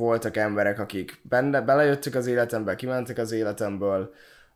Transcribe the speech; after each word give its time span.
voltak 0.00 0.36
emberek, 0.36 0.78
akik 0.78 1.20
benne, 1.22 1.60
belejöttek 1.60 2.14
az 2.14 2.26
életembe, 2.26 2.74
kimentek 2.74 3.18
az 3.18 3.32
életemből, 3.32 4.10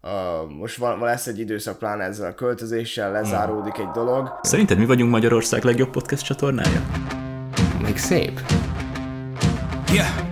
Uh, 0.07 0.51
most 0.59 0.77
van, 0.77 0.99
van 0.99 1.09
lesz 1.09 1.27
egy 1.27 1.39
időszak, 1.39 1.79
pláne 1.79 2.05
ezzel 2.05 2.31
a 2.31 2.35
költözéssel 2.35 3.13
lezáródik 3.13 3.78
egy 3.78 3.91
dolog. 3.94 4.38
Szerinted 4.42 4.78
mi 4.78 4.86
vagyunk 4.86 5.10
Magyarország 5.10 5.65
legjobb 5.65 5.91
podcast 5.91 6.25
csatornája? 6.25 6.83
Még 7.83 7.96
szép. 7.96 8.41
Yeah. 9.93 10.23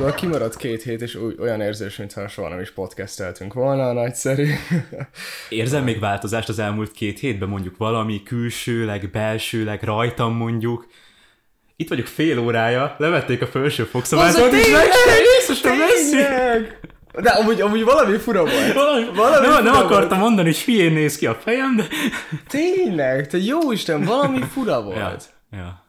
Szóval 0.00 0.14
kimaradt 0.14 0.56
két 0.56 0.82
hét, 0.82 1.00
és 1.00 1.14
úgy, 1.14 1.36
olyan 1.40 1.60
érzés, 1.60 1.96
mintha 1.96 2.28
soha 2.28 2.48
nem 2.48 2.60
is 2.60 2.70
podcasteltünk 2.70 3.52
volna, 3.52 3.92
nagyszerű. 3.92 4.48
Érzel 5.48 5.82
még 5.82 5.98
változást 5.98 6.48
az 6.48 6.58
elmúlt 6.58 6.90
két 6.90 7.18
hétben, 7.18 7.48
mondjuk 7.48 7.76
valami 7.76 8.22
külsőleg, 8.22 9.10
belsőleg, 9.10 9.82
rajtam 9.82 10.36
mondjuk? 10.36 10.86
Itt 11.76 11.88
vagyok 11.88 12.06
fél 12.06 12.38
órája, 12.38 12.94
levették 12.98 13.42
a 13.42 13.46
felső 13.46 13.82
a 13.82 13.86
és 15.48 15.60
messzi! 15.62 16.10
Tényleg! 16.10 16.80
De 17.20 17.30
amúgy, 17.30 17.60
amúgy 17.60 17.84
valami 17.84 18.16
fura 18.16 18.40
volt. 18.40 18.72
Valami, 18.72 19.06
Valami 19.14 19.46
nem, 19.46 19.64
nem 19.64 19.74
fura 19.74 19.84
akartam 19.84 20.18
mondani, 20.18 20.48
hogy 20.48 20.60
hülyén 20.60 20.92
néz 20.92 21.16
ki 21.16 21.26
a 21.26 21.34
fejem, 21.34 21.76
de... 21.76 21.86
Tényleg, 22.48 23.26
te 23.26 23.38
jó 23.38 23.72
Isten, 23.72 24.04
valami 24.04 24.42
fura 24.52 24.82
volt. 24.82 24.96
Ja, 24.96 25.16
ja. 25.50 25.84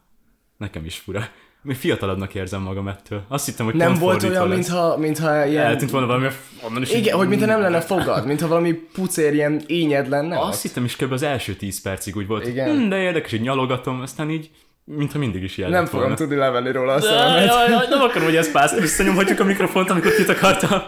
Nekem 0.57 0.85
is 0.85 0.97
fura. 0.97 1.29
Még 1.63 1.75
fiatalabbnak 1.75 2.35
érzem 2.35 2.61
magam 2.61 2.87
ettől. 2.87 3.23
Azt 3.27 3.45
hittem, 3.45 3.65
hogy 3.65 3.75
Nem 3.75 3.93
volt 3.93 4.23
olyan, 4.23 4.47
lesz. 4.47 4.57
mintha, 4.57 4.97
mintha 4.97 5.45
ilyen... 5.45 5.65
Eltűnt 5.65 5.91
volna 5.91 6.07
valami 6.07 6.27
onnan 6.67 6.81
is. 6.81 6.93
Igen, 6.93 7.17
hogy 7.17 7.27
mintha 7.27 7.47
nem 7.47 7.61
lenne 7.61 7.81
fogad, 7.81 8.25
mintha 8.25 8.47
valami 8.47 8.73
pucér 8.73 9.33
ilyen 9.33 9.61
ényed 9.65 10.09
lenne. 10.09 10.39
Azt 10.39 10.55
ott. 10.55 10.61
hittem 10.61 10.83
is 10.83 10.95
kb. 10.95 11.11
az 11.11 11.23
első 11.23 11.55
10 11.55 11.81
percig 11.81 12.15
úgy 12.15 12.27
volt. 12.27 12.47
Igen. 12.47 12.77
Hm, 12.77 12.89
de 12.89 13.01
érdekes, 13.01 13.31
hogy 13.31 13.41
nyalogatom, 13.41 14.01
aztán 14.01 14.29
így, 14.29 14.49
mintha 14.95 15.17
mindig 15.19 15.43
is 15.43 15.57
jelen 15.57 15.73
Nem 15.73 15.85
fogom 15.85 15.99
volna. 15.99 16.15
tudni 16.15 16.35
levenni 16.35 16.71
róla 16.71 16.93
a 16.93 17.01
szememet. 17.01 17.45
jaj, 17.45 17.69
jaj, 17.69 17.85
nem 17.89 18.01
akarom, 18.01 18.23
hogy 18.23 18.35
ezt 18.35 18.51
pász, 18.51 18.79
visszanyomhatjuk 18.79 19.39
a 19.39 19.43
mikrofont, 19.43 19.89
amikor 19.89 20.15
kit 20.15 20.29
akartam. 20.29 20.81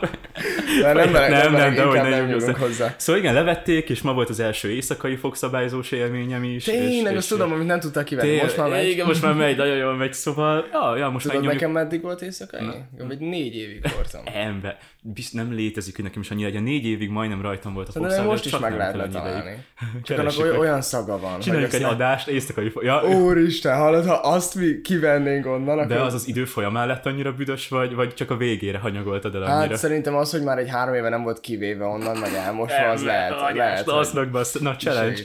De 0.81 0.93
nem 0.93 1.09
merek, 1.09 1.29
nem, 1.29 1.51
merek, 1.51 1.75
dehogy 1.75 1.95
inkább 1.95 2.09
ne 2.09 2.17
nem 2.17 2.27
nyúlsz 2.27 2.41
nyúlunk 2.45 2.57
hozzá. 2.63 2.83
hozzá. 2.85 2.95
Szóval 2.97 3.21
igen, 3.21 3.33
levették, 3.33 3.89
és 3.89 4.01
ma 4.01 4.13
volt 4.13 4.29
az 4.29 4.39
első 4.39 4.69
éjszakai 4.71 5.15
fogszabályzós 5.15 5.91
élményem 5.91 6.43
is. 6.43 6.63
Tényleg, 6.63 7.11
és, 7.11 7.17
azt 7.17 7.29
tudom, 7.29 7.51
amit 7.51 7.67
nem 7.67 7.79
tudtak 7.79 8.05
kivenni. 8.05 8.29
Tél- 8.29 8.41
Most 8.41 8.57
már 8.57 8.69
megy. 8.69 8.87
Igen, 8.89 9.05
most 9.05 9.21
már 9.21 9.33
megy, 9.33 9.57
nagyon 9.57 9.75
jól 9.77 9.95
megy, 9.95 10.13
szóval, 10.13 10.65
ja, 10.71 10.97
ja 10.97 11.09
most 11.09 11.25
Tudod, 11.25 11.41
megnyomjuk. 11.41 11.53
nekem 11.53 11.71
meddig 11.71 12.01
volt 12.01 12.21
éjszakai? 12.21 12.61
Vagy 13.07 13.19
négy 13.19 13.55
évig 13.55 13.81
voltam. 13.95 14.21
Ember, 14.47 14.77
bizt 15.01 15.33
nem 15.33 15.53
létezik, 15.53 15.95
hogy 15.95 16.03
nekem 16.03 16.21
is 16.21 16.31
annyi 16.31 16.43
legyen. 16.43 16.63
Négy 16.63 16.85
évig 16.85 17.09
majdnem 17.09 17.41
rajtam 17.41 17.73
volt 17.73 17.87
a 17.87 17.91
De 17.91 17.99
fogszabály, 17.99 18.25
most 18.27 18.45
is 18.45 18.51
meg 18.51 18.69
nem 18.69 18.77
lehetne 18.79 19.07
találni. 19.07 19.65
Csak 20.03 20.19
annak 20.19 20.59
olyan 20.59 20.81
szaga 20.81 21.19
van. 21.19 21.39
Csináljunk 21.39 21.71
hogy 21.71 21.81
egy 21.81 21.87
adást, 21.87 22.27
éjszakai 22.27 22.71
nem- 22.81 23.03
Úristen, 23.03 23.75
hallod, 23.93 24.07
ha 24.07 24.29
azt 24.29 24.55
mi 24.55 24.81
kivennénk 24.81 25.45
onnan, 25.45 25.77
akkor... 25.77 25.87
de 25.87 26.01
az 26.01 26.13
az 26.13 26.27
idő 26.27 26.45
folyamán 26.45 26.87
lett 26.87 27.05
annyira 27.05 27.33
büdös, 27.33 27.67
vagy, 27.67 27.95
vagy 27.95 28.13
csak 28.13 28.31
a 28.31 28.37
végére 28.37 28.77
hanyagoltad 28.77 29.35
el 29.35 29.41
annyira? 29.41 29.57
Hát 29.69 29.75
szerintem 29.75 30.15
az, 30.15 30.31
hogy 30.31 30.43
már 30.43 30.57
egy 30.57 30.69
három 30.69 30.93
éve 30.93 31.09
nem 31.09 31.23
volt 31.23 31.39
kivéve 31.39 31.85
onnan, 31.85 32.17
meg 32.17 32.33
elmosva, 32.33 32.89
az 32.89 33.03
lehet. 33.03 33.31
Anyás, 33.31 33.55
lehet 33.55 33.83
hogy- 33.83 33.93
Asznak 33.93 34.29
bassz, 34.29 34.59
na 34.59 34.75
challenge. 34.75 35.21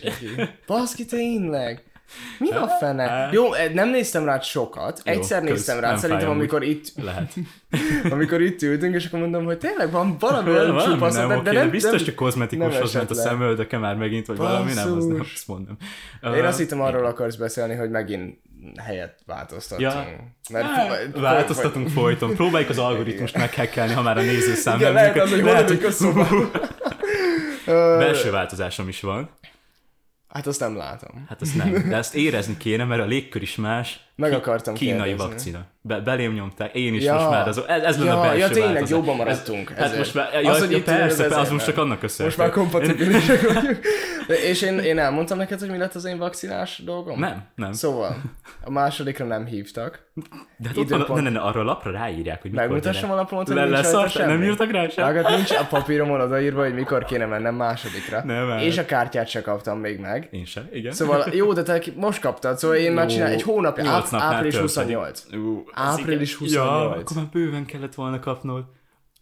Baszki, 0.66 1.04
tényleg? 1.04 1.82
Mi 2.38 2.50
a 2.50 2.68
fene? 2.68 3.28
Jó, 3.32 3.52
eh, 3.52 3.72
nem 3.72 3.88
néztem 3.90 4.24
rá 4.24 4.40
sokat. 4.40 5.00
Egyszer 5.04 5.40
kösz, 5.40 5.50
néztem 5.50 5.80
rá, 5.80 5.96
szerintem 5.96 6.30
amikor 6.30 6.62
itt, 6.62 6.92
Lehet. 7.02 7.32
amikor 8.12 8.40
itt 8.40 8.62
ültünk, 8.62 8.94
és 8.94 9.06
akkor 9.06 9.18
mondom, 9.20 9.44
hogy 9.44 9.58
tényleg 9.58 9.90
van 9.90 10.16
valami 10.18 10.50
nem, 10.50 10.76
de, 11.28 11.36
oké, 11.36 11.42
de 11.42 11.52
nem, 11.52 11.70
biztos, 11.70 12.04
hogy 12.04 12.14
kozmetikushoz 12.14 12.82
esett 12.82 12.94
ment 12.94 13.10
a 13.10 13.14
szemöldöke 13.14 13.78
már 13.78 13.96
megint, 13.96 14.26
vagy 14.26 14.36
valami, 14.36 14.72
nem, 14.72 14.92
az 14.96 15.06
nem 15.06 15.16
Basszus. 15.16 15.34
azt 15.34 15.48
mondom. 15.48 15.76
Én 16.22 16.30
Uh, 16.30 16.46
azt 16.46 16.58
hittem 16.58 16.80
arról 16.80 17.04
akarsz 17.06 17.36
beszélni, 17.36 17.74
hogy 17.74 17.90
megint 17.90 18.38
helyet 18.84 19.14
változtattunk. 19.26 19.92
Ja. 19.92 20.06
Mert 20.50 20.66
Hát, 20.66 21.08
Változtatunk 21.14 21.88
folyton. 21.88 22.34
Próbáljuk 22.34 22.70
az 22.70 22.78
algoritmust 22.78 23.36
meghekkelni, 23.36 23.92
ha 23.92 24.02
már 24.02 24.18
a 24.18 24.20
nézőszám 24.20 24.78
Igen, 24.78 24.92
nem 24.92 25.02
lehet 25.02 25.20
az, 25.20 25.30
hogy 25.30 25.42
Lehet, 25.42 25.90
szobában. 25.92 26.50
Belső 27.98 28.30
változásom 28.30 28.88
is 28.88 29.00
van. 29.00 29.30
Hát 30.28 30.46
azt 30.46 30.60
nem 30.60 30.76
látom. 30.76 31.24
Hát 31.28 31.40
azt 31.40 31.54
nem. 31.54 31.72
De 31.88 31.96
ezt 31.96 32.14
érezni 32.14 32.56
kéne, 32.56 32.84
mert 32.84 33.02
a 33.02 33.06
légkör 33.06 33.42
is 33.42 33.56
más. 33.56 34.00
Meg 34.18 34.32
akartam 34.32 34.74
Kínai 34.74 35.08
kérdezni. 35.08 35.30
vakcina. 35.30 35.64
Be, 35.80 36.00
belém 36.00 36.32
nyomták. 36.32 36.74
Én 36.74 36.94
is 36.94 37.04
Ja. 37.04 37.14
most 37.14 37.30
már. 37.30 37.48
Az, 37.48 37.62
ez, 37.66 37.82
ez 37.82 37.98
lenne 37.98 38.10
Ja, 38.10 38.18
a 38.18 38.22
belső 38.22 38.38
ja, 38.38 38.48
tényleg, 38.48 38.64
változás. 38.72 38.90
jobban 38.90 39.16
maradtunk, 39.16 39.70
Ez, 39.70 39.76
hát 39.76 39.84
ezért. 39.84 39.98
most 39.98 40.14
már, 40.14 40.42
ja, 40.42 40.50
Az, 40.50 40.58
hogy 40.58 40.70
ja, 40.70 40.82
persze, 40.82 41.24
ez 41.24 41.36
az 41.36 41.50
most 41.50 41.64
csak 41.64 41.76
annak 41.78 41.98
köszönhető. 41.98 42.24
Most 42.42 42.54
már 42.54 42.64
kompatibilisek 42.64 43.52
vagyunk. 43.52 43.78
És 44.50 44.62
én, 44.62 44.78
én 44.78 44.98
elmondtam 44.98 45.38
neked, 45.38 45.58
hogy 45.58 45.70
mi 45.70 45.76
lett 45.78 45.94
az 45.94 46.04
én 46.04 46.18
vakcinás 46.18 46.82
dolgom? 46.84 47.18
Nem, 47.18 47.42
nem. 47.54 47.72
Szóval, 47.72 48.16
a 48.64 48.70
másodikra 48.70 49.24
nem 49.24 49.46
hívtak. 49.46 50.06
De 50.56 50.68
hát 50.68 50.76
ott 50.76 50.84
időpont- 50.84 51.22
ne, 51.22 51.30
ne, 51.30 51.38
ne, 51.38 51.40
arra 51.44 51.60
a 51.60 51.64
lapra 51.64 51.90
ráírják, 51.90 52.42
hogy 52.42 52.50
mikor 52.50 52.66
Megmutassam 52.66 53.10
a 53.10 53.14
lapomat, 53.14 53.46
hogy 53.46 53.56
Le, 53.56 53.62
nincs 53.64 53.76
leszart, 53.76 54.18
nem 54.18 54.42
írtak 54.42 54.70
rá 54.70 54.88
sem? 54.88 55.04
Vágat 55.04 55.28
nincs 55.28 55.50
a 55.50 55.66
papíromon 55.70 56.20
odaírva, 56.20 56.62
hogy 56.62 56.74
mikor 56.74 57.04
kéne 57.04 57.26
mennem 57.26 57.54
másodikra. 57.54 58.22
Nem, 58.24 58.58
és 58.58 58.78
a 58.78 58.84
kártyát 58.84 59.28
se 59.28 59.40
kaptam 59.42 59.78
még 59.78 59.98
meg. 59.98 60.28
Én 60.30 60.44
sem, 60.44 60.68
igen. 60.72 60.92
Szóval 60.92 61.24
jó, 61.32 61.52
de 61.52 61.62
te 61.62 61.82
most 61.96 62.20
kaptad, 62.20 62.58
szóval 62.58 62.76
én 62.76 62.92
már 62.92 63.04
Jó, 63.04 63.10
csinálom 63.10 63.32
egy 63.34 63.42
hónapja, 63.42 63.84
napnál 64.10 64.32
április 64.32 64.54
töltedik. 64.54 64.96
28. 64.96 65.24
Ú, 65.34 65.64
Április 65.72 66.40
igen. 66.40 66.52
Ja, 66.52 66.62
28. 66.70 67.00
akkor 67.00 67.16
már 67.16 67.26
bőven 67.32 67.64
kellett 67.64 67.94
volna 67.94 68.20
kapnod. 68.20 68.64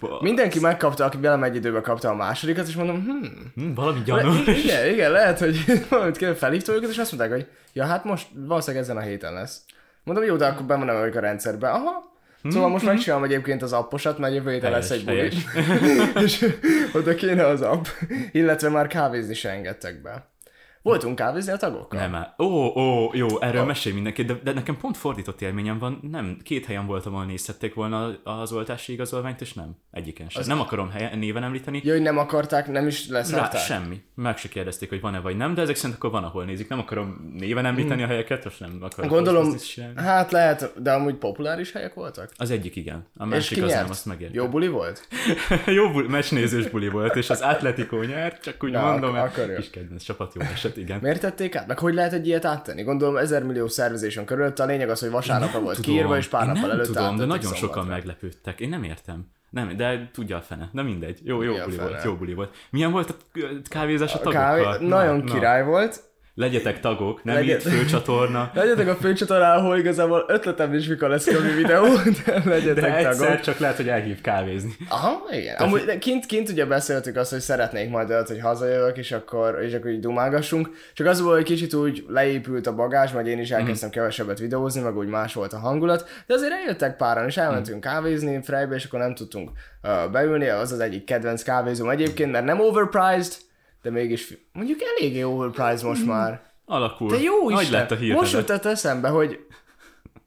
Ba- 0.00 0.20
Mindenki 0.22 0.60
megkapta, 0.60 1.04
aki 1.04 1.16
velem 1.20 1.42
egy 1.42 1.54
időben 1.54 1.82
kapta 1.82 2.08
a 2.08 2.14
másodikat, 2.14 2.69
és 2.69 2.74
mondom, 2.74 3.02
hm, 3.04 3.26
Hm, 3.62 3.75
valami 3.75 3.98
Le- 3.98 4.04
gyanús. 4.04 4.46
i- 4.46 4.62
igen, 4.64 4.86
igen, 4.92 5.10
lehet, 5.10 5.38
hogy 5.38 5.64
valamit 5.91 6.16
kell, 6.16 6.34
felhívta 6.34 6.72
őket, 6.72 6.91
és 6.91 6.98
azt 6.98 7.12
mondták, 7.12 7.32
hogy 7.38 7.46
ja, 7.72 7.84
hát 7.84 8.04
most 8.04 8.26
valószínűleg 8.34 8.82
ezen 8.84 8.96
a 8.96 9.00
héten 9.00 9.32
lesz. 9.32 9.60
Mondom, 10.04 10.25
jó, 10.25 10.36
de 10.36 10.46
akkor 10.46 10.66
bemenem 10.66 10.96
ők 11.04 11.14
a 11.14 11.20
rendszerbe. 11.20 11.69
Aha. 11.69 12.14
Szóval 12.50 12.69
most 12.69 12.84
megcsinálom 12.84 13.25
egyébként 13.25 13.62
az 13.62 13.72
apposat, 13.72 14.19
mert 14.19 14.34
jövő 14.34 14.50
héten 14.52 14.70
lesz 14.70 14.88
Hmm, 14.88 14.98
egy 14.98 15.04
buli. 15.04 15.32
és 16.25 16.46
oda 16.94 17.14
kéne 17.14 17.46
az 17.46 17.62
app. 17.62 17.84
Illetve 18.32 18.69
már 18.69 18.86
kávézni 18.86 19.34
se 19.34 19.50
engedtek 19.50 20.02
be. 20.02 20.30
Voltunk 20.86 21.16
kávézni 21.16 21.52
a 21.52 21.56
tagokkal? 21.56 22.08
Nem. 22.08 22.26
Ó, 22.38 22.80
ó, 22.80 23.10
jó, 23.12 23.41
erről 23.41 23.60
oh. 23.60 23.66
mesélj 23.66 23.94
mindenki, 23.94 24.24
de, 24.24 24.41
de 24.42 24.52
nekem 24.52 24.76
pont 24.76 24.97
fordított 24.97 25.42
élményem 25.42 25.78
van, 25.78 25.98
nem, 26.10 26.38
két 26.42 26.66
helyen 26.66 26.86
voltam, 26.86 27.14
ahol 27.14 27.26
nézhették 27.26 27.74
volna 27.74 28.20
az 28.24 28.52
oltási 28.52 28.92
igazolványt, 28.92 29.41
és 29.41 29.52
nem, 29.52 29.76
egyiken 29.91 30.28
sem. 30.28 30.42
Nem 30.46 30.60
akarom 30.60 30.91
helyen, 30.91 31.19
néven 31.19 31.42
említeni, 31.42 31.80
Ja, 31.84 31.92
hogy 31.92 32.02
nem 32.02 32.19
akarták, 32.19 32.69
nem 32.69 32.86
is 32.86 33.08
Rá, 33.08 33.19
leszarták? 33.19 33.60
semmi. 33.60 34.02
Meg 34.14 34.36
se 34.36 34.48
kérdezték, 34.48 34.88
hogy 34.88 35.00
van-e 35.00 35.20
vagy 35.20 35.36
nem, 35.36 35.54
de 35.54 35.62
ezek 35.62 35.76
szerint 35.76 35.96
akkor 35.96 36.10
van, 36.10 36.25
ahol 36.25 36.44
nézik. 36.44 36.69
Nem 36.69 36.78
akarom 36.78 37.32
néven 37.38 37.66
említeni 37.66 38.02
a 38.02 38.06
helyeket, 38.06 38.44
most 38.44 38.60
nem 38.60 38.78
akarok 38.80 38.94
Hmm. 38.94 39.08
Gondolom, 39.08 39.56
hát 39.96 40.30
lehet, 40.30 40.82
de 40.82 40.92
amúgy 40.92 41.14
populáris 41.14 41.72
helyek 41.72 41.94
voltak? 41.94 42.32
Az 42.36 42.50
egyik 42.50 42.76
igen, 42.76 43.06
a 43.16 43.26
másik 43.26 43.62
az 43.62 43.72
nem, 43.72 43.86
azt 43.91 44.06
megértem. 44.06 44.42
Jó 44.42 44.48
buli 44.48 44.69
volt? 44.69 45.08
jó 45.78 45.91
buli, 45.91 46.06
mesnézős 46.06 46.69
buli 46.69 46.88
volt, 46.88 47.16
és 47.16 47.30
az 47.30 47.41
Atletico 47.41 48.02
nyert, 48.02 48.42
csak 48.42 48.64
úgy 48.64 48.70
Na, 48.70 48.91
mondom, 48.91 49.14
ak- 49.14 49.56
kis 49.56 49.70
kedvenc 49.70 50.02
csapat 50.02 50.34
jó 50.34 50.41
eset, 50.76 50.88
igen. 50.88 50.98
Miért 51.03 51.20
tették 51.20 51.56
át? 51.56 51.66
Meg 51.66 51.78
hogy 51.78 51.94
lehet 51.94 52.12
egy 52.12 52.26
ilyet 52.26 52.44
áttenni? 52.44 52.82
Gondolom 52.82 53.16
ezer 53.16 53.42
millió 53.42 53.69
szervezésen 53.69 54.25
körülött, 54.25 54.59
a 54.59 54.64
lényeg 54.66 54.88
az, 54.88 55.00
hogy 55.00 55.10
vasárnapra 55.10 55.60
volt 55.60 55.81
kiírva, 55.81 56.16
és 56.16 56.26
pár 56.26 56.47
nappal 56.47 56.70
előtt 56.70 56.87
tudom, 56.87 57.16
de 57.16 57.25
nagyon 57.25 57.41
sokan 57.54 57.59
szombatra. 57.59 57.84
meglepődtek. 57.94 58.60
Én 58.60 58.69
nem 58.69 58.82
értem. 58.82 59.26
Nem, 59.50 59.76
de 59.76 60.10
tudja 60.12 60.37
a 60.37 60.41
fene. 60.41 60.69
Na 60.72 60.82
mindegy. 60.82 61.20
Jó, 61.25 61.42
jó 61.42 61.53
buli 61.53 61.76
fene? 61.76 61.88
volt, 61.88 62.04
jó 62.04 62.14
buli 62.14 62.34
volt. 62.34 62.56
Milyen 62.70 62.91
volt 62.92 63.10
a 63.10 63.14
kávézás 63.69 64.14
a 64.14 64.16
A 64.16 64.19
tagokkal? 64.19 64.62
kávé 64.62 64.87
nagyon 64.87 65.25
király 65.25 65.64
volt. 65.64 66.03
Legyetek 66.38 66.80
tagok, 66.80 67.24
nem 67.24 67.34
Legyen- 67.34 67.60
itt 67.60 67.69
főcsatorna. 67.72 68.50
Legyetek 68.54 68.88
a 68.88 68.94
főcsatornán, 68.94 69.58
ahol 69.58 69.78
igazából 69.78 70.24
ötletem 70.28 70.74
is, 70.74 70.86
mikor 70.86 71.08
lesz 71.08 71.24
kami 71.34 71.52
videó, 71.52 71.84
de 72.24 72.42
legyetek 72.44 72.84
De 72.84 72.97
egyszer 72.97 73.26
tagok. 73.26 73.41
csak 73.41 73.58
lehet, 73.58 73.76
hogy 73.76 73.88
elhív 73.88 74.20
kávézni. 74.20 74.76
Aha, 74.88 75.22
igen. 75.30 75.56
Amúgy 75.56 75.84
de 75.84 75.98
kint, 75.98 76.26
kint 76.26 76.48
ugye 76.48 76.66
beszéltük 76.66 77.16
azt, 77.16 77.30
hogy 77.30 77.41
szeretnék 77.41 77.91
majd 77.91 78.10
olyat, 78.10 78.28
hogy 78.28 78.41
hazajövök, 78.41 78.96
és 78.98 79.12
akkor, 79.12 79.62
és 79.62 79.75
akkor 79.75 79.91
így 79.91 80.00
dumálgassunk. 80.00 80.70
Csak 80.94 81.06
az 81.06 81.20
volt, 81.20 81.36
hogy 81.36 81.44
kicsit 81.44 81.75
úgy 81.75 82.04
leépült 82.08 82.66
a 82.66 82.75
bagás, 82.75 83.12
majd 83.12 83.26
én 83.26 83.38
is 83.38 83.50
elkezdtem 83.50 83.90
kevesebbet 83.90 84.38
videózni, 84.38 84.81
meg 84.81 84.96
úgy 84.96 85.08
más 85.08 85.34
volt 85.34 85.52
a 85.52 85.58
hangulat. 85.58 86.08
De 86.26 86.34
azért 86.34 86.52
eljöttek 86.52 86.96
páran, 86.96 87.26
és 87.26 87.37
elmentünk 87.37 87.81
kávézni 87.81 88.40
Freybe, 88.43 88.75
és 88.75 88.84
akkor 88.84 88.99
nem 88.99 89.14
tudtunk 89.14 89.50
uh, 89.82 90.11
beülni. 90.12 90.49
Az 90.49 90.72
az 90.72 90.81
egyik 90.81 91.05
kedvenc 91.05 91.43
kávézóm 91.43 91.88
egyébként, 91.88 92.32
mert 92.32 92.44
nem 92.44 92.61
overpriced, 92.61 93.32
de 93.87 93.93
mégis 93.93 94.35
mondjuk 94.53 94.79
eléggé 94.97 95.23
overpriced 95.23 95.83
most 95.83 96.06
már. 96.06 96.41
Alakul. 96.65 97.09
De 97.11 97.19
jó 97.21 97.50
Nagy 97.50 97.62
Isten, 97.62 97.79
lett 97.81 97.91
a 97.91 97.94
most 97.94 98.03
hirdetet. 98.05 98.33
jutott 98.33 98.65
eszembe, 98.65 99.09
hogy 99.09 99.38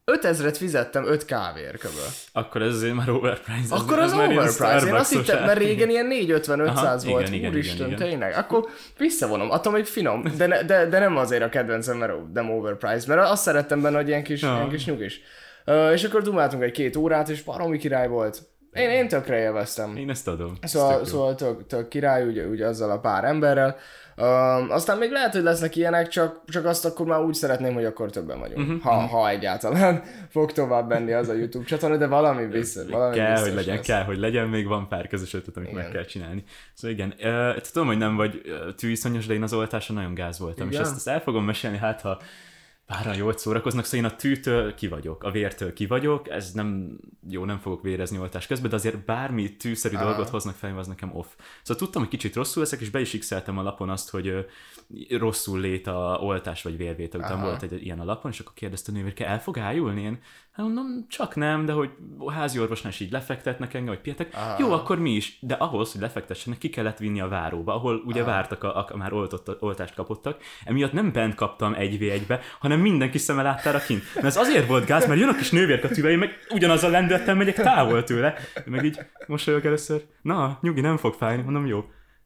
5000-et 0.06 0.56
fizettem 0.58 1.06
5 1.06 1.26
kávéért 1.26 1.78
köböl. 1.78 2.06
Akkor 2.32 2.62
ez 2.62 2.74
azért 2.74 2.94
már 2.96 3.10
overpriced. 3.10 3.64
Ez- 3.64 3.72
Akkor 3.72 4.00
az 4.00 4.14
már 4.14 4.30
ilyen 4.30 4.42
overpriced. 4.44 4.88
Én 4.88 4.94
azt 4.94 5.12
hittem, 5.14 5.46
mert 5.46 5.58
régen 5.60 5.90
ilyen 5.90 6.08
450-500 6.12 6.68
Aha, 6.68 6.98
volt. 7.06 7.22
igen, 7.28 7.34
igen, 7.34 7.52
Úristen, 7.52 7.76
igen, 7.88 7.88
igen. 7.98 8.10
tényleg. 8.10 8.34
Akkor 8.38 8.68
visszavonom. 8.98 9.52
Attól 9.52 9.74
még 9.74 9.86
finom. 9.86 10.24
De, 10.38 10.48
ne, 10.48 10.64
de, 10.64 10.86
de 10.86 11.00
nem 11.00 11.18
azért 11.18 11.44
a 11.44 11.50
kedvencem, 11.50 11.98
mert 11.98 12.14
nem 12.34 12.50
overpriced. 12.52 13.08
Mert 13.08 13.30
azt 13.30 13.42
szerettem 13.44 13.82
benne, 13.82 13.96
hogy 13.98 14.08
ilyen 14.08 14.24
kis, 14.24 14.42
ilyen 14.42 14.70
kis 14.70 14.86
nyugis. 14.86 15.22
Uh, 15.66 15.92
és 15.92 16.04
akkor 16.04 16.22
dumáltunk 16.22 16.64
egy 16.64 16.72
két 16.72 16.96
órát, 16.96 17.30
és 17.30 17.42
baromi 17.44 17.78
király 17.78 18.08
volt. 18.08 18.42
Én, 18.74 18.90
én 18.90 19.08
tökre 19.08 19.40
élveztem. 19.40 19.96
Én 19.96 20.10
ezt 20.10 20.28
adom. 20.28 20.58
Szóval, 20.62 20.98
jó. 20.98 21.04
szóval 21.04 21.36
tök, 21.36 21.68
tök 21.68 21.88
király, 21.88 22.28
ugye, 22.28 22.46
ugye 22.46 22.68
azzal 22.68 22.92
a 22.92 23.00
pár 23.00 23.24
emberrel. 23.24 23.76
Um, 24.18 24.72
aztán 24.72 24.98
még 24.98 25.12
lehet, 25.12 25.34
hogy 25.34 25.44
lesznek 25.44 25.76
ilyenek, 25.76 26.08
csak, 26.08 26.42
csak 26.48 26.66
azt 26.66 26.86
akkor 26.86 27.06
már 27.06 27.20
úgy 27.22 27.34
szeretném, 27.34 27.74
hogy 27.74 27.86
akkor 27.86 28.10
többen 28.10 28.40
vagyunk. 28.40 28.68
Mhm, 28.68 28.76
Uh-huh, 28.76 28.92
ha, 28.92 29.18
ha 29.18 29.30
egyáltalán 29.30 30.04
fog 30.30 30.52
tovább 30.52 30.90
menni 30.90 31.12
az 31.12 31.30
a 31.30 31.34
YouTube 31.34 31.66
csatorna, 31.66 31.98
de 31.98 32.08
valami 32.08 32.46
biztos. 32.46 32.90
Valami 32.90 33.16
kell, 33.16 33.32
biztos 33.32 33.48
hogy 33.48 33.58
legyen, 33.58 33.76
lesz. 33.76 33.86
kell, 33.86 34.04
hogy 34.04 34.18
legyen, 34.18 34.48
még 34.48 34.68
van 34.68 34.88
pár 34.88 35.08
közös 35.08 35.34
ötlet, 35.34 35.58
amit 35.58 35.74
meg 35.74 35.90
kell 35.90 36.06
csinálni. 36.06 36.44
Szóval 36.74 36.98
igen, 36.98 37.14
uh, 37.22 37.62
tudom, 37.62 37.88
hogy 37.88 37.98
nem 37.98 38.16
vagy 38.16 38.42
tűiszonyos, 38.78 39.26
de 39.26 39.34
én 39.34 39.44
az 39.44 39.54
oltáson 39.54 39.96
nagyon 39.96 40.14
gáz 40.14 40.40
voltam, 40.40 40.68
Igen? 40.68 40.82
és 40.82 40.88
ezt, 40.88 40.96
ezt 40.96 41.08
el 41.08 41.22
fogom 41.22 41.46
mesélni, 41.46 41.78
hát 41.78 42.02
ha 42.02 42.20
páran 42.90 43.16
jól 43.16 43.38
szórakoznak, 43.38 43.86
szóval 43.86 44.06
én 44.06 44.12
a 44.12 44.16
tűtől 44.16 44.74
ki 44.74 44.88
vagyok, 44.88 45.24
a 45.24 45.32
vértől 45.32 45.74
ki 45.74 45.86
vagyok, 45.86 46.30
ez 46.30 46.52
nem, 46.52 46.98
jó, 47.30 47.46
nem 47.46 47.60
fogok 47.60 47.82
vérezni 47.82 48.18
oltás 48.18 48.48
közben, 48.48 48.70
de 48.70 48.76
azért 48.76 49.06
bármi 49.06 49.56
tűszerű 49.56 49.96
Aha. 49.96 50.06
dolgot 50.06 50.30
hoznak 50.30 50.56
fel, 50.56 50.78
az 50.78 50.88
nekem 50.88 51.16
off. 51.16 51.28
Szóval 51.62 51.84
tudtam, 51.84 52.02
hogy 52.02 52.12
kicsit 52.12 52.36
rosszul 52.36 52.64
leszek, 52.64 52.80
és 52.80 52.90
be 52.90 53.00
is 53.00 53.18
x 53.18 53.32
a 53.32 53.44
lapon 53.46 53.90
azt, 53.90 54.10
hogy 54.10 54.46
rosszul 55.10 55.60
lét 55.60 55.88
a 55.88 56.18
oltás 56.22 56.64
vagy 56.64 56.78
vérvétel 56.78 57.20
után 57.20 57.38
Aha. 57.38 57.46
volt 57.46 57.62
egy 57.62 57.84
ilyen 57.84 58.00
a 58.00 58.04
lapon, 58.04 58.32
és 58.32 58.40
akkor 58.40 58.54
kérdezte 58.54 58.92
a 58.92 58.96
nővérke, 58.96 59.28
el 59.28 59.42
fog 59.42 59.58
ájulni? 59.58 60.02
Én, 60.02 60.22
hát 60.60 60.74
mondom, 60.74 61.06
csak 61.10 61.36
nem, 61.36 61.66
de 61.66 61.72
hogy 61.72 61.90
házi 62.28 62.60
orvosnál 62.60 62.92
is 62.92 63.00
így 63.00 63.12
lefektetnek 63.12 63.74
engem, 63.74 63.94
hogy 63.94 64.02
pihetek. 64.02 64.36
Jó, 64.58 64.72
akkor 64.72 65.00
mi 65.00 65.12
is, 65.12 65.38
de 65.42 65.54
ahhoz, 65.54 65.92
hogy 65.92 66.02
lefektessenek, 66.02 66.60
ki 66.60 66.70
kellett 66.70 66.98
vinni 66.98 67.22
a 67.22 67.28
váróba, 67.28 67.76
ahol 67.76 68.02
ugye 68.06 68.22
Aha. 68.22 68.32
vártak, 68.32 68.64
a, 68.64 68.78
a, 68.78 68.98
már 68.98 69.14
oltott, 69.14 69.62
oltást 69.62 69.96
kapottak. 69.96 70.42
Emiatt 70.66 70.92
nem 70.92 71.12
bent 71.12 71.36
kaptam 71.36 71.74
egy 71.74 72.00
v 72.00 72.02
egybe, 72.02 72.40
hanem 72.60 72.80
mindenki 72.80 73.18
szeme 73.18 73.42
láttára 73.42 73.80
kint. 73.80 74.04
Mert 74.16 74.28
ez 74.28 74.38
azért 74.38 74.68
volt 74.68 74.86
gáz, 74.86 75.08
mert 75.08 75.20
jön 75.20 75.30
a 75.30 75.36
kis 75.36 75.52
nővérkatűvel, 75.52 76.12
én 76.12 76.18
meg 76.18 76.30
ugyanaz 76.54 76.84
a 76.84 76.90
lendülettel 76.90 77.36
megyek 77.36 77.56
távol 77.56 78.04
tőle. 78.04 78.36
Meg 78.66 78.86
így 78.86 79.00
mosolyog 79.28 79.66
először, 79.66 80.06
na, 80.22 80.58
nyugi, 80.62 80.82
nem 80.82 80.98
fog 80.98 81.14
fájni, 81.14 81.42
mondom, 81.42 81.66
jó. 81.66 81.86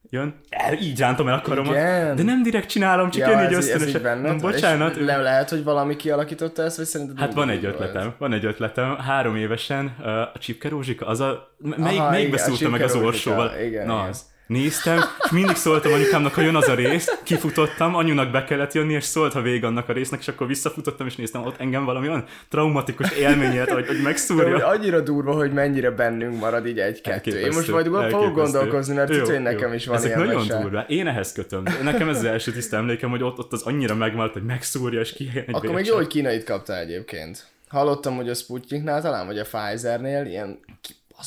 Jön, 0.09 0.35
el, 0.49 0.73
így 0.73 0.99
rántom 0.99 1.27
el 1.27 1.33
a 1.33 1.41
karomat. 1.41 1.73
Igen. 1.73 2.15
De 2.15 2.23
nem 2.23 2.43
direkt 2.43 2.69
csinálom, 2.69 3.09
csak 3.09 3.27
jön 3.27 3.39
így 3.39 3.53
ez, 3.53 3.57
ez 3.57 3.81
ösztönösen. 3.81 4.01
Mondom, 4.17 4.37
van? 4.37 4.53
És 4.53 4.61
bocsánat, 4.61 4.95
Le, 4.95 5.17
lehet, 5.17 5.49
hogy 5.49 5.63
valami 5.63 5.95
kialakította 5.95 6.63
ezt, 6.63 6.77
vagy 6.77 6.85
szerinted 6.85 7.19
Hát 7.19 7.33
van 7.33 7.49
egy 7.49 7.65
ötletem, 7.65 8.13
van 8.17 8.33
egy 8.33 8.45
ötletem. 8.45 8.97
Három 8.97 9.35
évesen 9.35 9.95
uh, 9.99 10.07
a 10.07 10.31
Csipke 10.39 10.69
Rózsika, 10.69 11.05
az 11.05 11.19
a... 11.19 11.55
Melyik, 11.57 11.99
Aha, 11.99 12.09
melyikbe 12.09 12.35
igen, 12.35 12.47
a 12.47 12.49
szúrta 12.49 12.69
meg 12.69 12.81
az 12.81 12.95
orsóval? 12.95 13.51
Igen, 13.61 13.85
Na 13.85 13.93
igen. 13.93 14.09
az. 14.09 14.31
Néztem, 14.47 14.97
és 15.23 15.29
mindig 15.31 15.55
szóltam 15.55 15.93
anyukámnak, 15.93 16.33
ha 16.33 16.41
jön 16.41 16.55
az 16.55 16.67
a 16.67 16.73
rész, 16.75 17.19
kifutottam, 17.23 17.95
anyunak 17.95 18.31
be 18.31 18.43
kellett 18.43 18.73
jönni, 18.73 18.93
és 18.93 19.03
szólt, 19.03 19.33
ha 19.33 19.41
vége 19.41 19.67
annak 19.67 19.89
a 19.89 19.93
résznek, 19.93 20.19
és 20.19 20.27
akkor 20.27 20.47
visszafutottam, 20.47 21.07
és 21.07 21.15
néztem, 21.15 21.45
ott 21.45 21.59
engem 21.59 21.85
valami 21.85 22.07
olyan 22.07 22.25
traumatikus 22.49 23.11
élmény 23.11 23.51
élt, 23.53 23.69
hogy, 23.69 23.75
hogy 23.77 23.85
De 23.87 23.93
hogy 23.93 24.01
megszúrja. 24.03 24.67
annyira 24.67 24.99
durva, 25.01 25.33
hogy 25.33 25.51
mennyire 25.53 25.91
bennünk 25.91 26.39
marad 26.39 26.67
így 26.67 26.79
egy-kettő. 26.79 27.39
Én 27.39 27.51
most 27.53 27.71
majd 27.71 27.85
fogok 28.09 28.33
gondolkozni, 28.33 28.93
mert 28.95 29.09
Jó, 29.09 29.17
tudom, 29.17 29.33
hogy 29.33 29.41
nekem 29.43 29.73
is 29.73 29.85
van 29.85 29.95
Ezek 29.95 30.07
ilyen 30.09 30.25
nagyon 30.25 30.45
mese. 30.47 30.59
durva. 30.61 30.79
Én 30.87 31.07
ehhez 31.07 31.31
kötöm. 31.31 31.63
Nekem 31.83 32.09
ez 32.09 32.17
az 32.17 32.23
első 32.23 32.51
tiszta 32.51 32.77
emlékem, 32.77 33.09
hogy 33.09 33.23
ott, 33.23 33.37
ott 33.39 33.53
az 33.53 33.61
annyira 33.61 33.95
megmaradt, 33.95 34.33
hogy 34.33 34.43
megszúrja, 34.43 34.99
és 34.99 35.11
egy 35.13 35.43
Akkor 35.47 35.61
még 35.61 35.73
vércsepp. 35.75 35.91
jó, 35.91 35.95
hogy 35.95 36.07
kínait 36.07 36.43
kapta 36.43 36.77
egyébként. 36.77 37.47
Hallottam, 37.67 38.15
hogy 38.15 38.29
a 38.29 38.33
Sputniknál 38.33 39.01
talán, 39.01 39.25
vagy 39.25 39.37
a 39.39 39.43
Pfizernél 39.43 40.25
ilyen 40.25 40.59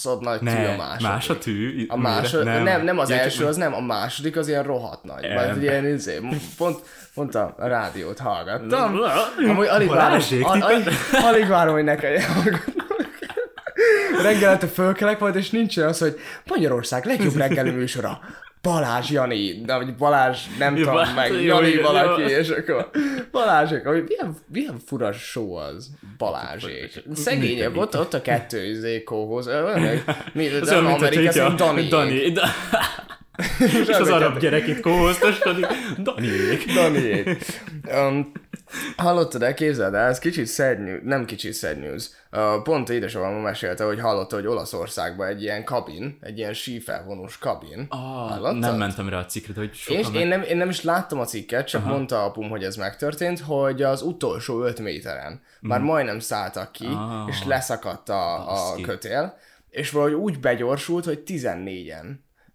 kibaszott 0.03 0.21
nagy 0.21 0.39
tű 0.39 0.47
a 0.47 0.71
Ne, 0.71 0.77
második. 0.77 1.07
más 1.09 1.29
a 1.31 1.39
tű? 1.39 1.85
A 1.89 1.97
másod, 1.97 2.45
nem, 2.45 2.63
nem, 2.63 2.85
nem 2.85 2.99
az 2.99 3.09
csak- 3.09 3.19
első, 3.19 3.45
az 3.45 3.57
nem, 3.57 3.75
a 3.75 3.81
második 3.81 4.37
az 4.37 4.49
ilyen 4.49 4.63
rohadt 4.63 5.05
nagy. 5.05 5.21
Nem. 5.23 5.35
Majd 5.35 5.63
ilyen, 5.63 5.87
izé, 5.87 6.21
pont, 6.57 6.79
pont 7.15 7.35
a 7.35 7.55
rádiót 7.59 8.19
hallgattam. 8.19 8.95
Amúgy 9.51 9.67
alig 9.67 9.89
várom, 9.89 10.21
al- 10.43 10.63
alig, 10.63 10.87
alig 11.13 11.49
várom, 11.49 11.75
hogy 11.75 11.85
ne 11.85 11.95
kelljen 11.95 12.33
hallgatnom. 12.33 12.75
Reggelente 14.23 14.67
fölkelek 14.67 15.19
majd, 15.19 15.37
és 15.37 15.51
nincsen 15.51 15.89
az, 15.89 15.99
hogy 15.99 16.19
Magyarország 16.47 17.05
legjobb 17.05 17.37
reggeli 17.37 17.71
műsora. 17.71 18.21
Balázs 18.67 19.11
Jani, 19.11 19.61
de 19.65 19.77
vagy 19.77 19.95
Balázs 19.97 20.39
nem 20.59 20.77
Jó, 20.77 20.85
tudom 20.85 21.15
meg, 21.15 21.33
jó, 21.33 21.41
Jani 21.41 21.69
igen, 21.69 21.83
valaki, 21.83 22.21
jó. 22.23 22.29
és 22.29 22.49
akkor 22.49 22.91
Balázsék, 23.31 23.85
hogy 23.87 24.05
milyen, 24.09 24.37
milyen 24.53 24.79
fura 24.87 25.13
show 25.13 25.53
az, 25.55 25.91
Balázsék. 26.19 27.03
Szegények, 27.15 27.77
ott, 27.77 27.99
ott 27.99 28.15
a 28.15 28.23
kettő 28.23 28.65
izé 28.65 29.03
kóhoz, 29.03 29.47
mi, 30.33 30.49
de 30.49 30.81
mint 30.81 31.03
Amerika 31.03 31.33
szerint 31.33 31.57
Dani. 31.57 31.89
Dani. 31.89 32.31
Da- 32.31 32.49
És 33.83 33.89
az 33.89 34.09
arab 34.11 34.39
gyerek 34.39 34.67
itt 34.67 34.81
kóhoztaskodik. 34.81 35.67
Daniék. 35.99 36.73
Daniék. 36.75 37.37
Um, 38.09 38.33
hallottad 38.97 39.43
el, 39.43 39.55
képzeld 39.55 39.95
el, 39.95 40.09
ez 40.09 40.19
kicsit 40.19 40.49
sad 40.49 40.81
news, 40.83 41.01
nem 41.05 41.25
kicsit 41.25 41.55
sad 41.55 41.79
news. 41.79 42.09
Uh, 42.33 42.63
pont 42.63 42.89
édesapám 42.89 43.33
mesélte, 43.33 43.85
hogy 43.85 44.01
hallotta, 44.01 44.35
hogy 44.37 44.47
Olaszországban 44.47 45.27
egy 45.27 45.43
ilyen 45.43 45.65
kabin, 45.65 46.19
egy 46.21 46.39
ilyen 46.39 46.53
sífelvonós 46.53 47.39
kabin. 47.39 47.87
Ah, 47.89 47.99
Hallottad? 47.99 48.59
nem 48.59 48.77
mentem 48.77 49.09
rá 49.09 49.19
a 49.19 49.25
cikkre, 49.27 49.53
de 49.53 49.61
hogy 49.61 49.75
sokan 49.75 50.15
én, 50.15 50.27
nem, 50.29 50.43
én 50.43 50.57
nem 50.57 50.69
is 50.69 50.83
láttam 50.83 51.19
a 51.21 51.25
cikket, 51.25 51.67
csak 51.67 51.83
Aha. 51.85 51.91
mondta 51.93 52.25
apum, 52.25 52.49
hogy 52.49 52.65
ez 52.65 52.77
megtörtént, 52.77 53.41
hogy 53.41 53.83
az 53.83 54.03
utolsó 54.03 54.63
5 54.63 54.79
méteren 54.81 55.41
már 55.61 55.81
majdnem 55.81 56.19
szálltak 56.19 56.73
ki, 56.73 56.87
Mhm. 56.87 56.95
Ah. 56.95 57.29
és 57.29 57.45
leszakadt 57.45 58.09
a, 58.09 58.51
a 58.73 58.81
kötél, 58.83 59.37
és 59.71 59.91
valahogy 59.91 60.15
úgy 60.15 60.41
begyorsult, 60.41 61.05
hogy 61.05 61.23
14-en 61.27 62.05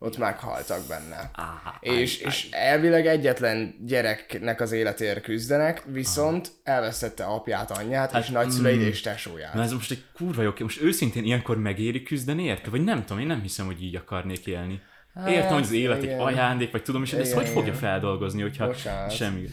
ott 0.03 0.17
meghaltak 0.17 0.87
benne. 0.87 1.31
Á, 1.33 1.77
és, 1.79 2.17
és 2.17 2.47
elvileg 2.51 3.07
egyetlen 3.07 3.75
gyereknek 3.85 4.61
az 4.61 4.71
életéért 4.71 5.21
küzdenek, 5.21 5.83
viszont 5.85 6.51
elvesztette 6.63 7.23
apját, 7.23 7.71
anyját, 7.71 8.17
és 8.17 8.29
nagyszüleit 8.29 8.81
és 8.81 9.01
tesóját. 9.01 9.53
Na 9.53 9.61
ez 9.61 9.73
most 9.73 9.91
egy 9.91 10.03
kurva 10.13 10.41
jó, 10.41 10.51
most 10.59 10.81
őszintén 10.81 11.23
ilyenkor 11.23 11.57
megéri 11.57 12.03
küzdeni, 12.03 12.43
érte? 12.43 12.69
Vagy 12.69 12.83
nem 12.83 13.05
tudom, 13.05 13.21
én 13.21 13.27
nem 13.27 13.41
hiszem, 13.41 13.65
hogy 13.65 13.83
így 13.83 13.95
akarnék 13.95 14.45
élni. 14.45 14.81
Értem, 15.27 15.53
hogy 15.53 15.63
az 15.63 15.71
élet 15.71 15.97
egy 15.97 16.03
igen. 16.03 16.19
ajándék, 16.19 16.71
vagy 16.71 16.83
tudom 16.83 17.03
is, 17.03 17.11
de 17.11 17.19
ezt 17.19 17.33
hogy 17.33 17.47
fogja 17.47 17.73
feldolgozni, 17.73 18.41
hogyha 18.41 18.67
Bocsánat. 18.67 19.15
semmi. 19.15 19.49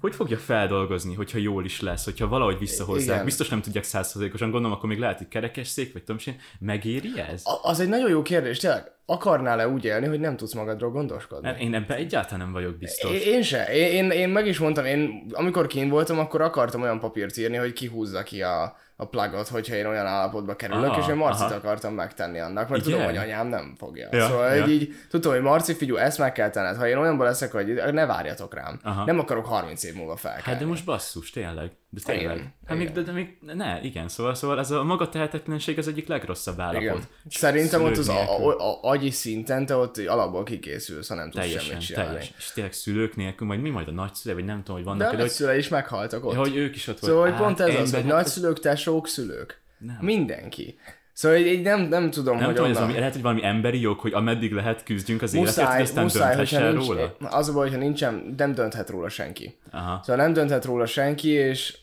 Hogy 0.00 0.14
fogja 0.14 0.38
feldolgozni, 0.38 1.14
hogyha 1.14 1.38
jól 1.38 1.64
is 1.64 1.80
lesz, 1.80 2.04
hogyha 2.04 2.28
valahogy 2.28 2.58
visszahozzák? 2.58 3.14
Igen. 3.14 3.24
Biztos 3.24 3.48
nem 3.48 3.62
tudják 3.62 3.84
százszerzékosan, 3.84 4.50
gondolom, 4.50 4.76
akkor 4.76 4.88
még 4.88 4.98
lehet, 4.98 5.18
hogy 5.18 5.28
kerekesszék, 5.28 5.92
vagy 5.92 6.04
tudom 6.04 6.20
én. 6.26 6.36
Megéri 6.58 7.20
ez? 7.32 7.42
A- 7.44 7.68
az 7.68 7.80
egy 7.80 7.88
nagyon 7.88 8.10
jó 8.10 8.22
kérdés, 8.22 8.58
tényleg. 8.58 8.90
Akarnál-e 9.06 9.68
úgy 9.68 9.84
élni, 9.84 10.06
hogy 10.06 10.20
nem 10.20 10.36
tudsz 10.36 10.54
magadról 10.54 10.90
gondoskodni? 10.90 11.56
Én 11.58 11.74
ebben 11.74 11.96
egyáltalán 11.96 12.38
nem 12.38 12.52
vagyok 12.52 12.76
biztos. 12.76 13.10
Én, 13.10 13.34
én 13.34 13.42
se. 13.42 13.64
Én, 13.64 13.92
én, 13.92 14.10
én 14.10 14.28
meg 14.28 14.46
is 14.46 14.58
mondtam, 14.58 14.84
én 14.84 15.26
amikor 15.32 15.66
kint 15.66 15.90
voltam, 15.90 16.18
akkor 16.18 16.40
akartam 16.40 16.82
olyan 16.82 17.00
papírt 17.00 17.36
írni, 17.36 17.56
hogy 17.56 17.72
kihúzza 17.72 18.22
ki 18.22 18.42
a, 18.42 18.76
a 18.96 19.06
plugot, 19.06 19.48
hogyha 19.48 19.74
én 19.74 19.86
olyan 19.86 20.06
állapotba 20.06 20.56
kerülök, 20.56 20.90
Aha, 20.90 21.00
és 21.00 21.08
én 21.08 21.14
Marcit 21.14 21.44
aha. 21.44 21.54
akartam 21.54 21.94
megtenni 21.94 22.38
annak, 22.38 22.68
mert 22.68 22.86
Igen? 22.86 22.98
tudom, 22.98 23.14
hogy 23.14 23.16
anyám 23.24 23.46
nem 23.46 23.74
fogja. 23.78 24.08
Ja, 24.10 24.26
szóval 24.26 24.54
ja. 24.54 24.66
Így, 24.66 24.82
így, 24.82 24.94
tudom, 25.10 25.32
hogy 25.32 25.42
Marci, 25.42 25.74
figyelj, 25.74 26.00
ezt 26.00 26.18
meg 26.18 26.32
kell 26.32 26.50
tenned. 26.50 26.76
Ha 26.76 26.88
én 26.88 26.96
olyanban 26.96 27.26
leszek, 27.26 27.52
hogy 27.52 27.82
ne 27.92 28.06
várjatok 28.06 28.54
rám. 28.54 28.80
Aha. 28.82 29.04
Nem 29.04 29.18
akarok 29.18 29.46
30 29.46 29.84
év 29.84 29.94
múlva 29.94 30.16
felkelni. 30.16 30.50
Hát 30.50 30.58
de 30.58 30.66
most 30.66 30.84
basszus, 30.84 31.30
tényleg. 31.30 31.70
De 31.94 32.00
tényleg. 32.04 32.36
Igen, 32.36 32.52
hát 32.66 32.78
még, 32.78 32.90
de, 32.92 33.00
de 33.02 33.12
még, 33.12 33.36
ne, 33.54 33.80
igen, 33.82 34.08
szóval, 34.08 34.34
szóval 34.34 34.58
ez 34.58 34.70
a 34.70 34.84
maga 34.84 35.08
tehetetlenség 35.08 35.78
az 35.78 35.88
egyik 35.88 36.06
legrosszabb 36.08 36.60
állapot. 36.60 36.82
Igen. 36.82 37.00
Szerintem 37.28 37.82
ott 37.84 37.96
az 37.96 38.08
a, 38.08 38.46
a, 38.46 38.58
a, 38.70 38.78
agyi 38.82 39.10
szinten 39.10 39.66
te 39.66 39.76
ott 39.76 39.98
alapból 39.98 40.42
kikészülsz, 40.44 41.08
ha 41.08 41.14
nem 41.14 41.30
tudsz 41.30 41.42
Teljesen, 41.44 41.68
semmit 41.68 41.84
csinálni. 41.84 42.08
teljesen. 42.10 42.34
És 42.38 42.50
tényleg 42.52 42.72
szülők 42.72 43.16
nélkül, 43.16 43.46
majd 43.46 43.60
mi 43.60 43.70
majd 43.70 43.88
a 43.88 43.92
nagyszülő, 43.92 44.34
vagy 44.34 44.44
nem 44.44 44.58
tudom, 44.58 44.76
hogy 44.76 44.84
vannak, 44.84 45.00
a 45.00 45.04
de, 45.04 45.10
hogy, 45.10 45.18
nagyszülei 45.18 45.58
is 45.58 45.68
meghaltak 45.68 46.24
ott. 46.24 46.32
ja, 46.32 46.38
hogy 46.38 46.56
ők 46.56 46.74
is 46.76 46.86
ott 46.88 46.98
Szóval, 46.98 47.20
hogy 47.20 47.30
voltak. 47.30 47.46
pont 47.46 47.58
Hát, 47.58 47.68
ez 47.68 47.80
az, 47.82 47.90
hogy 47.94 48.02
hát 48.02 48.12
nagyszülők, 48.12 48.58
tesók, 48.60 49.08
szülők. 49.08 49.60
Nem. 49.78 49.98
Mindenki. 50.00 50.78
Szóval 51.14 51.38
így, 51.38 51.46
így 51.46 51.62
nem, 51.62 51.80
nem 51.80 52.10
tudom, 52.10 52.36
Nem 52.36 52.44
hogy 52.44 52.54
tudom, 52.54 52.70
hogy 52.70 52.76
ez 52.76 52.82
onnan... 52.82 52.82
valami, 52.82 52.98
lehet, 52.98 53.12
hogy 53.12 53.22
valami 53.22 53.44
emberi 53.44 53.80
jog, 53.80 53.98
hogy 53.98 54.12
ameddig 54.12 54.52
lehet 54.52 54.82
küzdjünk 54.82 55.22
az 55.22 55.34
életért, 55.34 55.66
hogy 55.72 55.80
aztán 55.80 56.02
muszáj, 56.04 56.28
dönthessen 56.28 56.72
nincs, 56.72 56.86
róla. 56.86 57.16
az 57.20 57.48
a 57.48 57.52
baj, 57.52 57.62
hogyha 57.68 57.82
nincsen, 57.82 58.34
nem 58.36 58.54
dönthet 58.54 58.90
róla 58.90 59.08
senki. 59.08 59.56
Aha, 59.70 60.00
Szóval 60.04 60.24
nem 60.24 60.32
dönthet 60.32 60.64
róla 60.64 60.86
senki, 60.86 61.28
és 61.28 61.78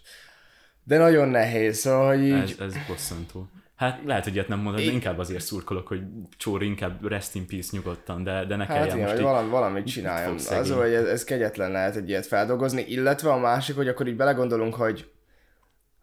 de 0.89 0.97
nagyon 0.97 1.27
nehéz, 1.27 1.77
szóval 1.77 2.15
hogy 2.15 2.23
így... 2.25 2.31
ez, 2.31 2.55
ez 2.59 2.73
bosszantó. 2.87 3.49
Hát 3.75 3.99
lehet, 4.05 4.23
hogy 4.23 4.33
ilyet 4.33 4.47
nem 4.47 4.59
mondod, 4.59 4.83
de 4.85 4.91
inkább 4.91 5.17
azért 5.19 5.43
szurkolok, 5.43 5.87
hogy 5.87 6.01
Csóri 6.37 6.65
inkább 6.65 7.07
rest 7.07 7.35
in 7.35 7.47
peace 7.47 7.69
nyugodtan, 7.71 8.23
de, 8.23 8.45
de 8.45 8.55
ne 8.55 8.65
Hát 8.65 8.77
kelljen 8.77 8.97
igen, 8.97 9.09
most 9.09 9.21
valami, 9.21 9.49
valamit 9.49 9.85
csináljon. 9.85 10.37
fog 10.37 10.57
Az, 10.57 10.71
hogy 10.71 10.93
ez, 10.93 11.05
ez 11.05 11.23
kegyetlen 11.23 11.71
lehet 11.71 11.95
egy 11.95 12.09
ilyet 12.09 12.25
feldolgozni, 12.25 12.85
illetve 12.87 13.31
a 13.31 13.37
másik, 13.37 13.75
hogy 13.75 13.87
akkor 13.87 14.07
így 14.07 14.15
belegondolunk, 14.15 14.75
hogy, 14.75 15.09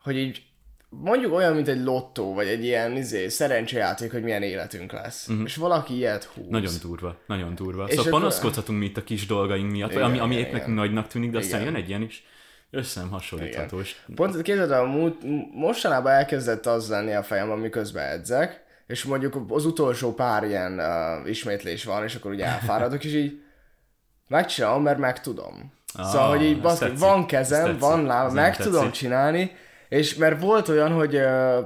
hogy 0.02 0.16
így 0.16 0.42
mondjuk 0.88 1.32
olyan, 1.32 1.54
mint 1.54 1.68
egy 1.68 1.82
lottó, 1.82 2.34
vagy 2.34 2.46
egy 2.46 2.64
ilyen 2.64 2.96
izé, 2.96 3.28
szerencsejáték, 3.28 4.12
hogy 4.12 4.22
milyen 4.22 4.42
életünk 4.42 4.92
lesz. 4.92 5.28
Uh-huh. 5.28 5.44
És 5.44 5.56
valaki 5.56 5.94
ilyet 5.94 6.24
húz. 6.24 6.46
Nagyon 6.48 6.72
durva, 6.82 7.18
nagyon 7.26 7.54
durva. 7.54 7.84
És 7.84 7.90
Szóval 7.90 8.06
akkor- 8.06 8.20
panaszkodhatunk 8.20 8.78
mi 8.78 8.84
itt 8.84 8.96
a 8.96 9.04
kis 9.04 9.26
dolgaink 9.26 9.70
miatt, 9.70 9.90
Igen, 9.90 10.02
ami, 10.02 10.18
ami 10.18 10.34
igen, 10.34 10.46
épp 10.46 10.52
nekünk 10.52 10.72
igen. 10.72 10.84
nagynak 10.84 11.06
tűnik, 11.06 11.30
de 11.30 11.38
aztán 11.38 11.60
Igen. 11.60 11.72
jön 11.72 11.82
egy 11.82 11.88
ilyen 11.88 12.02
is 12.02 12.24
össze 12.70 13.00
nem 13.00 13.10
hasonlítható. 13.10 13.80
Pont 14.14 14.42
képzeld, 14.42 14.70
el, 14.70 14.80
a 14.80 14.86
múlt, 14.86 15.22
mostanában 15.54 16.12
elkezdett 16.12 16.66
az 16.66 16.88
lenni 16.88 17.14
a 17.14 17.22
fejem, 17.22 17.50
amikor 17.50 17.82
edzek, 17.94 18.64
és 18.86 19.04
mondjuk 19.04 19.44
az 19.48 19.64
utolsó 19.64 20.14
pár 20.14 20.44
ilyen 20.44 20.78
uh, 20.78 21.28
ismétlés 21.28 21.84
van, 21.84 22.04
és 22.04 22.14
akkor 22.14 22.30
ugye 22.30 22.44
elfáradok, 22.44 23.04
és 23.04 23.12
így 23.12 23.42
megcsinálom, 24.28 24.82
mert 24.82 24.98
meg 24.98 25.20
tudom. 25.20 25.72
Ah, 25.94 26.06
szóval, 26.06 26.28
hogy 26.28 26.42
így 26.42 26.56
ez 26.56 26.62
baszki, 26.62 26.84
tetszik, 26.84 26.98
van 26.98 27.20
ez 27.20 27.26
kezem, 27.26 27.64
tetszik, 27.64 27.80
van 27.80 28.04
lábam, 28.04 28.34
meg 28.34 28.56
tudom 28.56 28.82
tetszik. 28.84 29.00
csinálni, 29.00 29.50
és 29.88 30.14
mert 30.14 30.40
volt 30.40 30.68
olyan, 30.68 30.92
hogy 30.92 31.16
uh, 31.16 31.64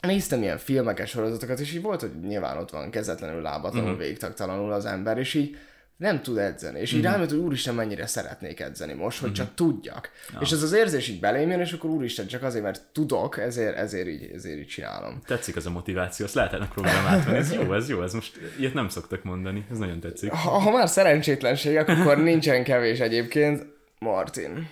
néztem 0.00 0.42
ilyen 0.42 0.58
filmeket, 0.58 1.06
sorozatokat, 1.06 1.58
és 1.58 1.74
így 1.74 1.82
volt, 1.82 2.00
hogy 2.00 2.20
nyilván 2.20 2.58
ott 2.58 2.70
van 2.70 2.90
kezetlenül, 2.90 3.42
lábatlanul, 3.42 3.94
mm. 3.94 3.98
végtagtalanul 3.98 4.72
az 4.72 4.84
ember, 4.84 5.18
és 5.18 5.34
így 5.34 5.56
nem 5.96 6.22
tud 6.22 6.38
edzeni. 6.38 6.80
És 6.80 6.92
így 6.92 7.02
rájött, 7.02 7.30
hogy 7.30 7.38
úristen, 7.38 7.74
mennyire 7.74 8.06
szeretnék 8.06 8.60
edzeni 8.60 8.92
most, 8.92 9.18
hogy 9.18 9.28
mm-hmm. 9.28 9.36
csak 9.36 9.54
tudjak. 9.54 10.10
Ja. 10.32 10.38
És 10.40 10.50
ez 10.50 10.62
az 10.62 10.72
érzés 10.72 11.08
így 11.08 11.20
belém 11.20 11.50
jön, 11.50 11.60
és 11.60 11.72
akkor 11.72 11.90
úristen, 11.90 12.26
csak 12.26 12.42
azért, 12.42 12.64
mert 12.64 12.82
tudok, 12.92 13.38
ezért, 13.38 13.76
ezért, 13.76 14.08
így, 14.08 14.30
ezért 14.34 14.58
így 14.58 14.66
csinálom. 14.66 15.20
Tetszik 15.26 15.56
az 15.56 15.66
a 15.66 15.70
motiváció, 15.70 16.24
azt 16.24 16.34
lehet 16.34 16.52
ennek 16.52 16.68
próbálom 16.68 17.06
átvenni. 17.06 17.36
Ez 17.36 17.52
jó, 17.52 17.74
ez 17.74 17.88
jó, 17.88 18.02
ez 18.02 18.12
most 18.12 18.38
ilyet 18.58 18.74
nem 18.74 18.88
szoktak 18.88 19.22
mondani, 19.22 19.66
ez 19.70 19.78
nagyon 19.78 20.00
tetszik. 20.00 20.30
Ha, 20.30 20.50
ha 20.50 20.70
már 20.70 20.88
szerencsétlenségek, 20.88 21.88
akkor 21.88 22.22
nincsen 22.22 22.64
kevés 22.64 22.98
egyébként. 22.98 23.74
Martin. 23.98 24.68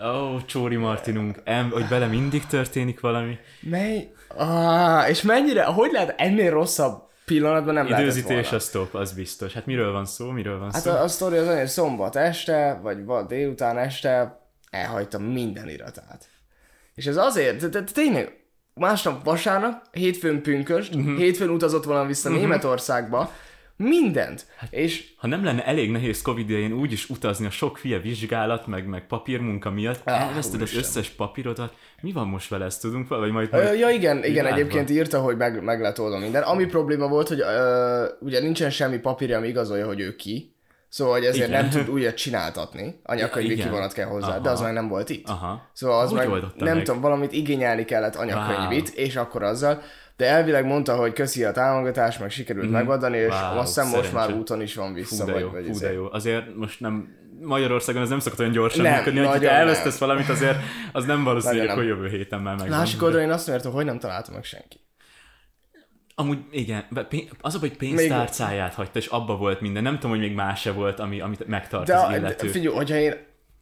Ó, 0.00 0.06
oh, 0.06 0.44
Csóri 0.44 0.76
Martinunk, 0.76 1.40
em, 1.44 1.70
hogy 1.70 1.86
bele 1.88 2.06
mindig 2.06 2.46
történik 2.46 3.00
valami. 3.00 3.38
Mely? 3.60 4.12
Ah, 4.28 5.08
és 5.08 5.22
mennyire, 5.22 5.64
hogy 5.64 5.92
lehet 5.92 6.14
ennél 6.16 6.50
rosszabb 6.50 7.10
pillanatban 7.32 7.74
nem 7.74 7.86
Időzítés 7.86 8.52
a 8.52 8.58
stop, 8.58 8.94
az 8.94 9.12
biztos. 9.12 9.52
Hát 9.52 9.66
miről 9.66 9.92
van 9.92 10.04
szó, 10.04 10.30
miről 10.30 10.58
van 10.58 10.72
hát 10.72 10.82
szó? 10.82 10.90
Hát 10.90 11.00
a, 11.00 11.02
a 11.02 11.08
sztori 11.08 11.36
az 11.36 11.48
olyan, 11.48 11.66
szombat 11.66 12.16
este, 12.16 12.78
vagy 12.82 13.04
van 13.04 13.26
délután 13.26 13.78
este 13.78 14.40
elhagytam 14.70 15.22
minden 15.22 15.68
iratát. 15.68 16.28
És 16.94 17.06
ez 17.06 17.16
azért, 17.16 17.60
de, 17.60 17.68
de, 17.68 17.80
de 17.80 17.92
tényleg, 17.92 18.44
másnap 18.74 19.24
vasárnap, 19.24 19.88
hétfőn 19.92 20.42
pünkös, 20.42 20.88
uh-huh. 20.88 21.16
hétfőn 21.16 21.48
utazott 21.48 21.84
volna 21.84 22.06
vissza 22.06 22.28
uh-huh. 22.28 22.44
Németországba, 22.44 23.32
Mindent. 23.82 24.46
Hát, 24.56 24.72
és 24.72 25.12
ha 25.16 25.26
nem 25.26 25.44
lenne 25.44 25.64
elég 25.66 25.90
nehéz 25.90 26.22
Covid 26.22 26.50
idején 26.50 26.72
úgy 26.72 26.92
is 26.92 27.08
utazni 27.08 27.46
a 27.46 27.50
sok 27.50 27.78
fia 27.78 28.00
vizsgálat, 28.00 28.66
meg, 28.66 28.86
meg 28.86 29.06
papírmunka 29.06 29.70
miatt, 29.70 30.00
ah, 30.04 30.20
elveszted 30.20 30.62
az 30.62 30.74
összes 30.74 31.08
papírodat, 31.08 31.74
mi 32.00 32.12
van 32.12 32.26
most 32.26 32.48
vele, 32.48 32.64
ezt 32.64 32.80
tudunk? 32.80 33.08
Vagy 33.08 33.30
majd, 33.30 33.52
majd 33.52 33.78
ja, 33.78 33.88
igen, 33.88 34.24
igen, 34.24 34.46
egyébként 34.46 34.90
írta, 34.90 35.20
hogy 35.20 35.36
meg, 35.36 35.62
meg 35.62 35.80
lett 35.80 36.00
oldva 36.00 36.18
minden. 36.18 36.42
Ami 36.42 36.64
probléma 36.64 37.08
volt, 37.08 37.28
hogy 37.28 37.40
uh, 37.40 37.46
ugye 38.20 38.40
nincsen 38.40 38.70
semmi 38.70 38.98
papírja, 38.98 39.36
ami 39.36 39.48
igazolja, 39.48 39.86
hogy 39.86 40.00
ő 40.00 40.16
ki. 40.16 40.54
Szóval, 40.88 41.12
hogy 41.12 41.24
ezért 41.24 41.48
igen. 41.48 41.60
nem 41.60 41.70
tud 41.70 41.94
újat 41.94 42.14
csináltatni, 42.14 43.00
anyakönyvi 43.02 43.56
ja, 43.56 43.64
kivonat 43.64 43.92
kell 43.92 44.06
hozzá, 44.06 44.28
Aha. 44.28 44.38
de 44.38 44.50
az 44.50 44.60
meg 44.60 44.72
nem 44.72 44.88
volt 44.88 45.10
itt. 45.10 45.28
Aha. 45.28 45.68
Szóval 45.72 46.00
az 46.00 46.12
meg, 46.12 46.28
nem 46.28 46.76
meg? 46.76 46.84
tudom, 46.84 47.00
valamit 47.00 47.32
igényelni 47.32 47.84
kellett 47.84 48.14
anyakönyvit, 48.14 48.88
wow. 48.88 49.04
és 49.04 49.16
akkor 49.16 49.42
azzal, 49.42 49.82
de 50.16 50.26
elvileg 50.26 50.66
mondta, 50.66 50.96
hogy 50.96 51.12
köszi 51.12 51.44
a 51.44 51.52
támogatást, 51.52 52.20
meg 52.20 52.30
sikerült 52.30 52.64
mm-hmm. 52.64 52.74
megoldani, 52.74 53.16
és 53.16 53.28
wow, 53.28 53.58
azt 53.58 53.74
hiszem 53.74 53.88
most 53.90 54.12
már 54.12 54.32
úton 54.32 54.60
is 54.60 54.74
van 54.74 54.94
vissza. 54.94 55.24
Fú, 55.24 55.32
de 55.32 55.38
jó, 55.38 55.48
vagy, 55.48 55.66
fú, 55.66 55.78
de 55.78 55.92
jó. 55.92 56.08
Azért 56.10 56.56
most 56.56 56.80
nem 56.80 57.20
Magyarországon 57.40 58.02
ez 58.02 58.08
nem 58.08 58.18
szokott 58.18 58.38
olyan 58.38 58.52
gyorsan 58.52 58.82
nem, 58.82 58.96
működni, 58.96 59.20
hogy 59.20 59.44
elvesztesz 59.44 59.98
nem. 59.98 60.08
valamit, 60.08 60.28
azért 60.28 60.56
az 60.92 61.04
nem 61.04 61.24
valószínű, 61.24 61.66
hogy 61.66 61.86
jövő 61.86 62.08
héten 62.08 62.40
már 62.40 62.56
meg. 62.56 62.68
Másik 62.68 63.02
oldalon 63.02 63.26
én 63.26 63.32
azt 63.32 63.48
mondtam, 63.48 63.72
hogy 63.72 63.84
nem 63.84 63.98
találtam 63.98 64.34
meg 64.34 64.44
senki. 64.44 64.80
Amúgy 66.14 66.38
igen, 66.50 66.84
az 67.40 67.54
a, 67.54 67.58
hogy 67.58 67.76
pénztárcáját 67.76 68.74
hagyta, 68.74 68.98
és 68.98 69.06
abba 69.06 69.36
volt 69.36 69.60
minden. 69.60 69.82
Nem 69.82 69.94
tudom, 69.94 70.10
hogy 70.10 70.20
még 70.20 70.34
más 70.34 70.60
se 70.60 70.72
volt, 70.72 71.00
ami, 71.00 71.20
amit 71.20 71.46
megtart 71.46 71.86
de, 71.86 71.96
az 71.96 72.16
illető. 72.16 72.46
De 72.46 72.52
figyelj, 72.52 72.74
hogyha 72.76 72.96
én, 72.96 73.14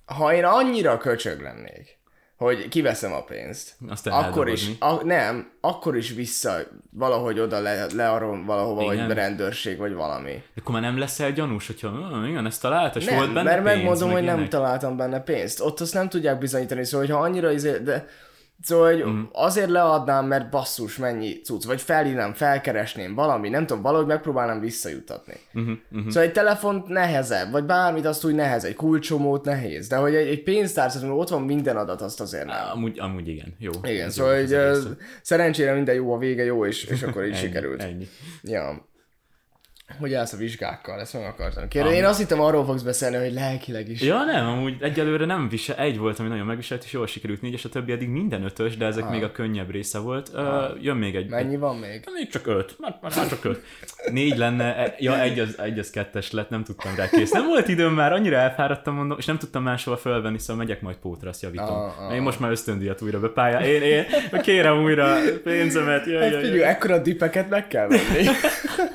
ha 0.04 0.34
én 0.34 0.44
annyira 0.44 0.96
köcsög 0.96 1.40
lennék, 1.40 1.99
hogy 2.40 2.68
kiveszem 2.68 3.12
a 3.12 3.22
pénzt. 3.22 3.74
Azt 3.88 4.06
akkor 4.06 4.48
is, 4.48 4.70
a, 4.78 5.04
nem, 5.04 5.50
akkor 5.60 5.96
is 5.96 6.10
vissza 6.10 6.56
valahogy 6.90 7.40
oda 7.40 7.60
le, 7.60 7.86
learom 7.94 8.44
valahova, 8.44 8.92
igen. 8.92 9.06
vagy 9.06 9.16
rendőrség, 9.16 9.78
vagy 9.78 9.94
valami. 9.94 10.42
Akkor 10.56 10.72
már 10.72 10.82
nem 10.82 10.98
leszel 10.98 11.32
gyanús, 11.32 11.66
hogyha 11.66 12.22
igen, 12.26 12.46
ezt 12.46 12.60
talált, 12.60 12.96
és 12.96 13.04
nem, 13.04 13.16
volt 13.16 13.32
benne 13.32 13.42
mert 13.42 13.62
pénz, 13.62 13.74
megmondom, 13.76 14.06
meg 14.06 14.16
hogy 14.16 14.22
ilyenek. 14.22 14.40
nem 14.40 14.50
találtam 14.50 14.96
benne 14.96 15.20
pénzt. 15.20 15.60
Ott 15.60 15.80
azt 15.80 15.94
nem 15.94 16.08
tudják 16.08 16.38
bizonyítani, 16.38 16.84
szóval, 16.84 17.06
ha 17.06 17.18
annyira 17.18 17.50
izé, 17.52 17.78
de 17.78 18.06
Szóval 18.62 18.92
hogy 18.92 19.04
mm. 19.04 19.22
azért 19.32 19.68
leadnám, 19.68 20.26
mert 20.26 20.50
basszus, 20.50 20.96
mennyi 20.96 21.40
cucc, 21.40 21.64
vagy 21.64 21.80
felhívnám, 21.80 22.32
felkeresném, 22.32 23.14
valami, 23.14 23.48
nem 23.48 23.66
tudom, 23.66 23.82
valahogy 23.82 24.06
megpróbálnám 24.06 24.60
visszajutatni. 24.60 25.34
Mm-hmm. 25.58 26.08
Szóval 26.08 26.22
egy 26.22 26.32
telefont 26.32 26.86
nehezebb, 26.86 27.50
vagy 27.50 27.64
bármit 27.64 28.06
azt 28.06 28.24
úgy 28.24 28.34
nehez, 28.34 28.64
egy 28.64 28.74
kulcsomót 28.74 29.44
nehéz, 29.44 29.88
de 29.88 29.96
hogy 29.96 30.14
egy, 30.14 30.28
egy 30.28 30.42
pénztárcát, 30.42 31.02
ott 31.02 31.28
van 31.28 31.42
minden 31.42 31.76
adat, 31.76 32.00
azt 32.02 32.20
azért 32.20 32.46
nem. 32.46 32.56
Amúgy, 32.72 32.98
amúgy 32.98 33.28
igen, 33.28 33.54
jó. 33.58 33.70
Igen, 33.82 34.10
szóval 34.10 34.36
jó, 34.36 34.40
hogy 34.40 34.96
szerencsére 35.22 35.74
minden 35.74 35.94
jó, 35.94 36.12
a 36.12 36.18
vége 36.18 36.44
jó, 36.44 36.66
és, 36.66 36.84
és 36.84 37.02
akkor 37.02 37.24
így 37.24 37.30
ennyi, 37.30 37.40
sikerült. 37.40 37.82
Ennyi. 37.82 38.08
Ja. 38.42 38.88
Hogy 39.98 40.14
állsz 40.14 40.32
a 40.32 40.36
vizsgákkal? 40.36 41.00
Ezt 41.00 41.12
meg 41.12 41.24
akartam 41.24 41.68
kérdezni. 41.68 41.96
Én 41.96 42.04
azt 42.04 42.18
hittem 42.18 42.40
arról 42.40 42.64
fogsz 42.64 42.82
beszélni, 42.82 43.16
hogy 43.16 43.32
lelkileg 43.32 43.88
is. 43.88 44.00
Ja, 44.00 44.24
nem, 44.24 44.46
amúgy 44.46 44.76
egyelőre 44.80 45.24
nem 45.24 45.48
visel, 45.48 45.76
egy 45.76 45.98
volt, 45.98 46.18
ami 46.18 46.28
nagyon 46.28 46.46
megviselt, 46.46 46.84
és 46.84 46.92
jól 46.92 47.06
sikerült 47.06 47.42
négy, 47.42 47.52
és 47.52 47.64
a 47.64 47.68
többi 47.68 47.92
eddig 47.92 48.08
minden 48.08 48.44
ötös, 48.44 48.76
de 48.76 48.86
ezek 48.86 49.04
ah. 49.04 49.10
még 49.10 49.22
a 49.22 49.32
könnyebb 49.32 49.70
része 49.70 49.98
volt. 49.98 50.30
Uh, 50.34 50.42
jön 50.80 50.96
még 50.96 51.14
egy. 51.14 51.28
Mennyi 51.28 51.56
van 51.56 51.76
még? 51.76 52.04
Még 52.14 52.28
csak 52.28 52.46
öt. 52.46 52.76
Már, 52.78 52.98
már, 53.02 53.12
már 53.16 53.28
csak 53.28 53.44
öt. 53.44 53.62
Négy 54.12 54.36
lenne, 54.36 54.76
e, 54.76 54.94
ja, 54.98 55.20
egy 55.20 55.38
az, 55.38 55.58
egy 55.58 55.78
az 55.78 55.90
kettes 55.90 56.30
lett, 56.30 56.50
nem 56.50 56.64
tudtam 56.64 56.94
rá 56.96 57.08
kész. 57.08 57.30
Nem 57.30 57.46
volt 57.46 57.68
időm 57.68 57.94
már, 57.94 58.12
annyira 58.12 58.36
elfáradtam, 58.36 58.94
mondom, 58.94 59.18
és 59.18 59.24
nem 59.24 59.38
tudtam 59.38 59.62
máshol 59.62 59.96
felvenni, 59.96 60.38
szóval 60.38 60.56
megyek 60.56 60.80
majd 60.80 60.96
pótra, 60.96 61.28
azt 61.28 61.42
javítom. 61.42 61.76
Ah, 61.76 62.06
ah. 62.06 62.14
Én 62.14 62.22
most 62.22 62.40
már 62.40 62.50
ösztöndíjat 62.50 63.02
újra 63.02 63.20
bepálya. 63.20 63.60
Én, 63.60 63.82
én 63.82 64.04
kérem 64.42 64.82
újra 64.82 65.16
pénzemet. 65.44 66.06
Jaj, 66.06 66.30
hát 66.30 66.40
figyelj, 66.40 66.62
ekkora 66.62 66.98
dipeket 66.98 67.48
meg 67.48 67.66
kell 67.66 67.88
venni. 67.88 68.28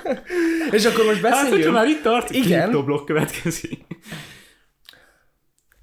és 0.71 0.84
akkor 0.85 1.05
most 1.05 1.21
beszéljünk. 1.21 1.63
Hát, 1.63 1.73
már 1.73 1.87
itt 1.87 2.01
tart, 2.01 2.29
Igen. 2.29 2.85
blokk 2.85 3.05
következik. 3.05 3.85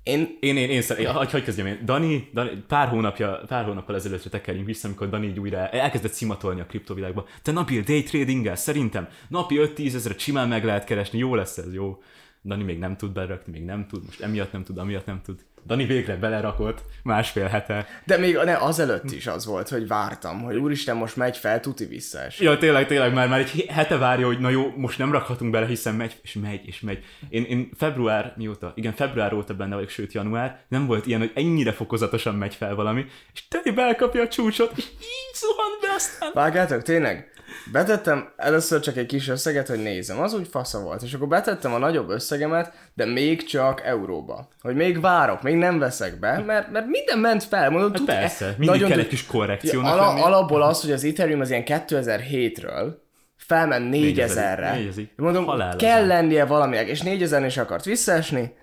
Én, 0.03 0.37
én, 0.41 0.57
én, 0.57 0.71
én, 0.71 0.83
én 0.99 1.13
hogy, 1.13 1.31
hogy 1.31 1.43
kezdjem 1.43 1.67
én? 1.67 1.79
Dani, 1.85 2.29
Dani, 2.33 2.65
pár 2.69 2.89
hónapja, 2.89 3.41
pár 3.47 3.65
hónappal 3.65 3.95
ezelőttre 3.95 4.31
tekerjünk 4.31 4.67
vissza, 4.67 4.87
amikor 4.87 5.09
Dani 5.09 5.27
így 5.27 5.39
újra 5.39 5.69
elkezdett 5.69 6.13
szimatolni 6.13 6.61
a 6.61 6.67
kriptovilágba. 6.67 7.27
Te 7.43 7.53
napi 7.53 7.81
day 7.81 8.03
tradinggel 8.03 8.57
szerintem 8.57 9.09
napi 9.29 9.61
5-10 9.77 9.95
ezeret 9.95 10.19
simán 10.19 10.49
meg 10.49 10.65
lehet 10.65 10.85
keresni, 10.85 11.19
jó 11.19 11.35
lesz 11.35 11.59
ez, 11.59 11.75
jó. 11.75 12.03
Dani 12.45 12.63
még 12.63 12.79
nem 12.79 12.97
tud 12.97 13.13
berakni, 13.13 13.53
még 13.53 13.65
nem 13.65 13.87
tud, 13.87 14.05
most 14.05 14.21
emiatt 14.21 14.53
nem 14.53 14.65
tud, 14.65 14.79
amiatt 14.79 15.07
nem 15.07 15.21
tud. 15.25 15.41
Dani 15.67 15.85
végre 15.85 16.17
belerakott 16.17 16.83
másfél 17.03 17.47
hete. 17.47 17.87
De 18.05 18.17
még 18.17 18.35
ne, 18.45 18.57
azelőtt 18.57 19.11
is 19.11 19.27
az 19.27 19.47
volt, 19.47 19.69
hogy 19.69 19.87
vártam, 19.87 20.43
hogy 20.43 20.57
úristen, 20.57 20.97
most 20.97 21.17
megy 21.17 21.37
fel, 21.37 21.61
tuti 21.61 21.85
visszaes. 21.85 22.41
Ja, 22.41 22.59
tényleg, 22.59 22.87
tényleg, 22.87 23.13
már, 23.13 23.29
már 23.29 23.39
egy 23.39 23.67
hete 23.69 23.97
várja, 23.97 24.27
hogy 24.27 24.39
na 24.39 24.49
jó, 24.49 24.73
most 24.77 24.99
nem 24.99 25.13
rakhatunk 25.13 25.51
bele, 25.51 25.67
hiszen 25.67 25.95
megy, 25.95 26.21
és 26.23 26.33
megy, 26.33 26.67
és 26.67 26.81
megy. 26.81 27.05
Én, 27.29 27.45
én 27.45 27.71
február, 27.77 28.35
mióta? 28.37 28.73
Igen, 28.75 28.93
február 28.93 29.33
óta 29.33 29.55
benne 29.55 29.75
vagyok, 29.75 29.91
sőt 29.91 30.13
január, 30.13 30.65
nem 30.69 30.87
volt 30.87 31.07
ilyen, 31.07 31.21
hogy 31.21 31.33
ennyire 31.35 31.73
fokozatosan 31.73 32.35
megy 32.35 32.55
fel 32.55 32.75
valami, 32.75 33.05
és 33.33 33.49
Teddy 33.49 33.71
belkapja 33.71 34.23
a 34.23 34.29
csúcsot, 34.29 34.73
és 34.77 34.85
így 34.85 35.35
zuhant 35.35 35.81
be 35.81 35.89
aztán. 35.95 36.31
Vágjátok, 36.35 36.83
tényleg? 36.83 37.32
Betettem 37.73 38.33
először 38.37 38.81
csak 38.81 38.97
egy 38.97 39.07
kis 39.07 39.29
összeget, 39.29 39.69
hogy 39.69 39.83
nézem, 39.83 40.21
az 40.21 40.35
úgy 40.35 40.49
fasza 40.51 40.81
volt, 40.81 41.03
és 41.03 41.15
akkor 41.15 41.29
betettem 41.29 41.73
a 41.73 41.79
nagyobb 41.79 42.09
összegemet, 42.09 42.73
de 42.95 43.05
még 43.05 43.45
csak 43.45 43.83
euróba. 43.85 44.49
Hogy 44.61 44.75
még 44.75 45.01
várok, 45.01 45.43
még 45.43 45.55
nem 45.55 45.79
veszek 45.79 46.19
be, 46.19 46.43
mert, 46.47 46.71
mert 46.71 46.87
minden 46.87 47.19
ment 47.19 47.45
fel. 47.45 47.71
Mondom, 47.71 47.89
hát 47.89 47.99
tud, 47.99 48.07
persze, 48.07 48.47
mindig 48.47 48.69
nagyon 48.69 48.89
kell 48.89 48.99
egy 48.99 49.09
kis 49.09 49.27
korrekciónak 49.27 49.93
ala, 49.93 50.25
Alapból 50.25 50.63
az, 50.63 50.81
hogy 50.81 50.93
az 50.93 51.05
Ethereum 51.05 51.41
az 51.41 51.51
ilyen 51.51 51.65
2007-ről 51.67 52.95
felment 53.37 53.95
4000-re. 53.97 54.79
Mondom, 55.17 55.45
Halál 55.45 55.77
kell 55.77 56.07
lennie 56.07 56.45
valaminek, 56.45 56.89
és 56.89 57.01
4000 57.01 57.45
is 57.45 57.57
akart 57.57 57.85
visszaesni, 57.85 58.55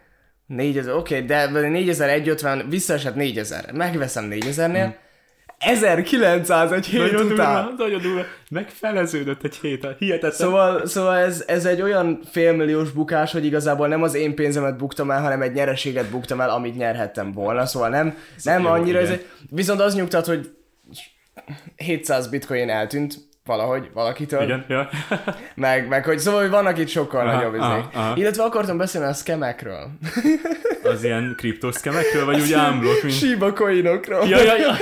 4000, 0.45 0.93
oké, 0.93 1.15
okay, 1.15 1.27
de 1.27 1.47
4150 1.69 2.69
visszaesett 2.69 3.15
4000-re. 3.17 3.71
Megveszem 3.73 4.27
4000-nél, 4.31 4.83
hmm 4.83 5.07
1900 5.59 6.71
egy 6.71 6.85
hét 6.85 6.99
nagyon 6.99 7.31
után. 7.31 7.65
Durva, 7.65 7.83
nagyon 7.83 8.01
durva. 8.01 8.25
Megfeleződött 8.49 9.43
egy 9.43 9.55
hét. 9.55 9.87
Hihetetlen. 9.97 10.31
Szóval, 10.31 10.85
szóval 10.85 11.15
ez, 11.17 11.43
ez 11.47 11.65
egy 11.65 11.81
olyan 11.81 12.19
félmilliós 12.31 12.91
bukás, 12.91 13.31
hogy 13.31 13.45
igazából 13.45 13.87
nem 13.87 14.03
az 14.03 14.13
én 14.13 14.35
pénzemet 14.35 14.77
buktam 14.77 15.11
el, 15.11 15.21
hanem 15.21 15.41
egy 15.41 15.53
nyereséget 15.53 16.09
buktam 16.09 16.41
el, 16.41 16.49
amit 16.49 16.77
nyerhettem 16.77 17.31
volna. 17.31 17.65
Szóval 17.65 17.89
nem, 17.89 18.17
nem 18.43 18.61
jó, 18.61 18.67
annyira. 18.67 18.99
Ez, 18.99 19.11
viszont 19.49 19.79
az 19.79 19.95
nyugtat, 19.95 20.25
hogy 20.25 20.49
700 21.75 22.27
bitcoin 22.27 22.69
eltűnt 22.69 23.29
valahogy 23.45 23.89
valakitől. 23.93 24.41
Igen, 24.41 24.65
ja. 24.67 24.89
meg, 25.55 25.87
meg 25.87 26.05
hogy 26.05 26.19
szóval 26.19 26.41
hogy 26.41 26.49
vannak 26.49 26.77
itt 26.77 26.87
sokkal 26.87 27.27
aha, 27.27 27.35
nagyobb 27.35 27.59
aha. 27.59 28.13
Illetve 28.15 28.43
akartam 28.43 28.77
beszélni 28.77 29.07
a 29.07 29.13
skemekről. 29.13 29.89
Az 30.83 31.03
ilyen 31.03 31.33
kriptoszkemekről, 31.37 32.25
vagy 32.25 32.41
úgy 32.41 32.53
ámblok? 32.53 33.03
Mint... 33.03 33.15
Shiba 33.15 33.53
coinokról. 33.53 34.27
Ja, 34.27 34.41
ja, 34.41 34.55
ja. 34.57 34.75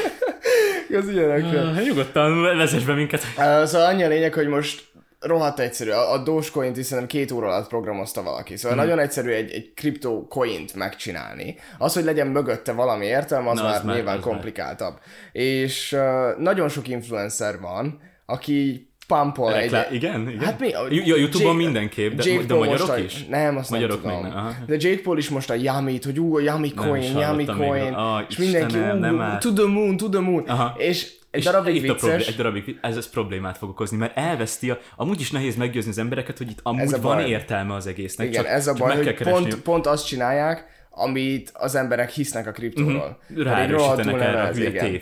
Az 0.95 1.09
ilyenekről. 1.09 1.69
Uh, 1.69 1.83
nyugodtan 1.83 2.41
vezess 2.41 2.83
be 2.83 2.93
minket. 2.93 3.23
Uh, 3.37 3.63
szóval 3.63 3.87
annyi 3.87 4.03
a 4.03 4.07
lényeg, 4.07 4.33
hogy 4.33 4.47
most 4.47 4.85
rohadt 5.19 5.59
egyszerű. 5.59 5.89
A, 5.89 6.11
a 6.13 6.17
Dogecoin-t 6.17 6.77
is 6.77 6.85
szerintem 6.85 7.19
két 7.19 7.31
óra 7.31 7.47
alatt 7.47 7.67
programozta 7.67 8.23
valaki. 8.23 8.55
Szóval 8.57 8.77
hmm. 8.77 8.87
nagyon 8.87 9.03
egyszerű 9.03 9.31
egy, 9.31 9.51
egy 9.51 9.73
kripto 9.75 10.27
coint 10.27 10.73
megcsinálni. 10.73 11.55
Az, 11.77 11.93
hogy 11.93 12.03
legyen 12.03 12.27
mögötte 12.27 12.71
valami 12.71 13.05
értelme, 13.05 13.49
az 13.49 13.57
Na, 13.57 13.63
már 13.63 13.75
az 13.75 13.83
nyilván 13.83 14.03
már, 14.03 14.19
komplikáltabb. 14.19 14.93
Már. 14.93 15.01
És 15.31 15.91
uh, 15.91 16.37
nagyon 16.37 16.69
sok 16.69 16.87
influencer 16.87 17.59
van, 17.59 17.99
aki 18.25 18.89
Reklá- 19.07 19.87
egy... 19.89 19.93
Igen? 19.95 20.29
igen? 20.29 20.39
Hát 20.45 20.59
mi? 20.59 20.73
A, 20.73 20.87
Youtube-on 20.89 21.55
mindenképp, 21.55 22.13
de, 22.13 22.29
Jake 22.31 22.45
de 22.45 22.55
magyarok 22.55 22.89
a, 22.89 22.97
is? 22.97 23.25
Nem, 23.25 23.57
azt 23.57 23.69
magyarok 23.69 24.03
nem 24.03 24.15
tudom. 24.21 24.45
Még, 24.45 24.77
de 24.79 24.87
Jake 24.89 25.01
Paul 25.01 25.17
is 25.17 25.29
most 25.29 25.49
a 25.49 25.53
Yummy-t, 25.53 26.03
hogy 26.03 26.19
ú, 26.19 26.35
a 26.35 26.39
Yummy 26.39 26.73
coin, 26.73 27.17
Yummy 27.17 27.45
coin, 27.45 27.93
ah, 27.93 28.21
és 28.29 28.37
mindenki, 28.37 28.77
ú, 28.77 28.81
nem 28.81 29.37
to 29.39 29.53
the 29.53 29.65
moon, 29.65 29.97
to 29.97 30.09
the 30.09 30.19
moon. 30.19 30.43
Aha. 30.47 30.75
És 30.77 31.11
egy 31.31 31.43
darabig 31.43 31.75
itt 31.83 31.89
a 31.89 31.95
problé- 31.95 32.27
egy 32.27 32.35
darabig, 32.35 32.77
ez, 32.81 32.97
ez 32.97 33.09
problémát 33.09 33.57
fog 33.57 33.69
okozni, 33.69 33.97
mert 33.97 34.17
elveszti 34.17 34.69
a, 34.69 34.79
amúgy 34.95 35.19
is 35.19 35.31
nehéz 35.31 35.55
meggyőzni 35.55 35.89
az 35.89 35.97
embereket, 35.97 36.37
hogy 36.37 36.49
itt 36.49 36.59
amúgy 36.63 36.81
Ez 36.81 36.93
a 36.93 37.01
van 37.01 37.15
baj. 37.15 37.29
értelme 37.29 37.73
az 37.73 37.87
egésznek. 37.87 38.27
Igen, 38.27 38.43
csak, 38.43 38.51
ez 38.51 38.67
a 38.67 38.73
baj, 38.73 38.95
hogy 38.95 39.13
pont, 39.13 39.55
pont 39.55 39.85
azt 39.87 40.07
csinálják, 40.07 40.65
amit 40.89 41.51
az 41.53 41.75
emberek 41.75 42.09
hisznek 42.09 42.47
a 42.47 42.51
kriptóról. 42.51 43.19
Ráerősítenek 43.35 43.69
rohadtul 43.69 44.21
erre 44.21 44.41
a 44.41 44.51
hülye 44.53 44.69
igen. 44.69 45.01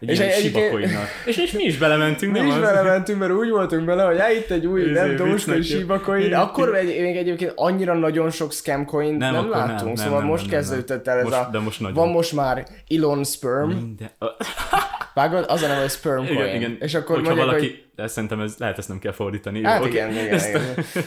Egy 0.00 0.08
És 0.10 0.18
egy- 0.18 0.68
coinnal. 0.70 1.04
és, 1.26 1.36
és 1.36 1.52
mi 1.52 1.62
is 1.64 1.78
belementünk, 1.78 2.32
Mi 2.32 2.38
nem 2.38 2.48
is 2.48 2.54
az? 2.54 2.60
belementünk, 2.60 3.18
mert 3.18 3.32
úgy 3.32 3.50
voltunk 3.50 3.84
bele, 3.84 4.02
hogy 4.02 4.18
hát 4.18 4.32
itt 4.32 4.50
egy 4.50 4.66
új, 4.66 4.80
Izé, 4.80 4.90
nem 4.92 5.16
Dogecoin, 5.16 5.56
jó. 5.56 5.62
Shiba 5.62 6.00
coin, 6.00 6.34
akkor 6.34 6.74
egy, 6.76 7.00
még 7.00 7.16
egyébként 7.16 7.52
annyira 7.54 7.94
nagyon 7.94 8.30
sok 8.30 8.52
scam 8.52 8.84
coin 8.84 9.14
nem, 9.14 9.32
Nem, 9.34 9.50
láttunk, 9.50 9.96
nem, 9.96 10.04
szóval 10.04 10.18
nem, 10.18 10.28
most 10.28 10.42
nem, 10.42 10.50
kezdődött 10.50 11.08
el 11.08 11.18
ez 11.18 11.24
Most- 11.24 11.36
a... 11.36 11.48
de 11.52 11.58
most 11.58 11.80
nagyon. 11.80 11.94
van 11.96 12.08
most 12.08 12.32
már 12.32 12.66
Elon 12.88 13.24
Sperm, 13.24 13.66
Minden... 13.68 14.10
vágod? 15.14 15.44
Az 15.48 15.62
a 15.62 15.66
neve, 15.66 15.80
hogy 15.80 15.90
Sperm 15.90 16.16
coin. 16.24 16.32
Igen, 16.32 16.54
igen. 16.54 16.76
És 16.80 16.94
akkor 16.94 17.16
Hogyha 17.16 17.34
mondják, 17.34 17.46
valaki... 17.46 17.66
hogy... 17.66 17.84
De 17.94 18.06
szerintem 18.06 18.40
ez, 18.40 18.54
lehet 18.58 18.78
ezt 18.78 18.88
nem 18.88 18.98
kell 18.98 19.12
fordítani. 19.12 19.64
Hát 19.64 19.80
Jó, 19.80 19.86
igen, 19.86 20.10
igen, 20.10 20.24
igen. 20.48 20.62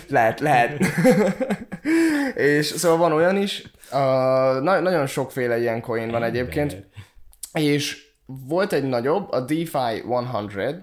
Lehet, 0.09 0.39
lehet. 0.39 0.77
és 2.35 2.65
szóval 2.65 2.97
van 2.97 3.11
olyan 3.13 3.37
is, 3.37 3.63
uh, 3.91 3.97
na- 4.61 4.79
nagyon 4.79 5.07
sokféle 5.07 5.59
ilyen 5.59 5.81
coin 5.81 6.11
van 6.11 6.23
egyébként, 6.23 6.87
és 7.53 8.09
volt 8.47 8.73
egy 8.73 8.83
nagyobb, 8.83 9.31
a 9.31 9.39
DeFi 9.39 9.65
100, 9.65 10.79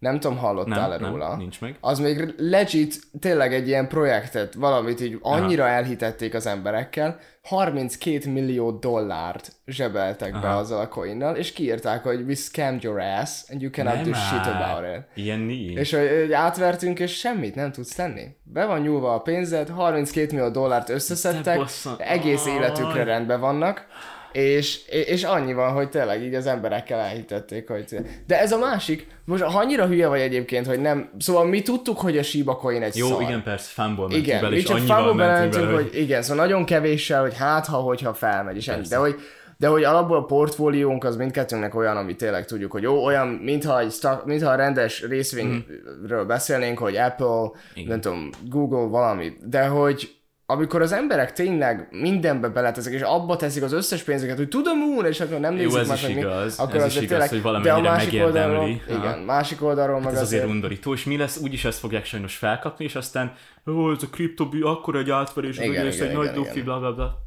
nem 0.00 0.20
tudom, 0.20 0.36
hallottál 0.36 0.88
Nem, 0.88 1.04
-e 1.04 1.08
róla? 1.08 1.28
nem, 1.28 1.38
nincs 1.38 1.60
meg. 1.60 1.76
Az 1.80 1.98
még 1.98 2.34
legit 2.36 3.00
tényleg 3.20 3.54
egy 3.54 3.68
ilyen 3.68 3.88
projektet, 3.88 4.54
valamit 4.54 5.00
így 5.00 5.18
annyira 5.20 5.66
elhitették 5.66 6.34
az 6.34 6.46
emberekkel, 6.46 7.18
32 7.42 8.30
millió 8.30 8.70
dollárt 8.70 9.52
zsebeltek 9.66 10.40
be 10.40 10.56
azzal 10.56 10.80
a 10.80 10.88
coinnal, 10.88 11.36
és 11.36 11.52
kiírták, 11.52 12.02
hogy 12.02 12.20
we 12.20 12.34
scammed 12.34 12.82
your 12.82 12.98
ass, 12.98 13.50
and 13.50 13.62
you 13.62 13.70
cannot 13.70 13.94
Nem 13.94 14.04
do 14.04 14.12
shit 14.12 14.46
about 14.46 14.96
it. 14.96 15.24
Ilyen 15.24 15.38
nincs. 15.38 15.78
És 15.78 15.92
hogy, 15.92 16.32
átvertünk, 16.32 16.98
és 16.98 17.18
semmit 17.18 17.54
nem 17.54 17.72
tudsz 17.72 17.94
tenni. 17.94 18.26
Be 18.42 18.64
van 18.64 18.80
nyúlva 18.80 19.14
a 19.14 19.20
pénzed, 19.20 19.68
32 19.68 20.34
millió 20.36 20.50
dollárt 20.50 20.88
összeszedtek, 20.88 21.60
egész 21.98 22.46
életükre 22.46 23.04
rendben 23.04 23.40
vannak, 23.40 23.86
és, 24.32 24.80
és 24.88 25.24
annyi 25.24 25.52
van, 25.52 25.72
hogy 25.72 25.88
tényleg 25.88 26.22
így 26.22 26.34
az 26.34 26.46
emberekkel 26.46 26.98
elhitették, 26.98 27.68
hogy... 27.68 27.84
De 28.26 28.40
ez 28.40 28.52
a 28.52 28.58
másik, 28.58 29.06
most 29.24 29.42
ha 29.42 29.58
annyira 29.58 29.86
hülye 29.86 30.08
vagy 30.08 30.20
egyébként, 30.20 30.66
hogy 30.66 30.80
nem... 30.80 31.10
Szóval 31.18 31.44
mi 31.44 31.62
tudtuk, 31.62 31.98
hogy 31.98 32.18
a 32.18 32.22
Shiba 32.22 32.56
Coin 32.56 32.82
egy 32.82 32.96
Jó, 32.96 33.06
szar. 33.06 33.22
igen, 33.22 33.42
persze, 33.42 33.70
fánból 33.72 34.06
mentünk 34.06 34.26
Igen, 34.26 34.40
bele, 34.40 34.56
és 34.56 34.64
csak 34.64 34.76
annyival 34.76 35.14
mentünk 35.14 35.64
bele, 35.64 35.74
hogy 35.74 35.90
igen, 35.92 36.22
szóval 36.22 36.44
nagyon 36.44 36.64
kevéssel, 36.64 37.20
hogy 37.20 37.36
hát 37.36 37.66
ha, 37.66 37.76
hogyha 37.76 38.14
felmegy, 38.14 38.56
és 38.56 38.68
ennyi. 38.68 38.86
De 38.88 38.96
hogy, 38.96 39.14
de 39.56 39.66
hogy 39.66 39.84
alapból 39.84 40.16
a 40.16 40.24
portfóliónk 40.24 41.04
az 41.04 41.16
mindkettőnknek 41.16 41.74
olyan, 41.74 41.96
ami 41.96 42.16
tényleg 42.16 42.44
tudjuk, 42.44 42.72
hogy 42.72 42.82
jó, 42.82 43.04
olyan, 43.04 43.28
mintha, 43.28 43.80
egy 43.80 43.90
stock, 43.90 44.24
mintha 44.24 44.50
a 44.50 44.54
rendes 44.54 45.02
részvényről 45.02 46.24
beszélnénk, 46.26 46.78
hogy 46.78 46.96
Apple, 46.96 47.50
Igen. 47.74 47.88
nem 47.88 48.00
tudom, 48.00 48.30
Google, 48.48 48.86
valami, 48.88 49.32
de 49.44 49.66
hogy 49.66 50.19
amikor 50.50 50.82
az 50.82 50.92
emberek 50.92 51.32
tényleg 51.32 51.88
mindenbe 51.90 52.48
beleteszik, 52.48 52.92
és 52.92 53.00
abba 53.00 53.36
teszik 53.36 53.62
az 53.62 53.72
összes 53.72 54.02
pénzüket, 54.02 54.36
hogy 54.36 54.48
tudom 54.48 54.82
úgy, 54.82 55.06
és 55.06 55.20
akkor 55.20 55.40
nem 55.40 55.56
Jó, 55.56 55.62
nézik 55.62 55.80
ez 55.80 55.88
meg, 55.88 55.96
is 55.96 56.06
mi, 56.06 56.12
igaz, 56.12 56.58
akkor 56.58 56.74
ez 56.74 56.82
azért 56.82 57.04
is 57.04 57.10
igaz, 57.10 57.28
hogy 57.28 57.42
valamennyire 57.42 57.82
de 57.82 57.88
a 57.88 57.92
másik 57.92 58.22
oldalról, 58.22 58.68
igen, 58.88 59.18
másik 59.18 59.62
oldalról 59.62 60.00
meg 60.00 60.12
Ez 60.12 60.20
azért 60.20 60.42
azért, 60.42 60.54
undorító, 60.54 60.92
és 60.92 61.04
mi 61.04 61.16
lesz? 61.16 61.40
Úgyis 61.42 61.64
ezt 61.64 61.78
fogják 61.78 62.04
sajnos 62.04 62.36
felkapni, 62.36 62.84
és 62.84 62.94
aztán, 62.94 63.32
ó, 63.66 63.90
ez 63.90 64.02
a 64.02 64.06
kriptobi, 64.10 64.60
akkor 64.60 64.96
egy 64.96 65.10
átverés, 65.10 65.58
az 65.58 65.64
Igen, 65.64 65.86
igen, 65.86 66.08
egy 66.08 66.14
nagy 66.14 66.24
igen, 66.24 66.34
dufi, 66.34 66.50
igen. 66.50 66.64
bla 66.64 66.78
bla 66.78 66.92
bla. 66.92 67.18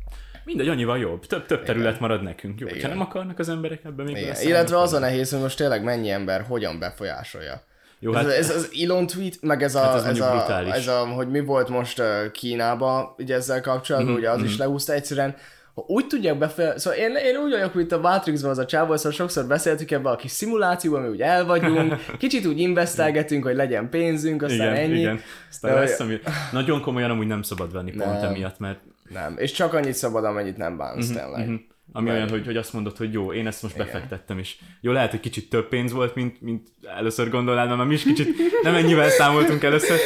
Mindegy, 0.46 0.68
annyival 0.68 0.98
jobb. 0.98 1.26
Több, 1.26 1.46
több 1.46 1.64
terület 1.64 2.00
marad 2.00 2.24
nekünk. 2.24 2.60
Jó, 2.60 2.68
ha 2.82 2.88
nem 2.88 3.02
akarnak 3.02 3.40
az 3.40 3.50
emberek 3.50 3.84
ebben 3.84 4.06
még 4.06 4.18
igen. 4.18 4.36
illetve 4.42 4.78
az 4.78 4.94
a 4.94 5.00
nehéz, 5.00 5.32
hogy 5.32 5.42
most 5.42 5.58
tényleg 5.58 5.84
mennyi 5.84 6.10
ember 6.10 6.46
hogyan 6.48 6.80
befolyásolja. 6.80 7.62
Jó, 8.04 8.14
Ez, 8.14 8.24
hát 8.24 8.32
ez, 8.32 8.50
az 8.50 8.70
Elon 8.84 9.08
tweet, 9.08 9.38
meg 9.42 9.64
ez 9.64 9.76
a, 9.76 9.80
Hát 9.80 9.96
ez 9.96 10.04
ez, 10.04 10.20
a, 10.20 10.32
brutális. 10.32 10.74
ez 10.74 10.88
a, 10.88 10.98
hogy 11.06 11.30
mi 11.30 11.40
volt 11.40 11.70
most 11.70 12.02
Kínába, 12.32 13.16
ugye 13.18 13.36
ezzel 13.36 13.62
kapcsolatban, 13.62 14.10
Mhm, 14.12 14.20
ugye 14.20 14.30
az 14.30 14.44
is 14.44 14.58
leúszta 14.58 14.94
egyszerűen, 14.94 15.36
ha 15.76 15.84
úgy 15.88 16.08
tudják 16.08 16.38
befejezni, 16.38 16.80
szóval 16.80 17.00
én, 17.00 17.16
én 17.16 17.38
úgy 17.38 17.52
vagyok, 17.52 17.74
mint 17.74 17.92
a 17.92 18.00
Matrixban 18.00 18.52
az 18.52 18.58
a 18.58 18.66
csávó, 18.66 18.96
szóval 18.96 19.12
sokszor 19.12 19.46
beszéltük 19.46 19.92
ebbe 19.92 20.10
a 20.10 20.16
kis 20.16 20.32
szimulációban, 20.32 21.02
mi 21.02 21.08
úgy 21.08 21.22
el 21.22 21.46
vagyunk, 21.46 21.96
kicsit 22.18 22.46
úgy 22.46 22.60
investálgetünk, 22.60 23.44
hogy 23.44 23.56
legyen 23.56 23.90
pénzünk, 23.90 24.42
aztán 24.42 24.58
igen, 24.74 24.76
ennyi. 24.76 25.00
igen. 25.00 25.20
Aztán 25.50 25.74
De 25.74 25.80
lesz, 25.80 26.00
ami... 26.00 26.20
Nagyon 26.52 26.82
komolyan 26.82 27.10
amúgy 27.10 27.28
nem 27.28 27.42
szabad 27.42 27.72
venni 27.72 27.92
pont 27.92 28.22
Nem. 28.22 28.30
emiatt, 28.30 28.60
mert 28.60 28.80
Nem, 29.10 29.34
és 29.38 29.52
csak 29.52 29.74
annyit 29.74 29.94
szabad, 29.94 30.26
amennyit 30.26 30.58
nem 30.58 30.78
bánsz 30.78 31.08
tényleg. 31.12 31.46
Mhm. 31.48 31.54
Ami 31.96 32.10
olyan, 32.10 32.30
hogy, 32.30 32.46
hogy 32.46 32.58
azt 32.58 32.74
mondod, 32.74 32.98
hogy 32.98 33.14
jó, 33.14 33.34
én 33.34 33.48
ezt 33.48 33.62
most 33.62 33.78
befektettem, 33.78 34.38
és 34.38 34.56
jó, 34.82 34.92
lehet, 34.92 35.12
hogy 35.12 35.20
kicsit 35.20 35.50
több 35.50 35.68
pénz 35.68 35.92
volt, 35.92 36.16
mint, 36.16 36.42
mint 36.42 36.68
először 36.98 37.30
gondolnád, 37.30 37.70
mert 37.78 37.88
mi 37.88 37.94
is 37.94 38.04
kicsit 38.04 38.36
nem 38.64 38.76
ennyivel 38.76 39.10
számoltunk 39.10 39.64
először, 39.64 39.98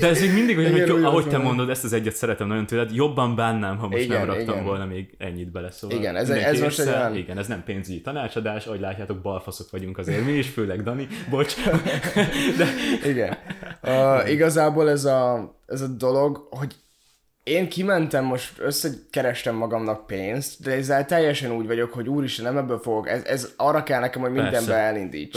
de 0.00 0.08
ez 0.08 0.20
még 0.20 0.32
mindig 0.32 0.58
olyan, 0.58 0.74
Igen, 0.74 0.88
hogy 0.90 0.98
úgy 0.98 1.04
ahogy 1.04 1.28
te 1.28 1.38
mondod, 1.38 1.70
ezt 1.70 1.84
az 1.84 1.92
egyet 1.92 2.14
szeretem 2.14 2.46
nagyon 2.46 2.66
tőled, 2.66 2.94
jobban 2.94 3.34
bánnám, 3.34 3.76
ha 3.78 3.88
most 3.88 4.02
Igen, 4.02 4.18
nem 4.18 4.26
raktam 4.26 4.54
igen. 4.54 4.64
volna 4.64 4.84
még 4.86 5.14
ennyit 5.18 5.50
bele, 5.52 5.70
szóval 5.70 5.98
Igen, 5.98 6.16
ez- 6.16 6.30
ez 6.30 6.60
most 6.60 6.78
egy 6.80 6.86
olyan- 6.88 7.16
Igen, 7.16 7.38
ez 7.38 7.46
nem 7.46 7.62
pénzügyi 7.64 8.00
tanácsadás, 8.00 8.66
ahogy 8.66 8.80
látjátok, 8.80 9.20
balfaszok 9.20 9.70
vagyunk 9.70 9.98
azért 9.98 10.24
mi 10.24 10.32
is, 10.32 10.48
főleg 10.48 10.82
Dani, 10.82 11.06
bocs. 11.30 11.54
Igen. 13.04 13.36
Uh, 13.82 14.30
igazából 14.30 14.90
ez 14.90 15.04
a, 15.04 15.54
ez 15.66 15.80
a 15.80 15.86
dolog, 15.86 16.46
hogy 16.50 16.74
én 17.48 17.68
kimentem, 17.68 18.24
most 18.24 18.52
összekerestem 18.58 19.54
magamnak 19.54 20.06
pénzt, 20.06 20.62
de 20.62 20.70
ezzel 20.70 21.04
teljesen 21.06 21.52
úgy 21.52 21.66
vagyok, 21.66 21.92
hogy 21.92 22.08
úristen, 22.08 22.44
nem 22.44 22.56
ebből 22.62 22.78
fogok, 22.78 23.08
ez, 23.08 23.24
ez 23.24 23.52
arra 23.56 23.82
kell 23.82 24.00
nekem, 24.00 24.20
hogy 24.22 24.30
mindenbe 24.30 24.50
Persze. 24.58 24.74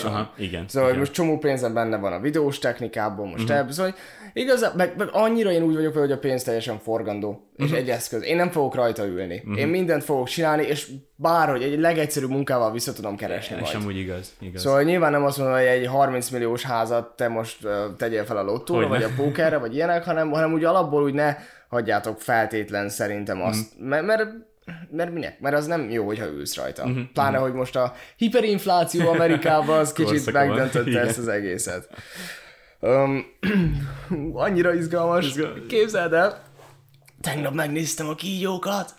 Aha, 0.04 0.34
igen, 0.38 0.65
Szóval, 0.67 0.88
igen. 0.89 1.00
most 1.00 1.13
csomó 1.13 1.38
pénzem 1.38 1.74
benne 1.74 1.97
van 1.97 2.13
a 2.13 2.19
videós 2.19 2.60
technikából, 2.60 3.26
most 3.26 3.38
Mhm. 3.38 3.43
uh-huh. 3.43 3.58
ebből, 3.60 3.71
szóval 3.74 3.93
igazán, 4.34 4.71
meg, 4.76 4.93
meg, 4.97 5.08
annyira 5.12 5.52
én 5.52 5.63
úgy 5.63 5.76
vagyok 5.76 5.93
vele, 5.93 6.06
hogy 6.06 6.15
a 6.15 6.19
pénz 6.19 6.43
teljesen 6.43 6.80
forgandó, 6.80 7.30
uh-huh. 7.30 7.50
Mhm. 7.58 7.65
és 7.65 7.80
egy 7.82 7.89
eszköz. 7.89 8.24
Én 8.24 8.36
nem 8.36 8.50
fogok 8.52 8.76
rajta 8.76 9.06
ülni. 9.06 9.36
Uh-huh. 9.43 9.60
Én 9.60 9.67
mindent 9.67 10.04
fogok 10.04 10.28
csinálni, 10.28 10.63
és 10.63 10.88
bárhogy 11.15 11.63
egy 11.63 11.80
legegyszerűbb 11.80 12.30
munkával 12.30 12.71
vissza 12.71 12.93
tudom 12.93 13.15
keresni 13.15 13.56
És 13.56 13.62
majd. 13.62 13.76
amúgy 13.76 13.97
igaz, 13.97 14.34
igaz. 14.39 14.62
Szóval 14.62 14.84
nyilván 14.84 15.12
nem 15.12 15.24
azt 15.24 15.38
mondom, 15.38 15.56
hogy 15.56 15.65
egy 15.65 15.88
30 15.88 16.30
milliós 16.30 16.63
házat 16.63 17.15
te 17.15 17.28
most 17.28 17.63
uh, 17.63 17.71
tegyél 17.97 18.26
fel 18.26 18.38
a 18.38 18.43
lottóra, 18.43 18.88
Hogyne. 18.88 19.06
vagy 19.06 19.12
a 19.15 19.21
pókerre, 19.24 19.58
vagy 19.58 19.76
ilyenek, 19.76 20.04
hanem, 20.04 20.32
hanem 20.32 20.54
úgy 20.54 20.63
alapból 20.63 21.04
úgy 21.04 21.13
ne 21.13 21.36
hagyjátok 21.71 22.19
feltétlen 22.21 22.89
szerintem 22.89 23.41
azt, 23.41 23.77
Mhm. 23.77 23.88
mert, 23.88 24.05
mert 24.05 24.29
mert 24.91 25.12
minek? 25.13 25.39
Mert 25.39 25.55
az 25.55 25.65
nem 25.65 25.89
jó, 25.89 26.05
hogyha 26.05 26.25
ülsz 26.25 26.55
rajta. 26.55 26.88
Mhm, 26.88 26.99
Pláne, 27.13 27.38
hogy 27.38 27.53
most 27.53 27.75
a 27.75 27.93
hiperinfláció 28.17 29.07
Amerikában 29.10 29.79
az 29.79 29.93
kicsit 29.93 30.31
megdöntötte 30.31 30.99
ezt 30.99 31.17
az 31.17 31.27
egészet. 31.27 31.88
Um, 32.79 33.25
annyira 34.34 34.73
izgalmas. 34.73 35.25
Izgal- 35.27 35.65
Képzeld 35.67 36.13
el, 36.13 36.43
tegnap 37.21 37.53
megnéztem 37.53 38.07
a 38.10 38.15
kígyókat. 38.15 38.93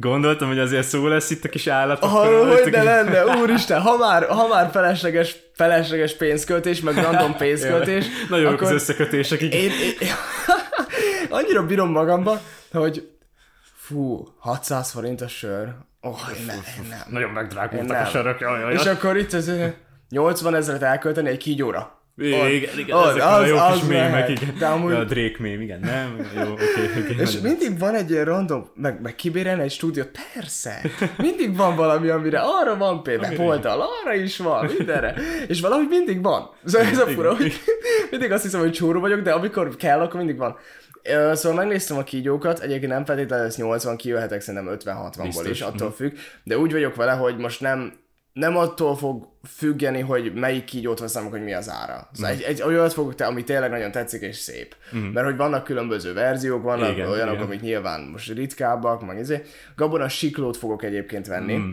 Gondoltam, 0.00 0.48
hogy 0.48 0.58
azért 0.58 0.86
szó 0.86 1.06
lesz 1.06 1.30
itt 1.30 1.44
a 1.44 1.48
kis 1.48 1.66
állatok. 1.66 2.10
Arról, 2.12 2.46
hogy 2.46 2.72
ne 2.72 2.82
lenne, 2.82 3.26
úristen, 3.42 3.80
ha 3.80 3.96
már, 3.96 4.24
ha 4.26 4.46
már 4.48 4.70
felesleges, 4.72 5.36
felesleges 5.54 6.16
pénzköltés, 6.16 6.80
meg 6.80 6.94
random 6.94 7.36
pénzköltés, 7.44 8.06
Nagyon 8.28 8.50
jók 8.50 8.60
az 8.60 8.66
akkor 8.66 8.74
összekötések, 8.74 9.40
igen. 9.42 9.60
én, 9.60 9.70
én, 9.70 10.08
annyira 11.34 11.66
bírom 11.66 11.90
magamba, 11.90 12.40
hogy 12.72 13.08
fú, 13.76 14.26
600 14.38 14.90
forint 14.90 15.20
a 15.20 15.28
sör. 15.28 15.68
Oh, 16.00 16.18
én 16.38 16.46
nem. 16.88 16.98
Nagyon 17.10 17.30
megdrágultak 17.30 18.00
a 18.00 18.04
sörök, 18.04 18.40
jaj, 18.40 18.60
jaj, 18.60 18.72
És 18.72 18.84
akkor 18.86 19.16
itt 19.16 19.32
ez 19.32 19.50
80 20.08 20.54
ezeret 20.54 20.82
elkölteni 20.82 21.28
egy 21.28 21.36
kígyóra. 21.38 22.02
Igen, 22.16 22.78
igen, 22.78 22.96
az- 22.96 23.08
ezek 23.08 23.22
a 23.22 23.34
az- 23.34 23.48
jó 23.48 23.56
az 23.56 23.78
kis 23.78 23.88
mémek, 23.88 24.28
igen. 24.28 24.54
De 24.58 24.66
amúgy- 24.66 24.92
a 24.94 25.04
Drake 25.04 25.36
mém, 25.38 25.60
igen, 25.60 25.80
nem? 25.80 26.16
Jó, 26.36 26.52
oké, 26.52 26.64
oké. 27.00 27.14
És 27.22 27.34
nagyon- 27.34 27.42
mindig 27.42 27.78
van 27.78 27.94
egy 27.94 28.10
ilyen 28.10 28.24
random, 28.24 28.70
meg, 28.74 29.00
meg 29.00 29.14
kibérelni 29.14 29.62
egy 29.62 29.70
stúdiót, 29.70 30.10
persze. 30.34 30.80
Mindig 31.18 31.56
van 31.56 31.76
valami, 31.76 32.08
amire 32.08 32.40
arra 32.40 32.76
van 32.76 33.02
például, 33.02 33.40
oldal, 33.40 33.80
arra 34.02 34.14
is 34.14 34.36
van, 34.38 34.70
mindenre. 34.78 35.14
És 35.46 35.60
valahogy 35.60 35.86
mindig 35.88 36.22
van. 36.22 36.50
Ez 36.64 36.98
a 36.98 37.06
fura, 37.06 37.36
hogy 37.36 37.60
mindig 38.10 38.32
azt 38.32 38.42
hiszem, 38.42 38.60
hogy 38.60 38.72
csóró 38.72 39.00
vagyok, 39.00 39.20
de 39.20 39.32
amikor 39.32 39.76
kell, 39.76 40.00
akkor 40.00 40.16
mindig 40.16 40.36
van. 40.36 40.56
Szóval 41.32 41.54
megnéztem 41.54 41.96
a 41.96 42.02
kígyókat, 42.02 42.60
egyébként 42.60 42.92
nem 42.92 43.04
feltétlenül 43.04 43.46
ez 43.46 43.56
80, 43.56 43.96
kijöhetek 43.96 44.40
szerintem 44.40 44.76
50-60-ból 44.78 45.22
Biztos, 45.22 45.48
is, 45.48 45.60
attól 45.60 45.88
mhm. 45.88 45.96
függ, 45.96 46.12
de 46.42 46.58
úgy 46.58 46.72
vagyok 46.72 46.94
vele, 46.94 47.12
hogy 47.12 47.36
most 47.36 47.60
nem, 47.60 47.92
nem 48.32 48.56
attól 48.56 48.96
fog 48.96 49.28
függeni, 49.48 50.00
hogy 50.00 50.34
melyik 50.34 50.64
kígyót 50.64 50.98
veszem, 50.98 51.30
hogy 51.30 51.42
mi 51.42 51.54
az 51.54 51.70
ára. 51.70 52.08
Szóval 52.12 52.32
Mhm. 52.32 52.40
egy, 52.40 52.48
egy 52.48 52.62
olyat 52.62 52.92
fogok 52.92 53.14
te, 53.14 53.26
ami 53.26 53.44
tényleg 53.44 53.70
nagyon 53.70 53.90
tetszik 53.90 54.22
és 54.22 54.36
szép. 54.36 54.76
Mert 55.12 55.26
hogy 55.26 55.36
vannak 55.36 55.64
különböző 55.64 56.12
verziók, 56.12 56.62
vannak 56.62 56.92
Igen, 56.92 57.08
olyanok, 57.08 57.34
igen. 57.34 57.46
amik 57.46 57.60
nyilván 57.60 58.00
most 58.00 58.32
ritkábbak, 58.32 59.06
meg 59.06 59.18
izé. 59.18 59.42
Gabona 59.76 60.08
siklót 60.08 60.56
fogok 60.56 60.82
egyébként 60.82 61.26
venni. 61.26 61.56
Mm. 61.56 61.70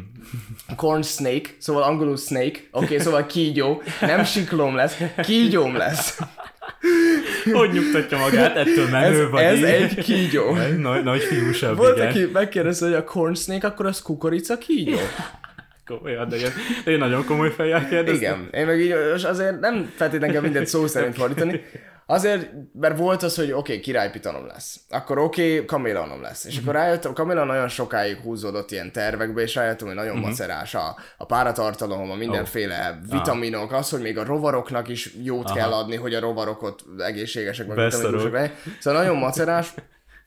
Corn 0.75 1.01
snake, 1.01 1.49
szóval 1.57 1.83
angolul 1.83 2.17
snake, 2.17 2.59
oké, 2.71 2.85
okay, 2.85 2.99
szóval 2.99 3.25
kígyó. 3.25 3.81
Nem 4.01 4.23
siklóm 4.23 4.75
lesz, 4.75 4.97
kígyóm 5.23 5.75
lesz. 5.75 6.19
Hogy 7.53 7.71
nyugtatja 7.71 8.17
magát, 8.17 8.55
ettől 8.55 8.86
Ez, 8.86 8.91
menő 8.91 9.29
vagy. 9.29 9.43
ez 9.43 9.57
így. 9.57 9.63
egy 9.63 9.95
kígyó. 9.95 10.55
Nagy, 10.77 11.03
nagy 11.03 11.21
fiúsabb, 11.21 11.77
Volt, 11.77 11.97
igen. 11.97 12.10
aki 12.10 12.29
megkérdezte, 12.34 12.86
hogy 12.86 12.93
a 12.93 13.03
corn 13.03 13.34
snake, 13.34 13.67
akkor 13.67 13.86
az 13.86 14.01
kukorica 14.01 14.57
kígyó? 14.57 14.97
Komolyan, 15.86 16.29
de 16.29 16.36
ilyen, 16.36 16.51
de 16.84 16.89
ilyen 16.91 16.99
nagyon 16.99 17.25
komoly 17.25 17.51
fejjel 17.51 17.88
kérdeztem. 17.88 18.15
Igen, 18.15 18.47
én 18.51 18.65
meg 18.65 18.79
így 18.79 18.95
és 19.15 19.23
azért 19.23 19.60
nem 19.60 19.91
feltétlenül 19.95 20.34
kell 20.36 20.43
mindent 20.43 20.67
szó 20.67 20.88
szerint 20.88 21.15
fordítani. 21.15 21.62
Azért, 22.05 22.49
mert 22.73 22.97
volt 22.97 23.23
az, 23.23 23.35
hogy 23.35 23.51
oké, 23.51 23.57
okay, 23.59 23.79
királypitanom 23.79 24.45
lesz. 24.45 24.79
Akkor 24.89 25.17
oké, 25.17 25.53
okay, 25.53 25.65
kamélonom 25.65 26.21
lesz. 26.21 26.45
És 26.45 26.57
akkor 26.57 26.73
rájöttem, 26.73 27.13
kamélon 27.13 27.47
nagyon 27.47 27.67
sokáig 27.67 28.17
húzódott 28.17 28.71
ilyen 28.71 28.91
tervekbe, 28.91 29.41
és 29.41 29.55
rájöttem, 29.55 29.87
hogy 29.87 29.95
nagyon 29.95 30.15
uh-huh. 30.15 30.27
macerás 30.27 30.75
a, 30.75 30.95
a 31.17 31.25
páratartalom, 31.25 32.11
a 32.11 32.15
mindenféle 32.15 32.99
oh. 33.01 33.11
vitaminok, 33.11 33.71
az, 33.71 33.89
hogy 33.89 34.01
még 34.01 34.17
a 34.17 34.25
rovaroknak 34.25 34.87
is 34.87 35.13
jót 35.23 35.45
Aha. 35.45 35.55
kell 35.55 35.71
adni, 35.71 35.95
hogy 35.95 36.13
a 36.13 36.19
rovarok 36.19 36.63
ott 36.63 36.85
egészségesek, 36.97 37.67
meg 37.67 37.77
vitaminusok 37.77 38.31
legyenek. 38.31 38.63
Szóval 38.79 39.01
nagyon 39.01 39.17
macerás. 39.17 39.73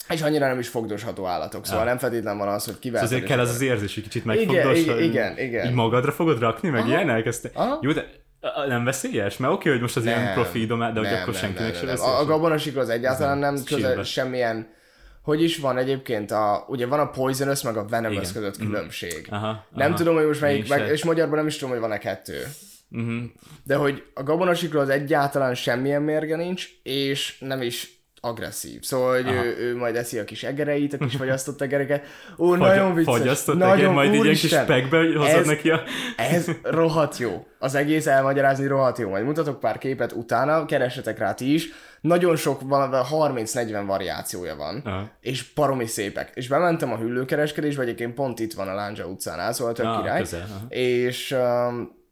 És 0.09 0.23
annyira 0.23 0.47
nem 0.47 0.59
is 0.59 0.69
fogdosható 0.69 1.27
állatok, 1.27 1.67
szóval 1.67 1.83
ja. 1.83 1.89
nem 1.89 1.99
feltétlenül 1.99 2.45
van 2.45 2.55
az, 2.55 2.65
hogy 2.65 2.79
kivel. 2.79 3.01
Szóval 3.01 3.17
azért 3.17 3.31
kell 3.31 3.41
az 3.41 3.51
az 3.51 3.61
érzés, 3.61 3.95
hogy 3.95 4.03
kicsit 4.03 4.25
megfogdos. 4.25 4.79
Igen, 4.79 5.03
igen, 5.03 5.39
igen. 5.39 5.67
Így 5.67 5.73
magadra 5.73 6.13
fogod 6.13 6.39
rakni, 6.39 6.69
meg 6.69 6.81
Aha. 6.81 6.89
ilyen 6.89 7.11
elkezdte. 7.11 7.51
Aha. 7.55 7.79
Jó, 7.83 7.93
de 7.93 8.07
nem 8.69 8.85
veszélyes? 8.85 9.37
Mert 9.37 9.53
oké, 9.53 9.71
hogy 9.71 9.81
most 9.81 9.97
az 9.97 10.05
nem, 10.05 10.21
ilyen 10.21 10.35
profi 10.35 10.67
domá, 10.67 10.91
de 10.93 11.01
nem, 11.01 11.11
hogy 11.11 11.21
akkor 11.21 11.33
nem, 11.33 11.43
senkinek 11.43 11.73
nem, 11.73 11.81
sem 11.81 11.87
nem. 11.87 12.01
A, 12.01 12.21
a 12.21 12.25
gabonasikra 12.25 12.81
az 12.81 12.89
egyáltalán 12.89 13.39
nem 13.39 13.57
közel 13.65 14.03
semmilyen 14.03 14.73
hogy 15.25 15.43
is 15.43 15.59
van 15.59 15.79
egyébként 15.79 16.31
a, 16.31 16.65
ugye 16.69 16.87
van 16.87 17.01
a 17.01 17.11
poisonous 17.11 17.63
meg 17.63 17.77
a 17.77 17.85
venomous 17.85 18.33
között 18.33 18.59
mhm. 18.59 18.67
különbség. 18.67 19.27
Aha, 19.31 19.67
nem 19.75 19.89
aha, 19.89 19.97
tudom, 19.97 20.15
hogy 20.15 20.27
most 20.27 20.41
melyik, 20.41 20.69
meg, 20.69 20.89
és 20.89 21.05
magyarban 21.05 21.37
nem 21.37 21.47
is 21.47 21.55
tudom, 21.55 21.71
hogy 21.71 21.81
van-e 21.81 21.99
kettő. 21.99 22.47
Uh-huh. 22.91 23.23
De 23.63 23.77
hogy 23.77 24.05
a 24.15 24.23
gabonasikról 24.23 24.83
az 24.83 24.89
egyáltalán 24.89 25.55
semmilyen 25.55 26.03
mérge 26.03 26.37
nincs, 26.37 26.69
és 26.83 27.37
nem 27.39 27.63
is 27.63 27.94
agresszív. 28.25 28.83
Szóval, 28.83 29.23
hogy 29.23 29.33
ő, 29.33 29.57
ő, 29.59 29.77
majd 29.77 29.97
eszi 29.97 30.19
a 30.19 30.25
kis 30.25 30.43
egereit, 30.43 30.93
a 30.93 30.99
kis 30.99 31.17
fagyasztott 31.25 31.61
egereket. 31.61 32.05
Ó, 32.39 32.49
Fagy, 32.49 32.59
nagyon 32.59 32.95
vicces. 32.95 33.15
Fagyasztott 33.17 33.57
nagyon, 33.57 33.79
eger, 33.79 33.93
majd 33.93 34.15
így 34.15 34.27
egy 34.27 34.41
kis 34.41 34.51
spekbe 34.51 34.99
hozod 34.99 35.39
ez, 35.39 35.47
neki 35.47 35.71
a... 35.71 35.83
ez 36.17 36.51
rohadt 36.63 37.19
jó. 37.19 37.47
Az 37.59 37.75
egész 37.75 38.07
elmagyarázni 38.07 38.67
rohadt 38.67 38.99
jó. 38.99 39.09
Majd 39.09 39.25
mutatok 39.25 39.61
pár 39.61 39.79
képet 39.79 40.13
utána, 40.13 40.65
keressetek 40.65 41.19
rá 41.19 41.35
ti 41.35 41.55
is. 41.55 41.69
Nagyon 42.01 42.37
sok, 42.37 42.61
30-40 42.65 43.83
variációja 43.87 44.57
van, 44.57 44.83
Aha. 44.85 45.11
és 45.21 45.43
paromi 45.43 45.87
szépek. 45.87 46.31
És 46.35 46.49
bementem 46.49 46.93
a 46.93 46.97
hüllőkereskedésbe, 46.97 47.83
egyébként 47.83 48.15
pont 48.15 48.41
itt 48.41 48.53
van 48.53 48.69
a 48.69 48.75
Lándzsa 48.75 49.07
utcánál, 49.07 49.53
szóval 49.53 49.73
tök 49.73 49.87
ah, 49.87 50.01
király. 50.01 50.21
Közel, 50.21 50.47
és 50.69 51.31
um, 51.31 52.03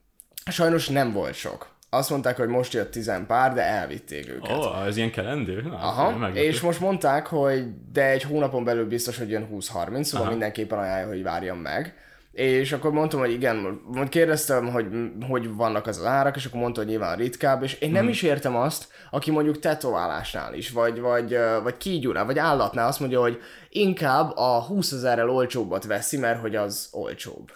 sajnos 0.51 0.88
nem 0.88 1.12
volt 1.12 1.35
sok 1.35 1.72
azt 1.94 2.11
mondták, 2.11 2.37
hogy 2.37 2.48
most 2.48 2.72
jött 2.72 2.90
tizen 2.90 3.26
pár, 3.26 3.55
de 3.55 3.62
elvitték 3.62 4.28
őket. 4.28 4.57
Ó, 4.57 4.61
oh, 4.61 4.87
ez 4.87 4.96
ilyen 4.96 5.11
kelendő? 5.11 5.62
Na, 5.62 5.76
Aha, 5.76 6.28
és 6.28 6.61
most 6.61 6.81
mondták, 6.81 7.26
hogy 7.26 7.64
de 7.92 8.11
egy 8.11 8.22
hónapon 8.22 8.64
belül 8.64 8.88
biztos, 8.88 9.18
hogy 9.18 9.31
jön 9.31 9.48
20-30, 9.52 10.02
szóval 10.02 10.20
Aha. 10.20 10.31
mindenképpen 10.31 10.78
ajánlja, 10.78 11.09
hogy 11.09 11.22
várjam 11.22 11.59
meg. 11.59 11.94
És 12.33 12.72
akkor 12.72 12.92
mondtam, 12.92 13.20
hogy 13.20 13.33
igen, 13.33 13.81
kérdeztem, 14.09 14.68
hogy 14.68 14.87
hogy 15.28 15.55
vannak 15.55 15.87
az 15.87 16.05
árak, 16.05 16.37
és 16.37 16.44
akkor 16.44 16.61
mondta, 16.61 16.81
hogy 16.81 16.88
nyilván 16.88 17.16
ritkább, 17.16 17.62
és 17.62 17.74
én 17.74 17.90
nem 17.90 18.00
hmm. 18.00 18.11
is 18.11 18.22
értem 18.22 18.57
azt, 18.57 18.88
aki 19.11 19.31
mondjuk 19.31 19.59
tetoválásnál 19.59 20.55
is, 20.55 20.70
vagy, 20.70 21.00
vagy, 21.00 21.38
vagy 21.62 21.76
kígyúnál, 21.76 22.24
vagy 22.24 22.38
állatnál 22.38 22.87
azt 22.87 23.00
mondja, 23.00 23.20
hogy 23.20 23.40
inkább 23.68 24.37
a 24.37 24.62
20 24.62 24.92
ezerrel 24.92 25.31
olcsóbbat 25.31 25.85
veszi, 25.85 26.16
mert 26.16 26.40
hogy 26.40 26.57
az 26.57 26.88
olcsóbb 26.92 27.50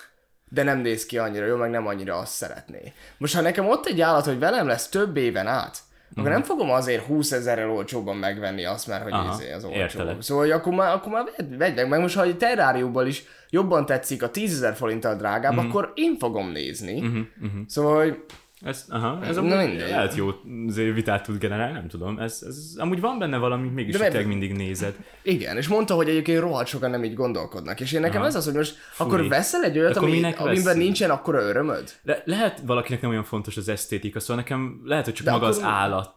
de 0.48 0.62
nem 0.62 0.78
néz 0.78 1.06
ki 1.06 1.18
annyira 1.18 1.46
jó, 1.46 1.56
meg 1.56 1.70
nem 1.70 1.86
annyira 1.86 2.16
azt 2.16 2.32
szeretné. 2.32 2.92
Most 3.18 3.34
ha 3.34 3.40
nekem 3.40 3.68
ott 3.68 3.86
egy 3.86 4.00
állat, 4.00 4.24
hogy 4.24 4.38
velem 4.38 4.66
lesz 4.66 4.88
több 4.88 5.16
éven 5.16 5.46
át, 5.46 5.78
akkor 6.14 6.28
mm. 6.28 6.32
nem 6.32 6.42
fogom 6.42 6.70
azért 6.70 7.04
20 7.04 7.32
ezerrel 7.32 7.70
olcsóban 7.70 8.16
megvenni 8.16 8.64
azt, 8.64 8.86
mert 8.86 9.02
hogy 9.02 9.12
Aha, 9.12 9.34
izé 9.34 9.52
az 9.52 9.64
olcsó. 9.64 9.76
Értelek. 9.76 10.22
Szóval 10.22 10.42
hogy 10.44 10.52
akkor 10.52 10.72
már, 10.72 10.94
akkor 10.94 11.12
már 11.12 11.24
vedd, 11.36 11.58
vedd 11.58 11.74
meg. 11.74 11.88
meg. 11.88 12.00
Most 12.00 12.16
ha 12.16 12.22
egy 12.22 12.36
terráriumból 12.36 13.06
is 13.06 13.24
jobban 13.50 13.86
tetszik 13.86 14.22
a 14.22 14.30
10 14.30 14.52
ezer 14.52 14.74
forinttal 14.74 15.16
drágább, 15.16 15.54
mm. 15.54 15.58
akkor 15.58 15.92
én 15.94 16.18
fogom 16.18 16.50
nézni. 16.50 17.00
Mm-hmm. 17.00 17.60
Szóval, 17.66 18.02
hogy 18.02 18.24
ez, 18.66 18.84
aha, 18.88 19.24
ez 19.24 19.36
Na 19.36 19.42
amúgy 19.42 19.78
lehet 19.78 20.14
jó 20.14 20.30
vitát 20.74 21.24
tud 21.24 21.38
generálni, 21.38 21.72
nem 21.72 21.88
tudom. 21.88 22.18
Ez, 22.18 22.42
ez, 22.46 22.74
amúgy 22.76 23.00
van 23.00 23.18
benne 23.18 23.36
valami, 23.36 23.68
mégis 23.68 23.96
De 23.96 24.10
meg... 24.12 24.26
mindig 24.26 24.52
nézed. 24.52 24.94
Igen, 25.22 25.56
és 25.56 25.68
mondta, 25.68 25.94
hogy 25.94 26.08
egyébként 26.08 26.40
rohadt 26.40 26.68
sokan 26.68 26.90
nem 26.90 27.04
így 27.04 27.14
gondolkodnak. 27.14 27.80
És 27.80 27.92
én 27.92 28.00
nekem 28.00 28.20
aha. 28.20 28.26
ez 28.26 28.34
az, 28.34 28.44
hogy 28.44 28.54
most 28.54 28.76
Fúj. 28.90 29.06
akkor 29.06 29.28
veszel 29.28 29.64
egy 29.64 29.78
olyat, 29.78 29.96
ami, 29.96 30.32
amiben 30.36 30.76
nincsen 30.76 31.10
akkora 31.10 31.40
örömöd? 31.40 31.92
Le, 32.02 32.22
lehet 32.24 32.60
valakinek 32.66 33.00
nem 33.00 33.10
olyan 33.10 33.24
fontos 33.24 33.56
az 33.56 33.68
esztétika, 33.68 34.20
szóval 34.20 34.36
nekem 34.36 34.80
lehet, 34.84 35.04
hogy 35.04 35.14
csak 35.14 35.24
De 35.24 35.30
maga 35.30 35.46
akkor... 35.46 35.58
az 35.58 35.64
állat 35.64 36.14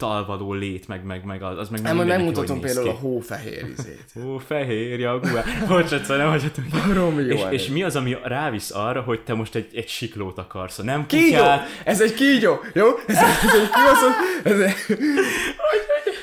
talvaló 0.00 0.52
lét, 0.52 0.88
meg, 0.88 1.04
meg, 1.04 1.24
meg 1.24 1.42
az, 1.42 1.58
az 1.58 1.68
meg 1.68 1.80
nem, 1.80 1.96
nem 1.96 2.06
megmutatom 2.06 2.60
például 2.60 2.86
ki. 2.86 2.92
a 2.92 2.98
hófehér 2.98 3.66
izét. 3.78 4.04
hófehér, 4.22 4.98
ja, 4.98 5.18
guá. 5.18 5.42
Hogy 5.68 5.92
egyszer 5.92 6.16
nem 6.16 6.28
hagyhatunk. 6.28 6.68
Barom 6.86 7.20
jó 7.20 7.26
és, 7.26 7.42
és, 7.50 7.68
mi 7.68 7.82
az, 7.82 7.96
ami 7.96 8.16
rávisz 8.22 8.70
arra, 8.70 9.00
hogy 9.00 9.20
te 9.20 9.34
most 9.34 9.54
egy, 9.54 9.68
egy 9.74 9.88
siklót 9.88 10.38
akarsz, 10.38 10.76
nem 10.76 11.06
kígyó! 11.06 11.24
Kutyát. 11.24 11.66
Ez 11.84 12.00
egy 12.00 12.14
kígyó, 12.14 12.60
jó? 12.74 12.86
Ez, 13.06 13.16
ez 13.16 13.54
egy 13.54 13.70
kibaszott, 13.74 14.44
ez 14.44 14.60
egy... 14.60 14.74
hogy, 14.86 15.80
hogy, 16.04 16.14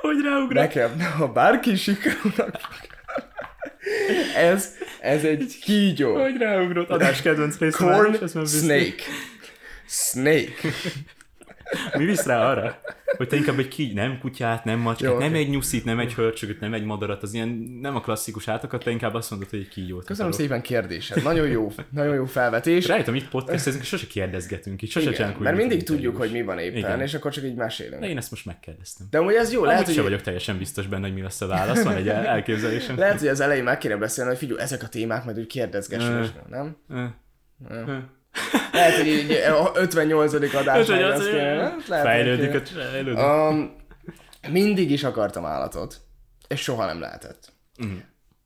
hogy 0.00 0.24
ráugrál? 0.24 0.64
Nekem, 0.64 1.00
ha 1.18 1.28
bárki 1.28 1.76
siklónak 1.76 2.60
ez, 4.34 4.74
ez 5.00 5.24
egy 5.24 5.58
kígyó. 5.62 6.20
Hogy 6.20 6.36
ráugrott? 6.36 6.90
Adás 6.90 7.22
kedvenc 7.22 7.58
rész. 7.58 7.76
Corn 7.76 8.46
snake. 8.46 9.02
Snake. 9.86 10.68
Mi 11.96 12.04
visz 12.04 12.24
rá 12.24 12.50
arra? 12.50 12.80
Hogy 13.20 13.28
te 13.28 13.36
inkább 13.36 13.58
egy 13.58 13.68
ki, 13.68 13.92
nem 13.94 14.18
kutyát, 14.18 14.64
nem 14.64 14.78
macskát, 14.78 15.10
Jó, 15.10 15.18
nem 15.18 15.28
okay. 15.28 15.40
egy 15.40 15.48
nyuszit, 15.48 15.84
nem 15.84 15.98
egy 15.98 16.14
hölcsögöt, 16.14 16.60
nem 16.60 16.74
egy 16.74 16.84
madarat, 16.84 17.22
az 17.22 17.34
ilyen 17.34 17.48
nem 17.80 17.96
a 17.96 18.00
klasszikus 18.00 18.48
átokat, 18.48 18.84
te 18.84 18.90
inkább 18.90 19.14
azt 19.14 19.30
mondod, 19.30 19.50
hogy 19.50 19.58
egy 19.58 19.68
kígyót. 19.68 20.04
Köszönöm 20.04 20.30
akarok. 20.30 20.46
szépen 20.46 20.62
kérdésed. 20.62 21.22
Nagyon 21.22 21.48
jó, 21.48 21.72
nagyon 21.90 22.14
jó 22.14 22.24
felvetés. 22.24 22.86
Rájöttem, 22.86 23.14
itt 23.14 23.28
podcastezünk, 23.28 23.84
sose 23.84 24.06
kérdezgetünk, 24.06 24.82
itt 24.82 24.90
sose 24.90 25.12
csinálunk. 25.12 25.38
Mert 25.38 25.56
mindig 25.56 25.82
tudjuk, 25.82 26.16
hogy 26.16 26.30
mi 26.30 26.42
van 26.42 26.58
éppen, 26.58 26.76
Igen. 26.76 27.00
és 27.00 27.14
akkor 27.14 27.32
csak 27.32 27.44
így 27.44 27.54
mesélünk. 27.54 28.00
De 28.00 28.08
én 28.08 28.16
ezt 28.16 28.30
most 28.30 28.46
megkérdeztem. 28.46 29.06
De 29.10 29.18
amúgy 29.18 29.34
ez 29.34 29.52
jó, 29.52 29.64
lehet, 29.64 29.86
hogy... 29.86 30.02
vagyok 30.02 30.20
teljesen 30.20 30.58
biztos 30.58 30.86
benne, 30.86 31.06
hogy 31.06 31.14
mi 31.14 31.22
lesz 31.22 31.40
a 31.40 31.46
válasz, 31.46 31.82
van 31.82 31.94
egy 31.94 32.08
elképzelésem. 32.08 32.98
lehet, 32.98 33.18
hogy 33.18 33.28
az 33.28 33.40
elején 33.40 33.64
meg 33.64 33.78
kéne 33.78 33.96
beszélni, 33.96 34.30
hogy 34.30 34.38
figyelj, 34.38 34.60
ezek 34.60 34.82
a 34.82 34.88
témák, 34.88 35.24
majd 35.24 35.38
úgy 35.38 35.46
kérdezgessünk, 35.46 36.32
nem? 36.48 36.76
Lehet, 38.72 38.96
hogy 38.96 39.06
így 39.06 39.38
58. 39.74 40.54
adás 40.54 40.88
58. 40.88 41.84
Fejlődik 41.84 42.54
a 42.54 42.60
fejlődik. 42.90 43.18
Um, 43.18 43.76
mindig 44.48 44.90
is 44.90 45.04
akartam 45.04 45.44
állatot, 45.44 46.00
és 46.48 46.60
soha 46.60 46.86
nem 46.86 47.00
lehetett. 47.00 47.52
Uh-huh. 47.78 47.98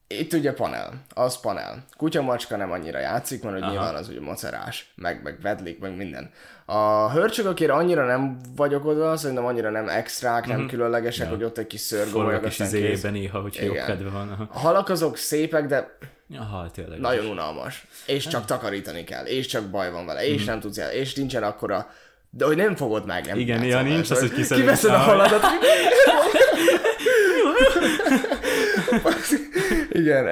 Itt 0.06 0.32
ugye 0.32 0.52
panel, 0.52 0.92
az 1.14 1.40
panel. 1.40 1.84
Kutya-macska 1.96 2.56
nem 2.56 2.70
annyira 2.70 2.98
játszik, 2.98 3.42
mert 3.42 3.60
hogy 3.60 3.70
nyilván 3.70 3.94
az 3.94 4.08
ugye 4.08 4.20
macerás, 4.20 4.92
meg, 4.94 5.22
meg 5.22 5.38
vedlik, 5.42 5.78
meg 5.78 5.96
minden. 5.96 6.30
A 6.64 7.10
hörcsögökért 7.10 7.70
annyira 7.70 8.06
nem 8.06 8.38
vagyok 8.56 8.84
oda, 8.84 9.16
szerintem 9.16 9.44
annyira 9.44 9.70
nem 9.70 9.88
extrák, 9.88 10.46
nem 10.46 10.56
uh-huh. 10.56 10.70
különlegesek, 10.70 11.26
ja. 11.26 11.32
hogy 11.34 11.44
ott 11.44 11.58
egy 11.58 11.66
kis 11.66 11.80
szörgó, 11.80 12.38
kis 12.42 12.58
izében 12.58 13.12
néha, 13.12 13.40
hogyha 13.40 13.64
jobb 13.64 13.74
kedve 13.74 14.10
van. 14.10 14.28
Aha. 14.28 14.48
A 14.52 14.58
halak 14.58 14.88
azok 14.88 15.16
szépek, 15.16 15.66
de 15.66 15.96
Aha, 16.38 16.70
tényleg. 16.70 17.00
Nagyon 17.00 17.24
is. 17.24 17.30
unalmas. 17.30 17.86
És 18.06 18.26
csak 18.26 18.44
takarítani 18.44 19.04
kell, 19.04 19.24
és 19.24 19.46
csak 19.46 19.70
baj 19.70 19.90
van 19.90 20.06
vele, 20.06 20.26
és 20.26 20.42
mm. 20.42 20.46
nem 20.46 20.60
tudsz 20.60 20.78
el, 20.78 20.90
és 20.92 21.14
nincsen 21.14 21.42
akkora 21.42 21.90
de 22.36 22.44
hogy 22.44 22.56
nem 22.56 22.76
fogod 22.76 23.06
meg, 23.06 23.26
nem 23.26 23.38
Igen, 23.38 23.64
ja, 23.64 23.82
nincs 23.82 24.10
az, 24.10 24.20
hogy 24.20 24.32
kiszeded. 24.32 24.64
Kiveszed 24.64 24.90
a 24.90 24.98
haladat. 24.98 25.42
Igen, 29.90 30.26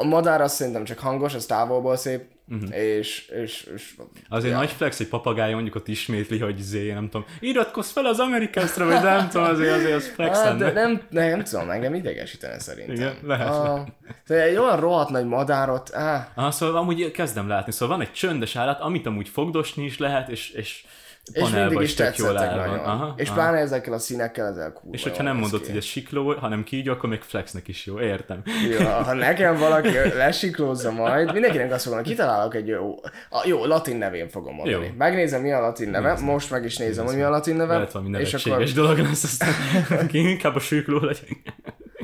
a 0.00 0.04
madár 0.04 0.40
azt 0.40 0.54
szerintem 0.54 0.84
csak 0.84 0.98
hangos, 0.98 1.34
az 1.34 1.46
távolból 1.46 1.96
szép, 1.96 2.22
uh-huh. 2.48 2.76
és, 2.76 3.28
és, 3.28 3.70
és... 3.74 3.94
Azért 4.28 4.52
ja. 4.52 4.58
nagy 4.58 4.70
flex, 4.70 4.96
hogy 4.96 5.08
papagáj 5.08 5.52
mondjuk 5.52 5.74
ott 5.74 5.88
ismétli, 5.88 6.38
hogy 6.38 6.58
zé, 6.58 6.92
nem 6.92 7.08
tudom, 7.08 7.26
iratkozz 7.40 7.90
fel 7.90 8.04
az 8.04 8.18
Amerikászra, 8.18 8.86
vagy 8.86 9.02
nem 9.02 9.28
tudom, 9.28 9.46
azért, 9.46 9.74
azért 9.74 9.94
az 9.94 10.08
flex 10.08 10.40
hát, 10.40 10.56
de 10.56 10.72
nem, 10.72 11.02
nem, 11.10 11.28
nem 11.28 11.44
tudom, 11.44 11.70
engem 11.70 11.94
idegesítene 11.94 12.58
szerintem. 12.58 12.94
Igen, 12.94 13.16
lehet. 13.22 13.48
A, 13.48 13.86
egy 14.26 14.56
olyan 14.56 14.80
rohadt 14.80 15.10
nagy 15.10 15.26
madárot, 15.26 15.94
áh. 15.94 16.26
Ah, 16.34 16.50
szóval 16.50 16.76
amúgy 16.76 17.10
kezdem 17.10 17.48
látni, 17.48 17.72
szóval 17.72 17.96
van 17.96 18.06
egy 18.06 18.12
csöndes 18.12 18.56
állat, 18.56 18.80
amit 18.80 19.06
amúgy 19.06 19.28
fogdosni 19.28 19.84
is 19.84 19.98
lehet, 19.98 20.28
és, 20.28 20.50
és 20.50 20.84
és 21.32 21.50
mindig 21.50 21.80
is 21.80 21.94
tetszettek 21.94 22.54
nagyon. 22.54 22.78
Aha, 22.78 23.14
és 23.16 23.28
aha. 23.28 23.36
pláne 23.36 23.58
ezekkel 23.58 23.92
a 23.92 23.98
színekkel 23.98 24.46
ezek 24.46 24.72
kurva 24.72 24.94
És 24.94 25.02
hogyha 25.02 25.22
nem 25.22 25.36
mondod, 25.36 25.66
hogy 25.66 25.76
ez 25.76 25.84
sikló, 25.84 26.34
hanem 26.34 26.64
kígyó, 26.64 26.92
akkor 26.92 27.08
még 27.08 27.20
flexnek 27.20 27.68
is 27.68 27.86
jó, 27.86 28.00
értem. 28.00 28.42
Jó, 28.70 28.86
ha 28.86 29.12
nekem 29.28 29.56
valaki 29.56 29.92
lesiklózza 30.14 30.90
majd, 30.90 31.32
mindenkinek 31.32 31.72
azt 31.72 31.84
fogom, 31.84 32.02
kitalálok 32.02 32.54
egy 32.54 32.66
jó, 32.66 32.94
a, 33.30 33.42
jó, 33.44 33.64
latin 33.64 33.96
nevén 33.96 34.28
fogom 34.28 34.54
mondani. 34.54 34.84
Jó. 34.84 34.92
Megnézem, 34.96 35.42
mi 35.42 35.52
a 35.52 35.60
latin 35.60 35.90
neve, 35.90 36.10
Nézem. 36.10 36.24
most 36.24 36.50
meg 36.50 36.64
is 36.64 36.76
nézem, 36.76 37.04
hogy 37.04 37.16
mi 37.16 37.22
a 37.22 37.30
latin 37.30 37.56
neve. 37.56 37.74
Lehet 37.74 37.92
valami 37.92 38.18
és 38.18 38.34
akkor... 38.34 38.64
dolog 38.64 38.98
lesz, 38.98 39.24
aztán 39.24 40.08
inkább 40.12 40.54
a 40.54 40.60
sikló 40.60 40.98
legyen. 40.98 41.36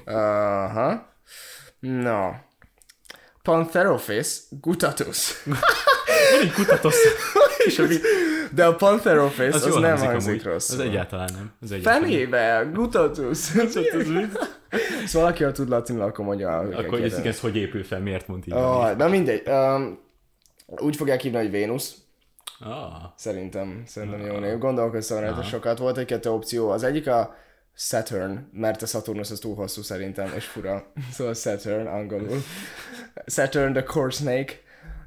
Aha. 0.05 1.13
No. 1.81 2.31
Pantherophis 3.43 4.43
gutatus. 4.51 5.45
Egy 6.41 6.53
gutatus. 6.57 6.95
De 8.55 8.67
a 8.67 8.75
Pantherophis 8.75 9.55
az, 9.55 9.67
az 9.67 9.75
nem 9.75 9.97
hangzik 9.97 10.45
rossz. 10.45 10.71
Az 10.71 10.79
egyáltalán 10.79 11.29
nem. 11.33 11.53
Az 11.61 11.73
egyáltalán 11.73 12.01
Fenébe, 12.01 12.71
gutatus. 12.73 13.39
szóval 15.07 15.29
aki 15.29 15.45
tud 15.53 15.69
latinul, 15.69 16.03
akkor 16.03 16.25
mondja. 16.25 16.59
Akkor 16.59 17.01
ez, 17.01 17.13
ez 17.13 17.41
hogy 17.41 17.57
épül 17.57 17.85
fel, 17.85 18.01
miért 18.01 18.29
mond 18.29 18.43
így? 18.47 18.55
Oh, 18.55 18.97
na 18.97 19.09
mindegy. 19.09 19.43
Um, 19.49 19.99
Úgy 20.67 20.97
fogják 20.97 21.21
hívni, 21.21 21.39
hogy 21.39 21.51
Vénusz. 21.51 21.95
Ah, 22.61 22.93
Szerintem, 23.17 23.83
szerintem 23.87 24.21
jó 24.21 24.39
név. 24.39 24.59
Gondolkoztam 24.59 25.19
rajta 25.19 25.43
sokat. 25.43 25.79
Volt 25.79 25.99
egy-kettő 25.99 26.31
opció. 26.31 26.71
Az 26.71 26.83
egyik 26.83 27.07
a 27.07 27.35
Saturn, 27.77 28.39
mert 28.53 28.83
a 28.83 28.87
Saturnus 28.87 29.31
az 29.31 29.39
túl 29.39 29.55
hosszú 29.55 29.83
szerintem, 29.83 30.33
és 30.37 30.45
fura. 30.45 30.93
Szóval 31.13 31.35
Saturn 31.35 31.87
angolul. 31.87 32.43
Saturn 33.27 33.73
the 33.73 33.83
Core 33.83 34.11
Snake. 34.11 34.53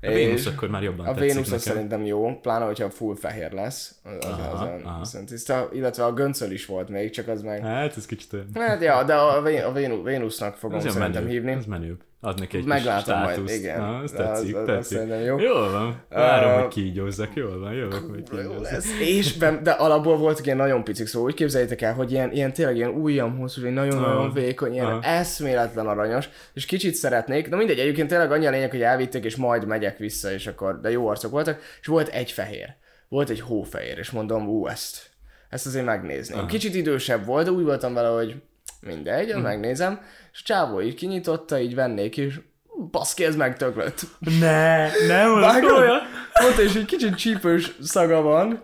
A 0.02 0.08
Vénusz 0.12 0.46
akkor 0.46 0.70
már 0.70 0.84
jobban 0.84 1.06
A 1.06 1.14
Vénusz 1.14 1.52
az 1.52 1.62
szerintem 1.62 2.06
jó, 2.06 2.40
pláne, 2.42 2.66
hogyha 2.66 2.90
full 2.90 3.16
fehér 3.16 3.52
lesz. 3.52 3.96
Az, 4.04 4.12
az, 4.20 4.26
Aha, 4.32 4.52
az, 4.52 4.82
aha. 4.84 5.00
az, 5.00 5.20
tiszta, 5.26 5.70
illetve 5.74 6.06
a 6.06 6.14
göncöl 6.14 6.52
is 6.52 6.66
volt 6.66 6.90
még, 6.90 7.10
csak 7.10 7.28
az 7.28 7.42
meg... 7.42 7.62
Hát, 7.62 7.98
ez 7.98 8.06
kicsit 8.06 8.34
olyan. 8.34 8.48
Hát 8.54 8.82
ja, 8.82 9.04
de 9.04 9.16
a, 9.16 9.42
Vé- 9.42 9.64
a 9.64 9.72
Vénu- 9.72 10.04
Vénusznak 10.04 10.56
fogom 10.56 10.78
Ez 10.78 10.84
szerintem 10.84 11.24
menő. 11.24 11.28
hívni. 11.28 11.52
Ez 11.52 11.66
menőbb. 11.66 12.02
Ad 12.28 12.40
neki 12.40 12.58
egy 12.58 12.64
Meglátom 12.66 13.04
kis 13.16 13.24
majd, 13.24 13.30
státuszt. 13.34 13.56
igen. 13.56 13.80
Na, 13.80 13.96
ez 13.98 14.04
az- 14.04 14.12
tetszik, 14.12 14.56
az- 14.56 14.62
az 14.62 14.68
tetszik. 14.68 14.98
szerintem 14.98 15.22
jó. 15.22 15.40
Jól 15.40 15.72
van. 15.72 16.02
Várom, 16.10 16.54
Uh, 16.54 16.60
hogy 16.60 16.68
kígyózzak. 16.68 17.30
Jól 17.34 17.60
van, 17.60 17.74
jól 17.74 17.90
hogy 18.10 18.24
Jó 18.32 18.38
kígyózzak. 18.38 18.84
És 19.00 19.38
ben, 19.38 19.64
de 19.64 19.72
alapból 19.72 20.18
voltak 20.18 20.46
ilyen 20.46 20.58
nagyon 20.58 20.84
picik, 20.84 21.08
szóval 21.08 21.28
úgy 21.28 21.34
képzeljétek 21.36 21.82
el, 21.82 21.94
hogy 21.94 22.12
ilyen, 22.12 22.32
ilyen 22.32 22.54
tényleg 22.54 22.76
ilyen 22.76 22.90
ujjam 22.90 23.38
hosszú, 23.38 23.62
ilyen 23.62 23.74
nagyon-nagyon 23.74 24.26
Ah. 24.28 24.34
vékony, 24.34 24.74
ilyen 24.74 24.86
Ah. 24.86 25.18
eszméletlen 25.20 25.88
aranyos, 25.88 26.30
és 26.54 26.66
kicsit 26.66 26.94
szeretnék, 26.94 27.50
de 27.50 27.56
mindegy, 27.56 27.80
egyébként 27.80 28.08
tényleg 28.10 28.32
annyi 28.32 28.46
a 28.46 28.50
lényeg, 28.50 28.70
hogy 28.72 28.82
elvitték, 28.82 29.24
és 29.24 29.36
majd 29.36 29.66
megyek 29.66 29.98
vissza, 29.98 30.32
és 30.32 30.48
akkor, 30.48 30.80
de 30.82 30.92
jó 30.92 31.08
arcok 31.08 31.32
voltak, 31.32 31.60
és 31.82 31.88
volt 31.88 32.08
egy 32.08 32.32
fehér, 32.32 32.76
volt 33.08 33.30
egy 33.30 33.40
hófehér, 33.42 33.98
és 33.98 34.12
mondom, 34.12 34.48
ú, 34.48 34.68
ezt, 34.68 35.10
ezt 35.50 35.66
azért 35.66 35.86
megnézném. 35.86 36.46
Kicsit 36.46 36.76
idősebb 36.76 37.26
volt, 37.26 37.46
de 37.46 37.52
úgy 37.52 37.64
voltam 37.64 37.94
vele, 37.94 38.08
hogy 38.10 38.36
mindegy, 38.82 39.28
Mhm. 39.30 39.38
mm. 39.40 39.42
megnézem, 39.42 40.00
és 40.34 40.44
csávó 40.44 40.82
így 40.82 40.96
kinyitotta, 40.96 41.60
így 41.60 41.76
vennék, 41.76 42.18
és 42.18 42.40
baszki, 42.92 43.24
ez 43.26 43.36
megtöklött. 43.36 44.02
Ne, 44.40 44.90
nem, 45.08 45.40
Vágod? 45.40 45.84
Mondta, 46.42 46.62
és 46.62 46.76
egy 46.76 46.86
kicsit 46.86 47.16
csípős 47.16 47.72
szaga 47.82 48.22
van. 48.22 48.64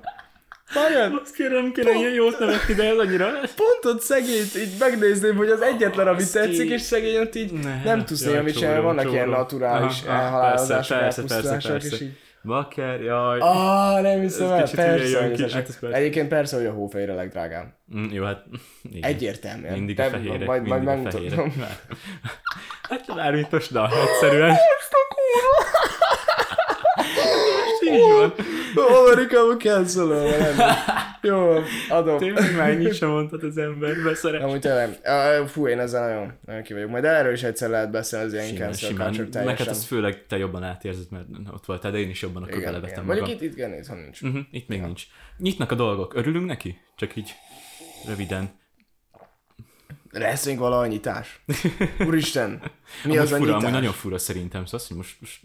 Vágod? 0.73 1.19
Azt 1.23 1.36
kérem, 1.36 1.71
kérem, 1.71 1.95
ilyen 1.95 2.13
jót 2.13 2.39
nevetni, 2.39 2.73
de 2.73 2.84
ez 2.84 2.97
annyira... 2.97 3.26
Pont 3.56 3.95
ott 3.95 4.02
szegényt 4.02 4.56
így 4.58 4.73
megnézném, 4.80 5.36
hogy 5.36 5.49
az 5.49 5.62
egyetlen, 5.62 6.08
ami 6.08 6.23
tetszik, 6.32 6.69
és 6.69 6.82
szegény 6.82 7.17
ott 7.17 7.36
így 7.36 7.52
Ne, 7.52 7.84
nem 7.84 8.06
tudsz 8.06 8.21
néha 8.26 8.41
mit 8.41 8.58
csinálni, 8.58 8.82
vannak 8.82 9.12
ilyen 9.12 9.26
csóró. 9.26 9.38
naturális 9.38 10.02
elhalálozások, 10.02 10.97
elpusztulások, 10.97 11.84
és 11.84 12.02
így... 12.02 12.17
Bakker, 12.43 13.01
jaj. 13.01 13.39
Ah, 13.39 14.01
nem 14.01 14.19
hiszem 14.19 14.51
el, 14.51 14.63
kicsit 14.63 14.75
persze, 14.75 15.08
jön 15.10 15.23
hogy 15.27 15.36
ki. 15.36 15.43
ez 15.43 15.51
Hát 15.51 15.79
persze. 15.79 15.97
Egyébként 15.97 16.27
persze, 16.27 16.56
hogy 16.56 16.65
a 16.65 16.71
hófehér 16.71 17.10
a 17.10 17.15
legdrágább. 17.15 17.67
Mm, 17.95 18.03
jó, 18.12 18.23
hát... 18.23 18.45
Igen. 18.91 19.10
Egyértelműen. 19.10 19.73
Mindig 19.73 19.95
De 19.95 20.03
a 20.03 20.10
fehérek, 20.10 20.47
majd, 20.47 20.67
majd 20.67 20.84
mindig 20.84 20.88
a 20.88 21.10
megmutatom. 21.10 21.49
fehérek. 21.51 21.77
Hát 22.89 23.15
bármit 23.15 23.51
most, 23.51 23.71
na, 23.71 23.89
egyszerűen. 24.01 24.56
Így 27.84 27.99
van. 28.12 28.34
Amerikában 29.06 29.60
cancelölve 29.60 30.38
lenne. 30.38 30.77
Jó, 31.23 31.59
adom. 31.89 32.17
Tényleg 32.17 32.55
már 32.55 32.69
ennyit 32.69 32.95
sem 32.95 33.09
mondhat 33.09 33.43
az 33.43 33.57
ember, 33.57 33.95
beszeres. 34.03 34.41
Amúgy 34.41 34.59
tényleg, 34.59 34.99
fú, 35.47 35.67
én 35.67 35.79
ezzel 35.79 36.07
nagyon, 36.07 36.33
nagyon 36.45 36.63
ki 36.63 36.73
vagyok. 36.73 36.89
Majd 36.89 37.03
erről 37.03 37.33
is 37.33 37.43
egyszer 37.43 37.69
lehet 37.69 37.91
beszélni, 37.91 38.25
az 38.25 38.33
ilyen 38.33 38.55
cancel 38.55 39.12
culture 39.12 39.43
Meg 39.43 39.57
hát 39.57 39.67
ezt 39.67 39.86
főleg 39.86 40.25
te 40.27 40.38
jobban 40.38 40.63
átérzed, 40.63 41.05
mert 41.09 41.25
ott 41.53 41.65
voltál, 41.65 41.91
de 41.91 41.97
én 41.97 42.09
is 42.09 42.21
jobban 42.21 42.43
akkor 42.43 42.63
belevetem 42.63 43.05
magam. 43.05 43.21
Mondjuk 43.21 43.41
itt, 43.41 43.49
itt 43.49 43.57
igen, 43.57 43.73
itthon 43.73 43.97
nincs. 43.97 44.21
Uh-huh, 44.21 44.41
itt 44.51 44.67
még 44.67 44.81
nincs. 44.81 45.03
Nyitnak 45.38 45.71
a 45.71 45.75
dolgok. 45.75 46.13
Örülünk 46.13 46.45
neki? 46.45 46.77
Csak 46.95 47.15
így 47.15 47.31
röviden. 48.07 48.49
Lesz 50.12 50.45
még 50.45 50.57
valahogy 50.57 50.89
nyitás. 50.89 51.43
Úristen, 52.07 52.49
mi 53.03 53.17
Amúgy 53.17 53.17
az 53.17 53.31
a 53.31 53.36
fura, 53.36 53.45
nyitás? 53.45 53.62
amúgy 53.62 53.73
nagyon 53.73 53.93
fura 53.93 54.17
szerintem. 54.17 54.65
Szóval, 54.65 54.79
azt, 54.79 54.88
hogy 54.88 54.97
most, 54.97 55.15
most 55.19 55.39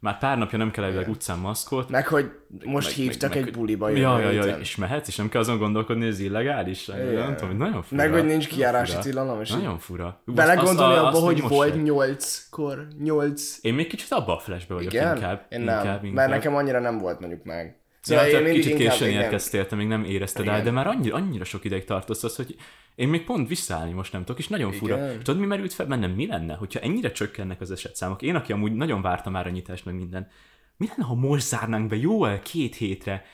már 0.00 0.18
pár 0.18 0.38
napja 0.38 0.58
nem 0.58 0.70
kell 0.70 0.84
elvileg 0.84 1.08
utcán 1.08 1.38
maszkot. 1.38 1.90
Meg, 1.90 2.06
hogy 2.06 2.30
most 2.64 2.86
Meg- 2.86 2.96
hívtak 2.96 3.34
meg- 3.34 3.46
egy 3.46 3.52
buliba 3.52 3.88
Ja, 3.88 4.18
ja, 4.18 4.30
ja, 4.30 4.56
és 4.56 4.76
mehetsz, 4.76 5.08
és 5.08 5.16
nem 5.16 5.28
kell 5.28 5.40
azon 5.40 5.58
gondolkodni, 5.58 6.02
hogy 6.02 6.12
ez 6.12 6.20
illegális. 6.20 6.86
Nem 6.86 7.36
tudom, 7.36 7.56
nagyon 7.56 7.82
fura. 7.82 8.02
Meg, 8.02 8.12
hogy 8.12 8.24
nincs 8.24 8.48
fura. 8.48 8.82
tilalom, 8.98 9.40
és 9.40 9.50
Nagyon 9.50 9.78
fura. 9.78 10.22
Belegondolni 10.24 10.96
abba, 10.96 11.18
hogy 11.18 11.40
volt 11.48 11.82
nyolckor, 11.82 12.86
nyolc. 13.02 13.58
Én 13.60 13.74
még 13.74 13.86
kicsit 13.86 14.12
abba 14.12 14.36
a 14.36 14.38
flashbe 14.38 14.74
vagyok 14.74 14.92
Igen? 14.92 15.16
inkább. 15.16 15.46
Én 15.48 15.60
nem, 15.60 15.76
inkább, 15.78 16.04
inkább. 16.04 16.12
mert 16.12 16.30
nekem 16.30 16.54
annyira 16.54 16.80
nem 16.80 16.98
volt 16.98 17.20
mondjuk 17.20 17.44
meg. 17.44 17.79
Ja, 18.06 18.18
Szóval 18.18 18.30
te 18.30 18.48
én 18.48 18.54
kicsit 18.54 18.76
későn 18.76 19.08
érkeztél, 19.08 19.66
te 19.66 19.76
még 19.76 19.86
nem 19.86 20.04
érezted 20.04 20.46
el, 20.46 20.52
Igen. 20.52 20.64
de 20.64 20.70
már 20.70 20.86
annyira, 20.86 21.16
annyira 21.16 21.44
sok 21.44 21.64
ideig 21.64 21.84
tartosz 21.84 22.22
az, 22.24 22.36
hogy 22.36 22.56
én 22.94 23.08
még 23.08 23.24
pont 23.24 23.48
visszaállni 23.48 23.92
most 23.92 24.12
nem 24.12 24.24
tudok, 24.24 24.40
és 24.40 24.48
nagyon 24.48 24.72
fura. 24.72 24.96
Igen. 24.96 25.18
Tudod, 25.18 25.40
mi 25.40 25.46
merült 25.46 25.72
fel 25.72 25.86
bennem? 25.86 26.10
Mi 26.10 26.26
lenne, 26.26 26.54
hogyha 26.54 26.80
ennyire 26.80 27.12
csökkennek 27.12 27.60
az 27.60 27.70
esetszámok? 27.70 28.22
Én, 28.22 28.34
aki 28.34 28.52
amúgy 28.52 28.72
nagyon 28.72 29.02
vártam 29.02 29.32
már 29.32 29.46
a 29.46 29.50
nyitást, 29.50 29.84
meg 29.84 29.94
minden. 29.94 30.28
Mi 30.76 30.86
lenne, 30.86 31.04
ha 31.04 31.14
most 31.14 31.46
zárnánk 31.46 31.88
be 31.88 31.96
jó 31.96 32.24
el 32.24 32.40
két 32.42 32.74
hétre? 32.74 33.24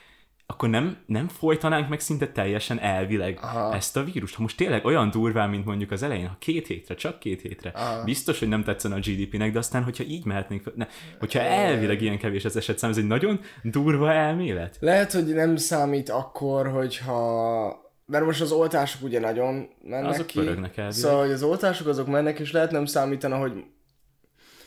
Akkor 0.49 0.69
nem, 0.69 0.97
nem 1.07 1.29
folytanánk 1.29 1.89
meg 1.89 2.01
szinte 2.01 2.29
teljesen 2.29 2.79
elvileg 2.79 3.39
Aha. 3.43 3.75
ezt 3.75 3.97
a 3.97 4.05
vírust. 4.05 4.35
Ha 4.35 4.43
most 4.43 4.57
tényleg 4.57 4.85
olyan 4.85 5.11
durván, 5.11 5.51
mint 5.51 5.65
mondjuk 5.65 5.91
az 5.91 6.03
elején, 6.03 6.29
ha 6.29 6.37
két 6.39 6.67
hétre, 6.67 6.95
csak 6.95 7.19
két 7.19 7.41
hétre, 7.41 7.73
Aha. 7.75 8.05
biztos, 8.05 8.39
hogy 8.39 8.49
nem 8.49 8.65
tetszene 8.65 8.95
a 8.95 8.99
GDP-nek, 8.99 9.53
de 9.53 9.59
aztán, 9.59 9.83
hogyha 9.83 10.05
így 10.05 10.25
mehetnénk, 10.25 10.77
ne, 10.77 10.87
hogyha 11.19 11.41
elvileg 11.41 12.03
ilyen 12.03 12.19
kevés 12.19 12.45
az 12.45 12.57
esetszám, 12.57 12.91
ez 12.91 12.97
egy 12.97 13.07
nagyon 13.07 13.41
durva 13.63 14.13
elmélet. 14.13 14.77
Lehet, 14.81 15.13
hogy 15.13 15.25
nem 15.35 15.57
számít 15.57 16.09
akkor, 16.09 16.69
hogyha... 16.69 17.85
Mert 18.07 18.25
most 18.25 18.41
az 18.41 18.53
oltások 18.53 19.03
ugye 19.03 19.21
nagyon 19.21 19.69
mennek 19.83 20.11
Azok 20.11 20.27
ki. 20.27 20.39
elvileg. 20.39 20.87
Szóval, 20.89 21.21
hogy 21.21 21.33
az 21.33 21.43
oltások 21.43 21.87
azok 21.87 22.07
mennek, 22.07 22.39
és 22.39 22.53
lehet 22.53 22.71
nem 22.71 22.85
számítana, 22.85 23.37
hogy 23.37 23.65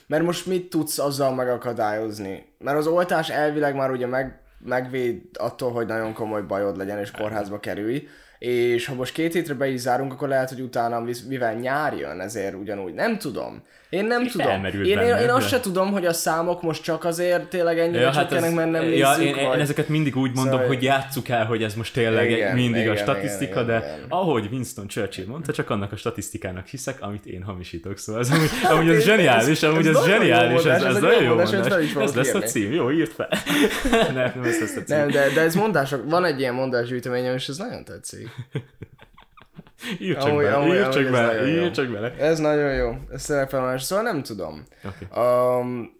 mert 0.07 0.23
most 0.23 0.45
mit 0.45 0.69
tudsz 0.69 0.99
azzal 0.99 1.35
megakadályozni? 1.35 2.45
Mert 2.57 2.77
az 2.77 2.87
oltás 2.87 3.29
elvileg 3.29 3.75
már 3.75 3.91
ugye 3.91 4.07
meg, 4.07 4.41
megvéd 4.59 5.21
attól, 5.33 5.71
hogy 5.71 5.85
nagyon 5.85 6.13
komoly 6.13 6.41
bajod 6.41 6.77
legyen, 6.77 6.99
és 6.99 7.11
kórházba 7.11 7.59
kerülj. 7.59 8.07
És 8.39 8.85
ha 8.85 8.93
most 8.93 9.13
két 9.13 9.33
hétre 9.33 9.53
be 9.53 9.67
is 9.67 9.79
zárunk, 9.79 10.13
akkor 10.13 10.27
lehet, 10.27 10.49
hogy 10.49 10.61
utána, 10.61 11.03
mivel 11.27 11.53
nyár 11.53 11.93
jön, 11.97 12.19
ezért 12.19 12.53
ugyanúgy. 12.53 12.93
Nem 12.93 13.17
tudom. 13.17 13.63
Én 13.89 14.05
nem 14.05 14.27
tudom. 14.27 14.47
felmerült 14.47 14.85
Én, 14.85 14.91
én, 14.91 14.97
benne, 14.97 15.21
én 15.21 15.29
azt 15.29 15.41
de- 15.49 15.55
se 15.55 15.59
tudom, 15.59 15.91
hogy 15.91 16.05
a 16.05 16.13
számok 16.13 16.61
most 16.61 16.83
csak 16.83 17.05
azért 17.05 17.43
tényleg 17.49 17.79
ennyire 17.79 17.99
ja, 17.99 18.11
csökkenek, 18.11 18.43
ez- 18.43 18.53
mert 18.53 18.71
nem 18.71 18.83
ja, 18.83 19.09
nézzük, 19.15 19.25
én, 19.25 19.35
én, 19.35 19.47
vagy... 19.47 19.59
ezeket 19.59 19.87
mindig 19.87 20.15
úgy 20.15 20.31
mondom, 20.33 20.53
Szóval- 20.53 20.67
hogy 20.67 20.83
játsszuk 20.83 21.29
el, 21.29 21.45
hogy 21.45 21.63
ez 21.63 21.73
most 21.73 21.93
tényleg 21.93 22.31
Igen, 22.31 22.55
mindig 22.55 22.81
igen, 22.81 22.93
a 22.93 22.97
statisztika, 22.97 23.61
igen, 23.61 23.65
de 23.65 23.77
igen. 23.77 24.05
ahogy 24.09 24.47
Winston 24.51 24.87
Churchill 24.87 25.25
mondta, 25.27 25.53
csak 25.53 25.69
annak 25.69 25.91
a 25.91 25.95
statisztikának 25.95 26.65
hiszek, 26.67 27.01
amit 27.01 27.25
én 27.25 27.43
hamisítok. 27.43 27.97
Szóval 27.97 28.21
ez 28.21 28.29
amúgy, 28.31 28.49
amúgy 28.69 28.89
ez 28.89 29.03
zseniális, 29.03 29.63
amúgy 29.63 29.87
ez, 29.87 29.95
ez 29.95 30.05
zseniális, 30.05 30.63
mondás, 30.63 30.75
ez, 30.75 30.83
ez 30.83 30.89
ez 30.89 30.95
egy 30.95 31.01
nagyon 31.01 31.23
jó 31.23 31.35
mondás, 31.35 31.51
Ez 31.95 32.15
lesz 32.15 32.33
a 32.33 32.39
cím, 32.39 32.71
jó, 32.73 32.91
írt 32.91 33.13
fel. 33.13 33.29
nem, 33.91 34.31
nem 34.35 34.43
ez 34.43 34.59
lesz 34.59 34.75
a 34.75 34.83
cím. 34.83 34.97
Nem, 34.97 35.09
de, 35.09 35.29
de 35.33 35.41
ez 35.41 35.55
mondások, 35.55 36.09
van 36.09 36.25
egy 36.25 36.39
ilyen 36.39 36.53
mondásgyűjteményem, 36.53 37.33
és 37.35 37.47
ez 37.47 37.57
nagyon 37.57 37.83
tetszik. 37.83 38.28
Ír 39.99 40.17
csak 40.17 40.27
Amúgy- 40.27 40.43
bele, 40.43 40.55
amúgy- 40.55 40.75
ír 40.75 40.89
csak 40.89 41.03
ez 41.05 41.11
bele, 41.11 41.25
nagyon 41.33 41.47
jó. 41.47 41.63
ír 41.63 41.71
csak 41.71 41.87
bele. 41.87 42.13
Ez 42.17 42.39
nagyon 42.39 42.73
jó, 42.73 42.95
ez 43.11 43.25
fenomenális, 43.25 43.81
szóval 43.81 44.03
nem 44.03 44.23
tudom. 44.23 44.63
Oké. 44.85 45.19
Um, 45.21 45.91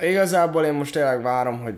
igazából 0.00 0.64
én 0.64 0.72
most 0.72 0.92
tényleg 0.92 1.22
várom, 1.22 1.60
hogy 1.62 1.74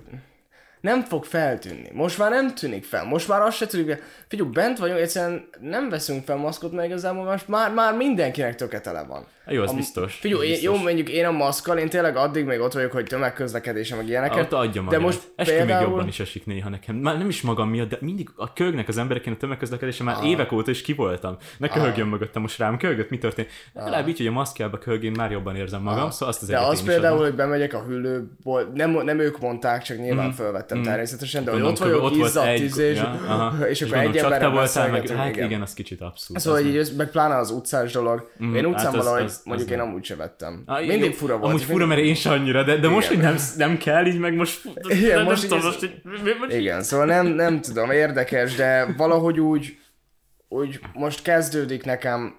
nem 0.86 1.02
fog 1.02 1.24
feltűnni. 1.24 1.90
Most 1.92 2.18
már 2.18 2.30
nem 2.30 2.54
tűnik 2.54 2.84
fel. 2.84 3.04
Most 3.04 3.28
már 3.28 3.40
azt 3.40 3.56
se 3.56 3.66
tűnik 3.66 3.86
fel. 3.86 3.98
Figyelj, 4.28 4.48
bent 4.50 4.78
vagyunk, 4.78 4.98
egyszerűen 4.98 5.48
nem 5.60 5.88
veszünk 5.88 6.24
fel 6.24 6.36
maszkot, 6.36 6.72
mert 6.72 6.86
igazából 6.88 7.24
most 7.24 7.48
már, 7.48 7.72
már 7.72 7.94
mindenkinek 7.96 8.54
töketele 8.54 9.02
van. 9.02 9.26
Jó, 9.48 9.62
az 9.62 9.72
biztos. 9.72 10.14
Figyelj, 10.14 10.44
én, 10.44 10.50
biztos. 10.50 10.64
jó, 10.64 10.82
mondjuk 10.82 11.08
én 11.08 11.24
a 11.24 11.30
maszkkal, 11.30 11.78
én 11.78 11.88
tényleg 11.88 12.16
addig 12.16 12.44
még 12.44 12.60
ott 12.60 12.72
vagyok, 12.72 12.92
hogy 12.92 13.04
tömegközlekedésem, 13.04 13.96
meg 13.96 14.08
ilyeneket. 14.08 14.44
Ott 14.44 14.52
adja 14.52 14.72
de 14.72 14.80
magát. 14.80 15.00
most 15.00 15.20
Eskü 15.36 15.52
még 15.52 15.64
például... 15.66 15.88
jobban 15.88 16.08
is 16.08 16.20
esik 16.20 16.46
néha 16.46 16.68
nekem. 16.68 16.96
Már 16.96 17.18
nem 17.18 17.28
is 17.28 17.42
magam 17.42 17.68
miatt, 17.68 17.88
de 17.88 17.96
mindig 18.00 18.28
a 18.36 18.52
köhögnek 18.52 18.88
az 18.88 18.98
embereken 18.98 19.32
a 19.32 19.36
tömegközlekedése 19.36 20.04
már 20.04 20.24
évek 20.24 20.52
óta 20.52 20.70
is 20.70 20.82
kivoltam. 20.82 21.36
Ne 21.58 21.68
köhögjön 21.68 22.06
mögöttem 22.06 22.42
most 22.42 22.58
rám, 22.58 22.78
köhögött, 22.78 23.10
mi 23.10 23.18
történt? 23.18 23.48
Legalább 23.72 24.08
így, 24.08 24.16
hogy 24.16 24.26
a 24.26 24.32
maszkjába 24.32 24.78
köhögén 24.78 25.12
már 25.16 25.30
jobban 25.30 25.56
érzem 25.56 25.82
magam, 25.82 26.10
szóval 26.10 26.28
azt 26.28 26.42
az 26.42 26.48
De 26.48 26.58
az 26.58 26.82
például, 26.82 27.14
adom. 27.14 27.26
hogy 27.26 27.34
bemegyek 27.34 27.74
a 27.74 27.82
hűlőból, 27.82 28.70
nem, 28.74 28.90
nem 28.90 29.18
ők 29.18 29.38
mondták, 29.38 29.82
csak 29.82 29.98
nyilván 29.98 30.32
felvettem 30.76 30.92
természetesen, 30.92 31.44
de 31.44 31.50
hogy 31.50 31.60
ott 31.60 31.66
Gondolom, 31.78 31.92
vagyok, 31.92 32.10
ott 32.10 32.16
volt 32.18 32.28
izzadt, 32.30 32.46
egy, 32.46 32.62
izé, 32.62 32.90
és, 32.90 32.96
ja, 32.96 33.04
aha. 33.26 33.66
és 33.68 33.82
akkor 33.82 33.94
gondolom, 33.94 34.16
egy 34.16 34.22
emberrel 34.24 34.50
voltál, 34.50 34.90
meg, 34.90 35.08
hát 35.08 35.28
igen. 35.34 35.46
igen, 35.46 35.62
az 35.62 35.74
kicsit 35.74 36.00
abszurd. 36.00 36.40
Szóval 36.40 36.60
az 36.60 36.66
így, 36.66 36.76
össz- 36.76 36.96
meg 36.96 37.10
pláne 37.10 37.36
az 37.36 37.50
utcás 37.50 37.92
dolog. 37.92 38.30
Én 38.40 38.64
utcán 38.66 38.84
hát 38.84 38.86
az- 38.94 39.04
valahogy, 39.04 39.22
az- 39.24 39.30
az 39.32 39.40
mondjuk 39.44 39.70
én 39.70 39.76
nem. 39.76 39.86
amúgy 39.86 40.04
se 40.04 40.16
vettem. 40.16 40.62
Ah, 40.66 40.86
Mindig 40.86 41.14
fura 41.14 41.32
volt. 41.36 41.48
Amúgy 41.48 41.60
és 41.60 41.66
fura, 41.66 41.86
mert 41.86 42.00
én 42.00 42.14
se 42.14 42.30
annyira, 42.30 42.62
de, 42.62 42.76
de 42.76 42.88
most, 42.88 43.08
hogy 43.08 43.18
nem, 43.18 43.36
nem 43.56 43.76
kell, 43.76 44.06
így 44.06 44.18
meg 44.18 44.34
most... 44.34 44.60
Igen, 44.88 45.24
most 45.24 45.52
ez- 45.52 45.62
most, 45.64 45.90
Igen, 46.48 46.82
szóval 46.82 47.06
nem, 47.06 47.26
nem 47.26 47.60
tudom, 47.60 47.90
érdekes, 47.90 48.54
de 48.54 48.94
valahogy 48.96 49.40
úgy, 49.40 49.78
úgy 50.48 50.80
most 50.92 51.22
kezdődik 51.22 51.84
nekem 51.84 52.34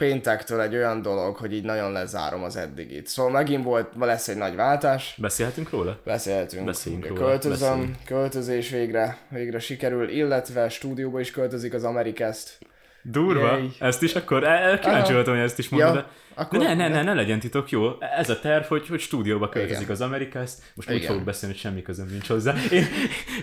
péntektől 0.00 0.60
egy 0.60 0.74
olyan 0.74 1.02
dolog, 1.02 1.36
hogy 1.36 1.52
így 1.52 1.64
nagyon 1.64 1.92
lezárom 1.92 2.42
az 2.42 2.56
eddigit. 2.56 3.06
Szóval 3.06 3.32
megint 3.32 3.64
volt, 3.64 3.94
ma 3.94 4.04
lesz 4.06 4.28
egy 4.28 4.36
nagy 4.36 4.54
váltás, 4.54 5.14
Beszélhetünk 5.20 5.70
róla? 5.70 5.98
beszélhetünk. 6.04 6.64
Beszéljünk 6.64 7.06
róla, 7.06 7.20
Költözöm, 7.20 7.68
beszéljünk. 7.68 7.96
költözés 8.04 8.70
végre, 8.70 9.18
végre 9.28 9.58
sikerül, 9.58 10.08
illetve 10.08 10.68
stúdióba 10.68 11.20
is 11.20 11.30
költözik 11.30 11.74
az 11.74 11.84
Amerikest. 11.84 12.58
Durva. 13.02 13.56
Jej. 13.56 13.70
Ezt 13.78 14.02
is 14.02 14.14
akkor, 14.14 14.44
el, 14.44 14.78
kíváncsi 14.78 15.12
voltam, 15.12 15.34
hogy 15.34 15.42
ezt 15.42 15.58
is 15.58 15.68
mondod, 15.68 15.94
Ja, 15.94 16.00
de, 16.00 16.06
akkor- 16.34 16.58
ne, 16.58 16.74
ne, 16.74 16.88
ne, 16.88 17.02
ne 17.02 17.14
legyen 17.14 17.40
titok, 17.40 17.70
jó? 17.70 17.90
Ez 18.18 18.30
a 18.30 18.38
terv, 18.40 18.64
hogy, 18.64 18.88
hogy 18.88 19.00
stúdióba 19.00 19.48
költözik 19.48 19.76
Igen. 19.80 19.90
az 19.92 20.00
Amerikász, 20.00 20.72
most 20.74 20.90
úgy 20.90 20.96
Igen. 20.96 21.08
fogok 21.08 21.24
beszélni, 21.24 21.54
hogy 21.54 21.62
semmi 21.64 21.82
közöm 21.82 22.06
nincs 22.10 22.28
hozzá. 22.28 22.54
Én, 22.70 22.84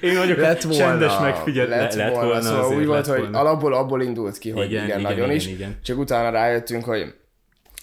én 0.02 0.18
vagyok 0.18 0.38
lett 0.38 0.62
volna, 0.62 0.78
csendes 0.84 1.20
megfigyelő. 1.20 1.70
lett, 1.70 1.94
lett 1.94 2.12
volna, 2.12 2.28
volna 2.28 2.42
szóval 2.42 2.78
úgy 2.78 2.86
volt, 2.86 3.06
hogy 3.08 3.20
volna. 3.20 3.40
alapból 3.40 3.74
abból 3.74 4.02
indult 4.02 4.38
ki, 4.38 4.50
hogy 4.50 4.66
igen, 4.72 4.84
Igen, 4.84 5.00
igen, 5.00 5.12
nagyon 5.12 5.26
igen, 5.26 5.36
is, 5.36 5.48
igen. 5.48 5.80
csak 5.84 5.98
utána 5.98 6.30
rájöttünk, 6.30 6.84
hogy 6.84 7.14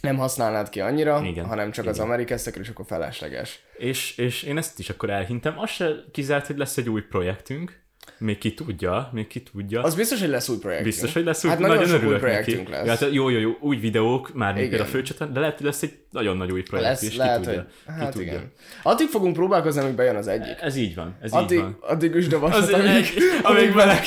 nem 0.00 0.16
használnád 0.16 0.68
ki 0.68 0.80
annyira, 0.80 1.22
Igen, 1.24 1.44
hanem 1.44 1.70
csak 1.70 1.86
az 1.86 1.94
igen. 1.96 2.06
amerikesztekre, 2.06 2.60
és 2.60 2.68
akkor 2.68 2.84
felesleges. 2.88 3.60
És, 3.76 4.18
és 4.18 4.42
én 4.42 4.56
ezt 4.58 4.78
is 4.78 4.90
akkor 4.90 5.10
elhintem. 5.10 5.58
Az 5.58 5.70
se 5.70 5.90
kizárt, 6.12 6.46
hogy 6.46 6.56
lesz 6.56 6.76
egy 6.76 6.88
új 6.88 7.00
projektünk. 7.02 7.82
Még 8.18 8.38
ki 8.38 8.54
tudja, 8.54 9.08
még 9.12 9.26
ki 9.26 9.42
tudja. 9.52 9.82
Az 9.82 9.94
biztos, 9.94 10.20
hogy 10.20 10.28
lesz 10.28 10.48
új 10.48 10.56
projektünk. 10.58 10.92
Biztos, 10.92 11.12
hogy 11.12 11.24
lesz 11.24 11.44
új, 11.44 11.50
Hát 11.50 11.58
nagyon 11.58 11.76
nagyon 11.76 12.06
új 12.06 12.16
projektünk 12.16 12.58
neki. 12.68 12.70
lesz. 12.70 13.00
Ja, 13.00 13.06
hát 13.06 13.14
jó, 13.14 13.28
jó, 13.28 13.38
jó, 13.38 13.50
új 13.60 13.76
videók, 13.76 14.34
már 14.34 14.54
még 14.54 14.80
a 14.80 14.84
főcsatornán, 14.84 15.34
de 15.34 15.40
lehet, 15.40 15.56
hogy 15.56 15.66
lesz 15.66 15.82
egy 15.82 15.92
nagyon 16.10 16.36
nagy 16.36 16.50
új 16.52 16.62
projekt 16.62 16.88
lesz, 16.88 17.02
is, 17.02 17.08
ki 17.10 17.16
lehet, 17.16 17.40
tudja. 17.40 17.52
hogy... 17.84 17.94
ki 17.94 18.00
Hát 18.00 18.10
tudja. 18.12 18.26
igen. 18.32 18.52
Addig 18.82 19.08
fogunk 19.08 19.32
próbálkozni, 19.34 19.80
amíg 19.80 19.94
bejön 19.94 20.16
az 20.16 20.28
egyik. 20.28 20.56
Ez 20.60 20.76
így 20.76 20.94
van, 20.94 21.16
ez 21.22 21.32
Addig, 21.32 21.56
így 21.58 21.62
van. 21.62 21.78
addig 21.80 22.14
üsd 22.14 22.32
a 22.32 22.38
vasat, 22.38 22.72
amíg, 22.72 22.86
amíg 22.86 23.12
amíg 23.42 23.74
meleg. 23.74 24.02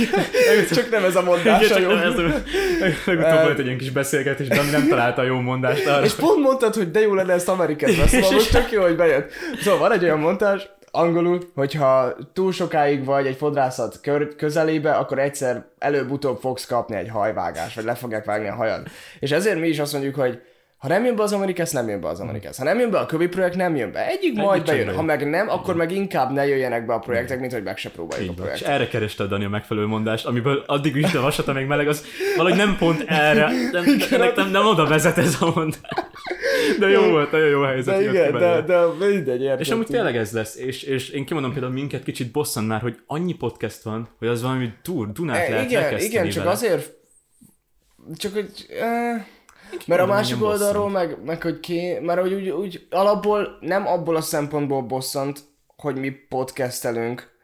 Csak 0.74 0.90
nem 0.90 1.04
ez 1.04 1.16
a 1.16 1.22
mondás 1.24 1.66
Igen, 1.66 1.78
a 1.78 1.80
jó. 1.80 1.90
Legutóbb 3.06 3.44
volt 3.44 3.60
egy 3.60 3.66
ilyen 3.66 3.78
kis 3.78 3.90
beszélgetés, 3.90 4.48
de 4.48 4.62
nem 4.72 4.88
találta 4.88 5.22
a 5.22 5.26
jó 5.26 5.40
mondást 5.40 5.86
arra. 5.88 6.06
És 6.06 6.14
pont 6.14 6.40
mondtad, 6.40 6.74
hogy 6.76 6.92
de 6.92 7.00
jó 7.00 7.14
lenne 7.14 7.34
ezt 7.34 7.50
Amerikát 7.50 7.90
szóval 7.92 8.32
most 8.34 8.52
tök 8.52 8.72
jó, 8.72 8.82
hogy 8.82 8.96
bejött. 8.96 9.32
Szóval 9.62 9.80
van 9.80 9.92
egy 9.92 10.04
olyan 10.04 10.20
montás, 10.20 10.70
angolul, 10.91 11.39
hogyha 11.56 12.15
túl 12.34 12.52
sokáig 12.52 13.06
vagy 13.06 13.28
egy 13.28 13.36
fodrászat 13.36 14.00
közelébe, 14.38 14.91
akkor 14.91 15.19
egyszer 15.19 15.65
előbb-utóbb 15.78 16.39
fogsz 16.39 16.65
kapni 16.65 16.95
egy 16.95 17.10
hajvágást, 17.10 17.76
vagy 17.76 17.86
le 17.86 17.95
fogják 17.95 18.26
vágni 18.26 18.47
a 18.47 18.56
hajad. 18.56 18.88
És 19.19 19.32
ezért 19.32 19.60
mi 19.60 19.67
is 19.67 19.80
azt 19.80 19.93
mondjuk, 19.93 20.15
hogy 20.15 20.41
ha 20.78 20.88
nem 20.88 21.06
jön 21.06 21.16
be 21.16 21.24
az 21.24 21.34
Amerikász, 21.34 21.72
nem 21.72 21.88
jön 21.90 22.02
be 22.02 22.08
az 22.08 22.20
Amerikász. 22.20 22.58
Ha 22.58 22.63
nem 22.63 22.80
jön 22.80 22.90
be 22.92 23.00
a 23.00 23.06
kövi 23.06 23.28
projekt, 23.28 23.56
nem 23.56 23.76
jön 23.76 23.92
be. 23.92 24.08
Egyik 24.08 24.36
majd 24.36 24.63
csak 24.63 24.76
bejön. 24.76 24.96
Ha 24.96 25.02
meg 25.02 25.30
nem, 25.30 25.50
akkor 25.50 25.76
meg 25.76 25.92
inkább 25.92 26.32
ne 26.32 26.48
jöjjenek 26.48 26.86
be 26.86 26.94
a 26.94 27.00
projektek, 27.00 27.40
mint 27.40 27.54
hogy 27.54 27.63
meg 27.63 27.78
se 27.78 27.90
próbáljuk 27.90 28.30
a 28.30 28.32
Így 28.32 28.38
van. 28.38 28.48
És 28.48 28.52
projektet. 28.52 28.82
erre 28.82 28.88
kereste 28.92 29.24
a 29.24 29.28
Dani 29.28 29.46
a 29.46 29.50
megfelelő 29.50 29.86
mondást, 29.86 30.26
amiből 30.26 30.63
addig 30.66 30.96
is 30.96 31.13
a 31.13 31.22
vasat, 31.22 31.48
amíg 31.48 31.66
meleg, 31.66 31.88
az 31.88 32.06
valahogy 32.36 32.58
nem 32.58 32.76
pont 32.78 33.04
erre, 33.08 33.52
nem, 33.72 33.84
nem, 34.10 34.32
nem, 34.36 34.50
nem 34.52 34.66
oda 34.66 34.86
vezet 34.88 35.18
ez 35.18 35.38
a 35.40 35.52
mondás. 35.56 35.82
De 36.80 36.88
jó 36.88 37.10
volt, 37.10 37.32
nagyon 37.32 37.48
jó 37.50 37.62
helyzet. 37.62 37.96
De 37.96 38.02
jött 38.02 38.12
ki 38.12 38.18
igen, 38.18 38.32
de, 38.32 38.40
belőle. 38.40 38.62
de 39.00 39.06
mindegy, 39.08 39.42
érted. 39.42 39.60
És 39.60 39.70
amúgy 39.70 39.86
tényleg 39.86 40.16
ez 40.16 40.32
lesz, 40.32 40.56
és, 40.56 40.84
és 40.84 41.10
én 41.10 41.26
kimondom 41.26 41.52
például 41.52 41.74
minket 41.74 42.04
kicsit 42.04 42.32
bosszant 42.32 42.68
már, 42.68 42.82
hogy 42.82 42.98
annyi 43.06 43.34
podcast 43.34 43.82
van, 43.84 44.10
hogy 44.20 44.28
az 44.28 44.42
valami 44.42 44.70
túl, 44.82 45.10
Dunát 45.13 45.48
E, 45.48 45.50
lehet 45.50 45.70
igen, 45.70 46.00
igen, 46.00 46.30
csak 46.30 46.44
vele. 46.44 46.56
azért, 46.56 46.94
csak 48.16 48.34
hogy, 48.34 48.50
eh, 48.80 49.26
mert 49.88 50.02
a 50.02 50.06
másik 50.06 50.44
oldalról 50.44 50.90
meg, 50.90 51.18
meg 51.26 51.42
hogy 51.42 51.60
ké, 51.60 52.00
mert 52.00 52.20
hogy 52.20 52.34
úgy, 52.34 52.50
úgy 52.50 52.88
alapból 52.90 53.58
nem 53.62 53.88
abból 53.88 54.16
a 54.16 54.22
szempontból 54.22 54.82
bosszant, 54.82 55.40
hogy 55.78 55.96
mi 55.96 56.10
podcastelünk, 56.10 57.36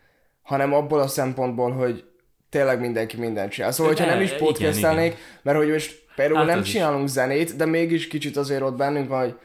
hanem 0.41 0.73
abból 0.73 0.99
a 0.99 1.07
szempontból, 1.07 1.71
hogy 1.71 2.03
tényleg 2.49 2.79
mindenki 2.79 3.17
mindent 3.17 3.51
csinál. 3.51 3.71
Szóval, 3.71 3.93
hogyha 3.93 4.09
nem 4.09 4.21
is 4.21 4.31
E, 4.31 4.35
igen, 4.35 4.47
podcastelnék, 4.47 5.17
mert 5.41 5.57
hogy 5.57 5.69
most 5.69 6.05
például 6.15 6.37
Hát 6.37 6.47
nem 6.47 6.59
is. 6.59 6.71
csinálunk 6.71 7.07
zenét, 7.07 7.55
de 7.55 7.65
mégis 7.65 8.07
kicsit 8.07 8.37
azért 8.37 8.61
ott 8.61 8.75
bennünk 8.75 9.09
van, 9.09 9.19
hogy 9.21 9.35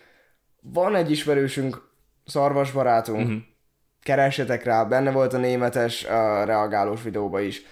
van 0.61 0.95
egy 0.95 1.11
ismerősünk, 1.11 1.87
szarvasbarátunk, 2.27 3.19
Mhm. 3.19 3.27
uh-huh. 3.29 3.43
keressetek 4.03 4.65
rá, 4.65 4.85
benne 4.85 5.11
volt 5.11 5.33
a 5.33 5.39
németes 5.39 6.03
uh, 6.05 6.11
reagálós 6.45 7.03
videóba 7.03 7.41
is. 7.41 7.63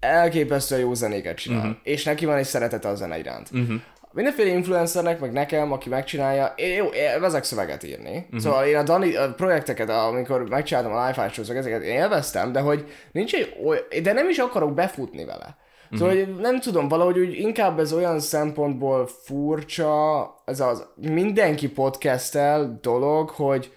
Elképesztően 0.00 0.80
jó 0.80 0.94
zenéket 0.94 1.36
csinál, 1.36 1.58
Mhm. 1.58 1.68
uh-huh. 1.68 1.80
és 1.84 2.04
neki 2.04 2.24
van 2.24 2.36
egy 2.36 2.44
szeretete 2.44 2.88
a 2.88 2.94
zene 2.94 3.18
iránt. 3.18 3.50
Uh-huh. 3.52 3.80
Mindenféle 4.12 4.50
influencernek, 4.50 5.20
meg 5.20 5.32
nekem, 5.32 5.72
aki 5.72 5.88
megcsinálja, 5.88 6.52
én, 6.56 6.74
jó, 6.74 6.86
én 6.86 7.20
vezek 7.20 7.44
szöveget 7.44 7.82
írni. 7.82 8.16
Uh-huh. 8.16 8.40
Szóval 8.40 8.64
én 8.64 8.76
a, 8.76 8.82
Dani, 8.82 9.16
a 9.16 9.34
projekteket, 9.34 9.90
amikor 9.90 10.48
megcsináltam 10.48 10.92
a 10.92 11.06
live 11.06 11.28
show 11.28 11.44
ezeket 11.44 11.82
én 11.82 11.94
élveztem, 11.94 12.52
de 12.52 12.60
hogy 12.60 12.90
nincs 13.12 13.34
egy 13.34 13.56
oly, 13.64 13.78
de 14.02 14.12
nem 14.12 14.28
is 14.28 14.38
akarok 14.38 14.74
befutni 14.74 15.24
vele. 15.24 15.56
Szóval 15.92 16.14
hogy 16.14 16.34
nem 16.36 16.60
tudom, 16.60 16.88
valahogy 16.88 17.18
úgy 17.18 17.38
inkább 17.38 17.78
ez 17.78 17.92
olyan 17.92 18.20
szempontból 18.20 19.06
furcsa, 19.06 20.34
ez 20.44 20.60
az 20.60 20.86
mindenki 20.96 21.68
podcastel 21.68 22.78
dolog, 22.80 23.30
hogy 23.30 23.72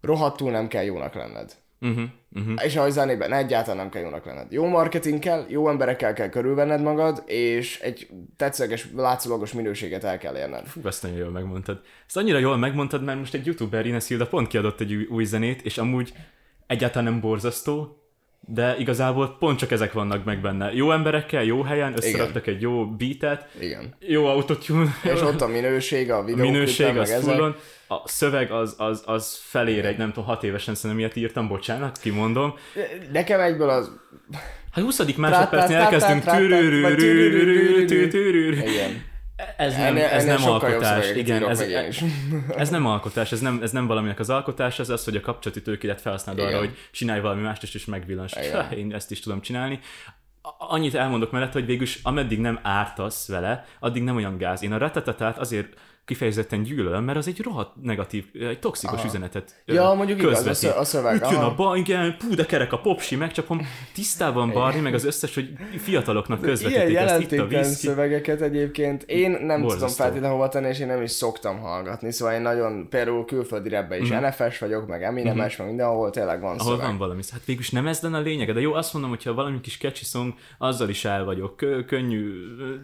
rohadtul 0.00 0.50
nem 0.50 0.68
kell 0.68 0.84
jónak 0.84 1.14
lenned. 1.14 1.52
Uh-huh, 1.80 2.04
uh-huh. 2.32 2.64
És 2.64 2.76
ahogy 2.76 2.90
zenében 2.90 3.32
egyáltalán 3.32 3.76
nem 3.76 3.88
kell 3.88 4.02
jónak 4.02 4.24
lenned. 4.24 4.52
Jó 4.52 4.66
marketing 4.66 5.18
kell, 5.18 5.44
jó 5.48 5.68
emberekkel 5.68 6.12
kell 6.12 6.28
körülvenned 6.28 6.82
magad, 6.82 7.22
és 7.26 7.80
egy 7.80 8.08
tetszőleges, 8.36 8.86
látszólagos 8.96 9.52
minőséget 9.52 10.04
el 10.04 10.18
kell 10.18 10.36
érned. 10.36 10.66
Fú, 10.66 10.86
ezt 10.86 11.02
nagyon 11.02 11.18
jól 11.18 11.30
megmondtad. 11.30 11.80
Ezt 12.06 12.16
annyira 12.16 12.38
jól 12.38 12.56
megmondtad, 12.56 13.04
mert 13.04 13.18
most 13.18 13.34
egy 13.34 13.46
youtuber, 13.46 13.86
Ines 13.86 14.08
Hilda 14.08 14.26
pont 14.26 14.48
kiadott 14.48 14.80
egy 14.80 14.94
új, 14.94 15.04
új 15.04 15.24
zenét, 15.24 15.62
és 15.62 15.78
amúgy 15.78 16.12
egyáltalán 16.66 17.12
nem 17.12 17.20
borzasztó, 17.20 18.02
de 18.50 18.76
igazából 18.78 19.36
pont 19.38 19.58
csak 19.58 19.70
ezek 19.70 19.92
vannak 19.92 20.24
meg 20.24 20.40
benne. 20.40 20.72
Jó 20.72 20.92
emberekkel, 20.92 21.44
jó 21.44 21.62
helyen, 21.62 21.92
összeraktak 21.96 22.46
egy 22.46 22.60
jó 22.60 22.86
beatet, 22.86 23.48
Igen. 23.60 23.94
jó 24.00 24.26
autotune, 24.26 24.94
És 25.02 25.20
ott 25.22 25.40
a 25.40 25.46
minőség, 25.46 26.10
a 26.10 26.18
a 26.18 26.24
videó, 26.24 26.44
minőség 26.50 26.96
az 26.96 27.10
ezek. 27.10 27.32
fullon, 27.32 27.56
a 27.88 28.08
szöveg 28.08 28.50
az, 28.50 28.74
az, 28.78 29.02
az 29.06 29.40
felér 29.42 29.84
egy, 29.84 29.96
nem 29.96 30.08
tudom, 30.08 30.24
hat 30.24 30.44
évesen 30.44 30.74
szerintem 30.74 30.98
ilyet 30.98 31.16
írtam, 31.16 31.48
bocsánat, 31.48 31.98
kimondom. 31.98 32.54
Nekem 33.12 33.40
egyből 33.40 33.68
az... 33.68 33.90
Hát 34.72 34.84
20. 34.84 35.16
másodpercnél 35.16 35.76
elkezdünk. 35.78 36.24
Igen. 38.52 39.04
Ez 39.56 39.76
nem, 39.76 39.86
Ennél, 39.86 40.04
ez 40.04 40.22
ennél 40.24 40.38
nem 40.38 40.50
alkotás, 40.50 41.10
igen, 41.10 41.48
ez, 41.48 41.60
is. 41.60 42.04
ez 42.56 42.68
nem 42.70 42.86
alkotás, 42.86 43.32
ez 43.32 43.40
nem, 43.40 43.60
ez 43.62 43.70
nem 43.70 43.86
valaminek 43.86 44.18
az 44.18 44.30
alkotás, 44.30 44.78
ez 44.78 44.88
az, 44.88 45.04
hogy 45.04 45.16
a 45.16 45.20
kapcsolati 45.20 45.62
tőkédet 45.62 46.00
felhasználod 46.00 46.40
arra, 46.40 46.48
Igen. 46.48 46.60
hogy 46.60 46.76
csinálj 46.92 47.20
valami 47.20 47.42
mást, 47.42 47.62
és, 47.62 47.74
és 47.74 47.84
megvillans. 47.84 48.34
Ha, 48.52 48.74
Én 48.74 48.94
ezt 48.94 49.10
is 49.10 49.20
tudom 49.20 49.40
csinálni. 49.40 49.80
Annyit 50.58 50.94
elmondok 50.94 51.30
mellett, 51.30 51.52
hogy 51.52 51.66
végülis 51.66 52.00
ameddig 52.02 52.38
nem 52.38 52.58
ártasz 52.62 53.28
vele, 53.28 53.64
addig 53.80 54.02
nem 54.02 54.16
olyan 54.16 54.38
gáz. 54.38 54.62
Én 54.62 54.72
a 54.72 54.78
ratatatát 54.78 55.38
azért 55.38 55.76
kifejezetten 56.08 56.62
gyűlölöm, 56.62 57.04
mert 57.04 57.18
az 57.18 57.26
egy 57.28 57.40
rohadt 57.42 57.72
negatív, 57.82 58.24
egy 58.32 58.58
toxikus 58.58 58.98
aha. 58.98 59.06
üzenetet 59.08 59.62
ö, 59.64 59.72
Ja, 59.72 59.92
mondjuk 59.92 60.18
igaz, 60.18 60.32
a 60.32 60.34
közvetít. 60.36 60.58
szö- 60.60 60.76
a 60.76 60.84
szöveg, 60.84 61.14
Itt 61.14 61.30
jön 61.30 61.34
aha. 61.40 61.46
a 61.50 61.54
ba, 61.54 61.76
igen, 61.76 62.16
pú, 62.18 62.34
de 62.34 62.44
kerek 62.44 62.72
a 62.72 62.78
popsi, 62.78 63.16
megcsapom. 63.16 63.60
Tisztában 63.94 64.50
Barni, 64.52 64.80
meg 64.80 64.94
az 64.94 65.04
összes, 65.04 65.34
hogy 65.34 65.48
fiataloknak 65.76 66.38
Ilyen 66.38 66.50
közvetítik 66.50 66.96
ezt 66.96 67.20
itt 67.20 67.38
a 67.38 67.44
whisky. 67.44 67.86
szövegeket 67.86 68.40
egyébként 68.40 69.02
én 69.02 69.30
nem 69.30 69.40
tudom 69.40 69.60
Borzasztó. 69.62 70.02
feltétlenül 70.02 70.36
hova 70.36 70.48
tenni, 70.48 70.68
és 70.68 70.80
én 70.80 70.86
nem 70.86 71.02
is 71.02 71.10
szoktam 71.10 71.58
hallgatni, 71.58 72.12
szóval 72.12 72.34
én 72.34 72.40
nagyon, 72.40 72.88
például 72.88 73.24
külföldi 73.24 73.68
rapbe 73.68 73.98
is 73.98 74.08
NFS 74.08 74.58
vagyok, 74.58 74.86
meg 74.86 75.02
Eminemes, 75.02 75.56
meg 75.56 75.66
mindenhol 75.66 76.10
tényleg 76.10 76.40
van. 76.40 76.58
Ahol 76.58 76.72
szöveg. 76.72 76.86
van 76.86 76.98
valami. 76.98 77.22
Hát 77.32 77.44
végülis 77.44 77.70
nem 77.70 77.86
ez 77.86 78.00
lenne 78.00 78.16
a 78.16 78.20
lényege, 78.20 78.52
de 78.52 78.60
jó, 78.60 78.72
azt 78.72 78.92
mondom, 78.92 79.10
hogyha 79.10 79.34
valami 79.34 79.60
kis 79.60 79.76
catchy 79.78 80.04
song, 80.04 80.34
azzal 80.58 80.88
is 80.88 81.04
el 81.04 81.24
vagyok. 81.24 81.56
Kö- 81.56 81.84
könnyű, 81.86 82.32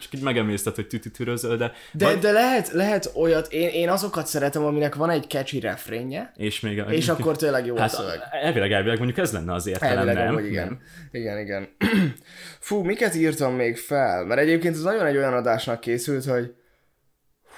csak 0.01 0.13
így 0.13 0.23
megemészted, 0.23 0.75
hogy 0.75 0.87
tütütürözöl, 0.87 1.57
de... 1.57 1.73
De, 1.93 2.15
de 2.15 2.31
lehet, 2.33 2.73
lehet 2.73 3.11
olyat, 3.15 3.53
én, 3.53 3.69
én 3.69 3.89
azokat 3.89 4.27
szeretem, 4.27 4.65
aminek 4.65 4.95
van 4.95 5.11
egy 5.11 5.25
catchy 5.29 5.61
refrénje, 5.61 6.33
és 6.37 6.61
még... 6.61 6.81
A, 6.81 6.83
és 6.85 7.09
akkor 7.09 7.37
tényleg 7.37 7.67
jó 7.67 7.77
hát 7.77 7.91
szöveg. 7.91 8.21
elvileg, 8.31 8.73
elvileg 8.73 8.97
mondjuk 8.99 9.19
ez 9.19 9.33
lenne 9.33 9.53
az 9.53 9.67
értelem, 9.67 9.97
Elvileg 9.99 10.25
nem? 10.25 10.35
amúgy 10.35 10.47
igen. 10.47 10.81
Igen, 11.11 11.39
igen. 11.39 11.69
Fú, 12.61 12.83
miket 12.83 13.15
írtam 13.15 13.55
még 13.55 13.77
fel? 13.77 14.25
Mert 14.25 14.41
egyébként 14.41 14.75
ez 14.75 14.83
nagyon 14.83 15.07
egy 15.07 15.17
olyan 15.17 15.35
adásnak 15.35 15.81
készült, 15.81 16.25
hogy 16.25 16.55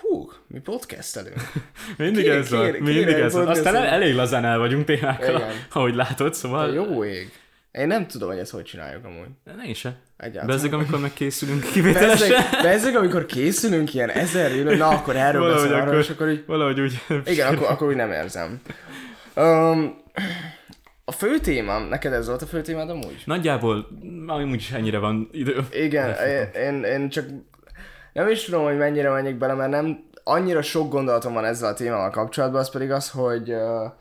hú, 0.00 0.30
mi 0.46 0.58
podcastelünk. 0.58 1.36
Mindig 1.96 2.22
Kéne- 2.22 2.36
ez 2.36 2.50
van, 2.50 2.70
mindig 2.80 3.08
ez 3.08 3.32
van. 3.32 3.48
Aztán 3.48 3.76
elég 3.76 4.14
lazán 4.14 4.44
el 4.44 4.58
vagyunk 4.58 4.84
témákkal, 4.84 5.50
ahogy 5.72 5.94
látod, 5.94 6.34
szóval... 6.34 6.74
Jó 6.74 7.04
ég. 7.04 7.32
Én 7.76 7.86
nem 7.86 8.06
tudom, 8.06 8.28
hogy 8.28 8.38
ezt 8.38 8.50
hogy 8.50 8.64
csináljuk 8.64 9.04
amúgy. 9.04 9.28
Ne 9.44 9.62
én 9.66 9.74
se. 9.74 9.96
Egyáltalán. 10.16 10.56
Bezzeg, 10.56 10.72
amikor 10.72 11.00
megkészülünk 11.00 11.62
kivételesen. 11.72 12.28
Bezzeg, 12.28 12.62
bezzeg, 12.62 12.96
amikor 12.96 13.26
készülünk 13.26 13.94
ilyen 13.94 14.10
ezer 14.10 14.52
ülő, 14.52 14.76
na 14.76 14.88
akkor 14.88 15.16
erről 15.16 15.40
Valahogy 15.40 15.62
beszél, 15.62 15.74
arról, 15.74 15.88
akkor, 15.88 16.00
és 16.00 16.10
akkor 16.10 16.28
így, 16.28 16.44
valahogy 16.46 16.80
úgy... 16.80 17.02
igen, 17.24 17.54
akkor, 17.54 17.66
akkor 17.70 17.88
úgy 17.88 17.96
nem 17.96 18.12
érzem. 18.12 18.60
Um, 19.36 20.02
a 21.04 21.12
fő 21.12 21.38
témám, 21.38 21.82
neked 21.82 22.12
ez 22.12 22.26
volt 22.26 22.42
a 22.42 22.46
fő 22.46 22.60
témád 22.60 22.90
amúgy? 22.90 23.22
Nagyjából, 23.24 23.88
amúgy 24.26 24.54
is 24.54 24.70
ennyire 24.70 24.98
van 24.98 25.28
idő. 25.32 25.66
Igen, 25.70 26.14
én, 26.26 26.62
én, 26.62 26.82
én 26.82 27.08
csak 27.08 27.26
nem 28.12 28.28
is 28.28 28.44
tudom, 28.44 28.64
hogy 28.64 28.76
mennyire 28.76 29.10
menjek 29.10 29.38
bele, 29.38 29.54
mert 29.54 29.70
nem 29.70 30.04
annyira 30.24 30.62
sok 30.62 30.90
gondolatom 30.90 31.32
van 31.32 31.44
ezzel 31.44 31.70
a 31.70 31.74
témával 31.74 32.10
kapcsolatban, 32.10 32.60
az 32.60 32.70
pedig 32.70 32.90
az, 32.90 33.10
hogy 33.10 33.52
uh, 33.52 33.92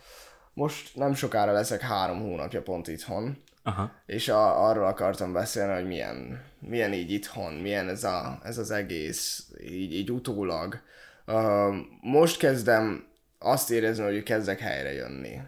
most 0.54 0.96
nem 0.96 1.14
sokára 1.14 1.52
leszek 1.52 1.82
három 1.82 2.20
hónapja 2.20 2.62
pont 2.62 2.88
itthon, 2.88 3.44
Aha. 3.68 3.92
és 4.06 4.30
a, 4.30 4.68
arról 4.68 4.86
akartam 4.86 5.34
beszélni, 5.34 5.74
hogy 5.74 5.88
milyen, 5.88 6.42
milyen 6.60 6.94
így 6.94 7.12
itthon, 7.12 7.54
milyen 7.54 7.90
ez, 7.90 8.04
a, 8.04 8.40
ez 8.44 8.58
az 8.58 8.72
egész, 8.72 9.48
így, 9.64 9.94
így 9.94 10.12
utólag. 10.12 10.80
Uh, 11.28 11.76
most 12.02 12.38
kezdem 12.38 13.06
azt 13.40 13.72
érezni, 13.72 14.04
hogy 14.04 14.24
kezdek 14.24 14.60
helyre 14.60 14.94
jönni. 14.94 15.42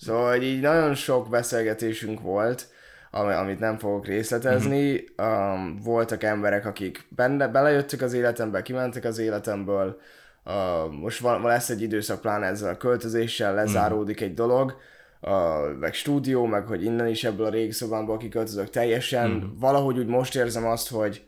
Szóval 0.00 0.30
hogy 0.30 0.42
így 0.42 0.60
nagyon 0.60 0.94
sok 0.94 1.28
beszélgetésünk 1.28 2.20
volt, 2.20 2.68
ami, 3.10 3.32
amit 3.32 3.58
nem 3.58 3.78
fogok 3.78 4.06
részletezni. 4.06 5.04
Um, 5.16 5.80
voltak 5.84 6.22
emberek, 6.22 6.66
akik 6.66 7.06
benne, 7.08 7.48
belejöttek 7.48 8.02
az 8.02 8.12
életembe, 8.12 8.62
kimentek 8.62 9.04
az 9.04 9.18
életemből. 9.18 10.00
Uh, 10.44 10.92
most 10.92 11.20
van, 11.20 11.42
lesz 11.42 11.68
egy 11.68 11.82
időszak 11.82 12.20
pláne 12.20 12.46
ezzel 12.46 12.72
a 12.72 12.76
költözéssel, 12.76 13.54
lezáródik 13.54 14.20
egy 14.20 14.34
dolog, 14.34 14.76
uh, 15.20 15.78
meg 15.80 15.94
stúdió, 15.94 16.44
meg 16.44 16.66
hogy 16.66 16.84
innen 16.84 17.06
is 17.06 17.24
ebből 17.24 17.46
a 17.46 17.50
régi 17.50 17.72
szobámból 17.72 18.16
kiköltözök 18.16 18.70
teljesen. 18.70 19.54
Valahogy 19.58 19.98
úgy 19.98 20.06
most 20.06 20.36
érzem 20.36 20.66
azt, 20.66 20.90
hogy 20.90 21.24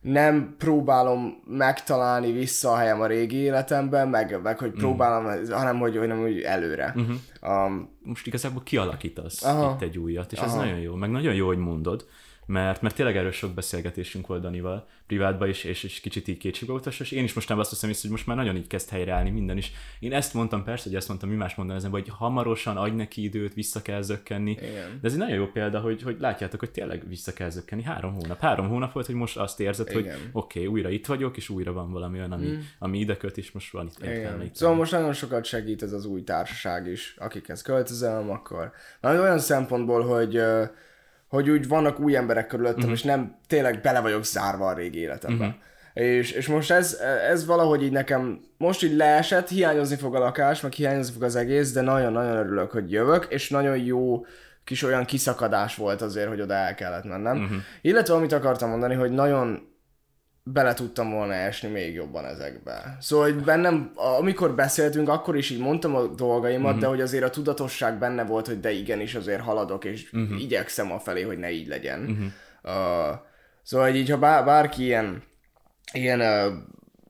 nem 0.00 0.54
próbálom 0.58 1.42
megtalálni 1.46 2.32
vissza 2.32 2.72
a 2.72 2.76
helyem 2.76 3.00
a 3.00 3.06
régi 3.06 3.36
életemben, 3.36 4.08
meg, 4.08 4.40
meg 4.42 4.58
hogy 4.58 4.70
próbálom, 4.70 5.46
hanem 5.50 5.78
hogy, 5.78 5.96
hogy 5.96 6.06
nem 6.06 6.22
úgy 6.22 6.40
előre. 6.40 6.94
Um, 7.42 7.90
Most 8.02 8.26
igazából 8.26 8.62
kialakítasz 8.62 9.44
Aha. 9.44 9.74
itt 9.74 9.82
egy 9.82 9.98
újat, 9.98 10.32
és 10.32 10.38
ez 10.38 10.52
Aha. 10.52 10.64
nagyon 10.64 10.78
jó. 10.78 10.94
Meg 10.94 11.10
nagyon 11.10 11.34
jó, 11.34 11.46
hogy 11.46 11.58
mondod, 11.58 12.06
mert, 12.52 12.82
mert 12.82 12.94
tényleg 12.94 13.16
erről 13.16 13.30
sok 13.30 13.54
beszélgetésünk 13.54 14.26
volt 14.26 14.42
Danival, 14.42 14.86
privátban 15.06 15.48
is, 15.48 15.64
és, 15.64 15.82
és 15.82 16.00
kicsit 16.00 16.28
így 16.28 16.38
kétségbe 16.38 16.72
utas, 16.72 17.00
és 17.00 17.10
én 17.10 17.24
is 17.24 17.32
most 17.32 17.48
nem 17.48 17.58
azt 17.58 17.70
hiszem, 17.70 17.90
hogy 18.00 18.10
most 18.10 18.26
már 18.26 18.36
nagyon 18.36 18.56
így 18.56 18.66
kezd 18.66 18.88
helyreállni 18.88 19.30
minden 19.30 19.56
is. 19.56 19.72
Én 19.98 20.12
ezt 20.12 20.34
mondtam, 20.34 20.64
persze, 20.64 20.84
hogy 20.84 20.94
ezt 20.94 21.08
mondtam, 21.08 21.28
mi 21.28 21.36
más 21.36 21.54
mondani 21.54 21.78
ezen, 21.78 21.90
hogy 21.90 22.08
hamarosan 22.08 22.76
adj 22.76 22.94
neki 22.94 23.22
időt, 23.22 23.54
vissza 23.54 23.82
kell 23.82 24.02
zökkenni. 24.02 24.50
Igen. 24.50 24.98
De 25.00 25.06
ez 25.06 25.12
egy 25.12 25.18
nagyon 25.18 25.36
jó 25.36 25.46
példa, 25.46 25.80
hogy, 25.80 26.02
hogy 26.02 26.16
látjátok, 26.20 26.60
hogy 26.60 26.70
tényleg 26.70 27.08
vissza 27.08 27.32
kell 27.32 27.48
zökkenni. 27.48 27.82
Három 27.82 28.14
hónap. 28.14 28.40
Három 28.40 28.68
hónap 28.68 28.92
volt, 28.92 29.06
hogy 29.06 29.14
most 29.14 29.36
azt 29.36 29.60
érzed, 29.60 29.92
hogy 29.92 30.04
Igen. 30.04 30.18
oké, 30.32 30.58
okay, 30.58 30.72
újra 30.72 30.88
itt 30.88 31.06
vagyok, 31.06 31.36
és 31.36 31.48
újra 31.48 31.72
van 31.72 31.92
valami 31.92 32.18
olyan, 32.18 32.32
ami, 32.32 32.58
ami 32.78 32.98
ide 32.98 33.16
köt, 33.16 33.38
és 33.38 33.52
most 33.52 33.72
van 33.72 33.86
itt. 33.86 34.06
Igen. 34.06 34.42
itt 34.42 34.54
Szóval 34.54 34.76
most 34.76 34.92
nagyon 34.92 35.12
sokat 35.12 35.44
segít 35.44 35.82
ez 35.82 35.92
az 35.92 36.04
új 36.04 36.24
társaság 36.24 36.86
is, 36.86 37.16
akikhez 37.18 37.62
költözöm, 37.62 38.30
akkor 38.30 38.72
már 39.00 39.20
olyan 39.20 39.38
szempontból, 39.38 40.02
hogy 40.02 40.36
ö, 40.36 40.64
hogy 41.32 41.50
úgy 41.50 41.68
vannak 41.68 42.00
új 42.00 42.16
emberek 42.16 42.46
körülöttem, 42.46 42.78
uh-huh. 42.78 42.92
és 42.92 43.02
nem 43.02 43.36
tényleg 43.46 43.80
bele 43.80 44.00
vagyok 44.00 44.24
zárva 44.24 44.66
a 44.66 44.74
régi 44.74 44.98
életembe. 44.98 45.44
Uh-huh. 45.44 46.04
És, 46.04 46.30
és 46.30 46.46
most 46.46 46.70
ez, 46.70 47.00
ez 47.30 47.46
valahogy 47.46 47.82
így 47.82 47.92
nekem 47.92 48.40
most 48.56 48.82
így 48.82 48.96
leesett, 48.96 49.48
hiányozni 49.48 49.96
fog 49.96 50.14
a 50.14 50.18
lakás, 50.18 50.60
meg 50.60 50.72
hiányozni 50.72 51.12
fog 51.12 51.22
az 51.22 51.36
egész, 51.36 51.72
de 51.72 51.80
nagyon-nagyon 51.80 52.36
örülök, 52.36 52.70
hogy 52.70 52.92
jövök, 52.92 53.26
és 53.28 53.48
nagyon 53.48 53.76
jó 53.76 54.24
kis 54.64 54.82
olyan 54.82 55.04
kiszakadás 55.04 55.76
volt 55.76 56.02
azért, 56.02 56.28
hogy 56.28 56.40
oda 56.40 56.54
el 56.54 56.74
kellett 56.74 57.04
mennem. 57.04 57.36
Uh-huh. 57.36 57.58
Illetve 57.80 58.14
amit 58.14 58.32
akartam 58.32 58.70
mondani, 58.70 58.94
hogy 58.94 59.10
nagyon 59.10 59.68
bele 60.44 60.74
tudtam 60.74 61.10
volna 61.10 61.32
esni 61.32 61.68
még 61.68 61.94
jobban 61.94 62.24
ezekbe. 62.24 62.96
Szóval, 63.00 63.32
hogy 63.32 63.44
bennem, 63.44 63.92
amikor 63.94 64.54
beszéltünk, 64.54 65.08
akkor 65.08 65.36
is 65.36 65.50
így 65.50 65.58
mondtam 65.58 65.94
a 65.94 66.06
dolgaimat, 66.06 66.66
uh-huh. 66.66 66.80
de 66.80 66.86
hogy 66.86 67.00
azért 67.00 67.24
a 67.24 67.30
tudatosság 67.30 67.98
benne 67.98 68.24
volt, 68.24 68.46
hogy 68.46 68.60
de 68.60 68.70
igenis 68.70 69.14
azért 69.14 69.40
haladok, 69.40 69.84
és 69.84 70.12
uh-huh. 70.12 70.40
igyekszem 70.40 70.92
a 70.92 70.98
felé, 70.98 71.22
hogy 71.22 71.38
ne 71.38 71.50
így 71.50 71.66
legyen. 71.66 72.00
Uh-huh. 72.00 73.10
Uh, 73.10 73.18
szóval, 73.62 73.86
hogy 73.86 73.96
így, 73.96 74.10
ha 74.10 74.18
bár, 74.18 74.44
bárki 74.44 74.82
ilyen, 74.82 75.22
ilyen 75.92 76.20
uh, 76.20 76.52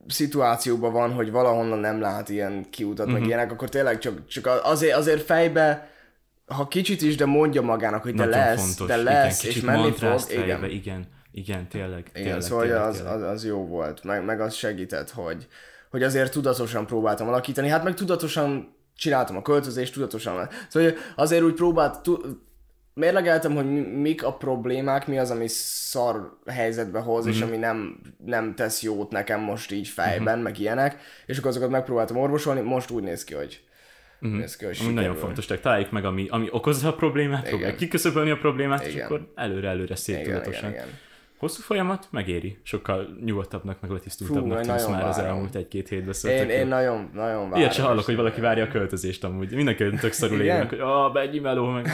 szituációban 0.07 0.91
van, 0.91 1.13
hogy 1.13 1.31
valahonnan 1.31 1.79
nem 1.79 2.01
lát 2.01 2.29
ilyen 2.29 2.65
kiutat, 2.69 3.05
uh-huh. 3.05 3.19
meg 3.19 3.27
ilyenek, 3.27 3.51
akkor 3.51 3.69
tényleg 3.69 3.97
csak, 3.97 4.27
csak 4.27 4.49
azért, 4.63 4.95
azért 4.95 5.21
fejbe 5.21 5.91
ha 6.45 6.67
kicsit 6.67 7.01
is, 7.01 7.15
de 7.15 7.25
mondja 7.25 7.61
magának, 7.61 8.03
hogy 8.03 8.13
de 8.13 8.25
Nagyon 8.25 8.39
lesz, 8.39 8.61
fontos. 8.61 8.87
de 8.87 9.01
igen, 9.01 9.13
lesz, 9.13 9.39
kicsit 9.39 9.55
és 9.55 9.61
menni 9.61 9.77
fog. 9.81 9.89
mantrázd 9.89 10.31
Igen. 10.31 10.45
fejbe, 10.45 10.67
igen. 10.67 11.07
Igen, 11.35 11.67
tényleg. 11.67 11.99
Igen, 12.13 12.23
tényleg, 12.23 12.41
szóval 12.41 12.63
tényleg, 12.65 12.81
az, 12.81 12.95
tényleg. 12.95 13.13
az, 13.13 13.21
az, 13.21 13.45
jó 13.45 13.65
volt, 13.67 14.03
meg, 14.03 14.25
meg 14.25 14.41
az 14.41 14.53
segített, 14.53 15.09
hogy, 15.09 15.47
hogy 15.89 16.03
azért 16.03 16.31
tudatosan 16.31 16.85
próbáltam 16.85 17.27
alakítani, 17.27 17.67
hát 17.67 17.83
meg 17.83 17.93
tudatosan 17.93 18.75
csináltam 18.97 19.35
a 19.37 19.41
költözést, 19.41 19.93
tudatosan. 19.93 20.49
Szóval 20.69 20.91
azért 21.15 21.43
úgy 21.43 21.53
próbált, 21.53 22.09
mérlegeltem, 22.93 23.55
hogy 23.55 23.65
mi- 23.71 23.79
mik 24.01 24.23
a 24.23 24.33
problémák, 24.33 25.07
mi 25.07 25.17
az, 25.19 25.31
ami 25.31 25.45
szar 25.47 26.37
helyzetbe 26.45 26.99
hoz, 26.99 27.25
Mhm. 27.25 27.33
és 27.33 27.41
ami 27.41 27.57
nem, 27.57 27.99
nem 28.25 28.55
tesz 28.55 28.81
jót 28.81 29.11
nekem 29.11 29.39
most 29.41 29.71
így 29.71 29.87
fejben, 29.87 30.39
meg 30.39 30.59
ilyenek, 30.59 30.97
és 31.25 31.37
akkor 31.37 31.49
azokat 31.49 31.69
megpróbáltam 31.69 32.17
orvosolni, 32.17 32.61
most 32.61 32.89
úgy 32.91 33.03
néz 33.03 33.23
ki, 33.23 33.33
hogy 33.33 33.63
úgy 34.21 34.31
néz 34.31 34.55
ki, 34.55 34.65
hogy 34.65 34.77
Ami 34.83 34.93
nagyon 34.93 35.15
fontos, 35.15 35.45
tehát 35.45 35.63
találjuk 35.63 35.91
meg, 35.91 36.05
ami, 36.05 36.27
ami 36.29 36.47
okozza 36.51 36.87
a 36.87 36.93
problémát, 36.93 37.47
próbáljuk 37.49 37.77
kiküszöbölni 37.77 38.29
a 38.31 38.37
problémát, 38.37 38.85
és 38.85 38.93
Igen. 38.93 39.05
akkor 39.05 39.31
előre-előre 39.35 39.95
szép 39.95 40.15
Igen, 40.19 40.25
tudatosan. 40.31 40.69
igen, 40.69 40.83
igen. 40.85 40.97
Hosszú 41.43 41.61
folyamat, 41.61 42.07
megéri. 42.11 42.57
Sokkal 42.63 43.07
nyugodtabbnak, 43.25 43.81
meg 43.81 43.89
Fú, 43.89 43.95
letisztultabbnak 43.95 44.57
én 44.57 44.63
tűnsz 44.63 44.87
már 44.87 45.07
az 45.07 45.15
várom. 45.15 45.31
elmúlt 45.31 45.55
egy-két 45.55 45.87
hétben. 45.87 46.07
Én, 46.07 46.13
Szóval 46.13 46.37
én 46.37 46.67
nagyon, 46.67 47.09
nagyon 47.13 47.35
várom. 47.43 47.59
Ilyet 47.59 47.73
se 47.73 47.81
hallok, 47.81 48.05
hogy 48.05 48.15
valaki 48.15 48.41
várja 48.41 48.63
a 48.63 48.67
költözést 48.67 49.23
amúgy. 49.23 49.55
Mindenki 49.55 49.89
tök 49.99 50.11
szarul 50.11 50.41
élnek, 50.41 50.69
hogy 50.69 50.79
ah, 50.79 51.13
Begyi 51.13 51.39
meló, 51.39 51.65
meg... 51.65 51.87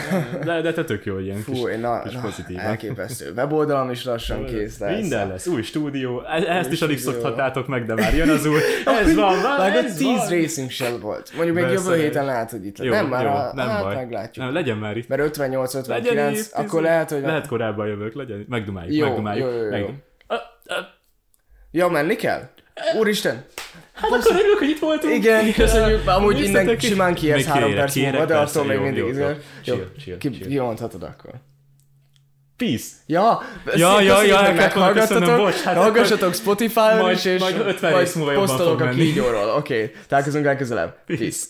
De, 0.44 0.62
de 0.62 0.74
te 0.74 0.84
tök 0.84 1.06
jó 1.06 1.20
ilyen 1.20 1.38
Fú, 1.38 1.52
kis, 1.52 1.62
én 1.72 1.80
na, 1.80 2.02
kis 2.02 2.14
na, 2.14 2.22
pozitívan. 2.22 2.64
elképesztő. 2.64 3.32
Weboldalam 3.36 3.90
is 3.90 4.06
lassan 4.06 4.46
kész 4.46 4.80
lesz. 4.80 5.00
Minden 5.00 5.28
lesz, 5.28 5.48
új 5.48 5.62
stúdió, 5.62 6.24
e- 6.26 6.58
ezt 6.58 6.72
is 6.72 6.82
alig 6.82 6.98
stúdió. 6.98 7.22
szokhatátok 7.22 7.68
meg, 7.68 7.86
de 7.86 7.94
már 7.94 8.16
jön 8.16 8.30
az 8.30 8.46
új. 8.46 8.60
Ez 9.02 9.16
van, 9.16 9.42
van, 9.42 9.72
ez 9.72 9.96
10 9.96 10.08
van. 10.08 10.30
racing 10.30 10.70
shell 10.70 10.98
volt. 10.98 11.32
Mondjuk 11.36 11.56
még 11.56 11.66
jövő 11.68 11.96
héten 11.96 12.26
lehet, 12.26 12.52
hogy 12.52 12.66
itt 12.66 12.78
lesz. 12.78 12.90
Nem, 12.90 13.08
már 13.08 13.26
a, 13.26 13.52
nem 13.54 13.68
hát 13.68 13.84
baj. 13.84 13.96
meglátjuk. 13.96 14.52
Legyen 14.52 14.78
már 14.78 14.98
itt. 14.98 15.08
Mert 15.08 15.22
58, 15.22 15.74
Legyen 15.74 16.18
59, 16.18 16.40
itt, 16.40 16.52
akkor 16.54 16.82
lehet, 16.82 17.12
hogy... 17.12 17.22
Lehet 17.22 17.48
korábban 17.48 17.88
jövök, 17.88 18.14
legyen. 18.14 18.46
Megdumáljuk, 18.50 18.96
Jó, 18.96 19.08
jó, 19.40 19.52
jó, 19.52 19.76
jó. 19.78 19.88
Ja, 21.72 21.88
menni 21.88 22.16
kell? 22.16 22.50
Úristen! 22.98 23.46
Hát 23.94 24.12
akkor 24.12 24.36
örülök, 24.36 24.58
hogy 24.58 24.70
itt 24.70 24.80
voltunk. 24.80 25.14
Igen, 25.14 25.54
köszönjük. 25.54 26.08
Amúgy 26.08 26.36
Néztetek 26.36 26.66
innen 26.66 26.80
simán 26.80 27.14
kiérsz 27.14 27.46
három 27.46 27.74
perc 27.74 27.96
múlva, 27.96 28.26
de 28.26 28.38
attól 28.38 28.64
még 28.66 28.80
mindig 28.80 29.04
jó, 29.04 29.08
izé. 29.08 29.26
jó. 29.64 29.76
Jó, 30.06 30.18
kimondhatod 30.18 31.04
akkor. 31.04 31.32
Peace. 32.58 32.86
Ja, 33.06 33.42
Ja, 33.76 34.02
ja, 34.02 34.24
ja, 34.24 34.54
meghallgattatok, 34.54 35.38
bocs, 35.38 35.62
hát 35.62 35.76
hallgassatok 35.76 36.34
Spotify-on 36.34 36.98
Majd- 36.98 37.18
is, 37.18 37.26
és 37.26 37.40
majd 37.40 37.60
50 37.60 37.98
rész 37.98 38.14
múlva 38.14 38.32
jobban 38.32 38.48
posztolok 38.48 38.82
a 38.82 38.90
kígyóról. 38.90 39.50
Oké, 39.50 39.92
találkozunk 40.08 40.46
legközelebb. 40.46 40.96
Peace. 41.06 41.22
Peace. 41.24 41.46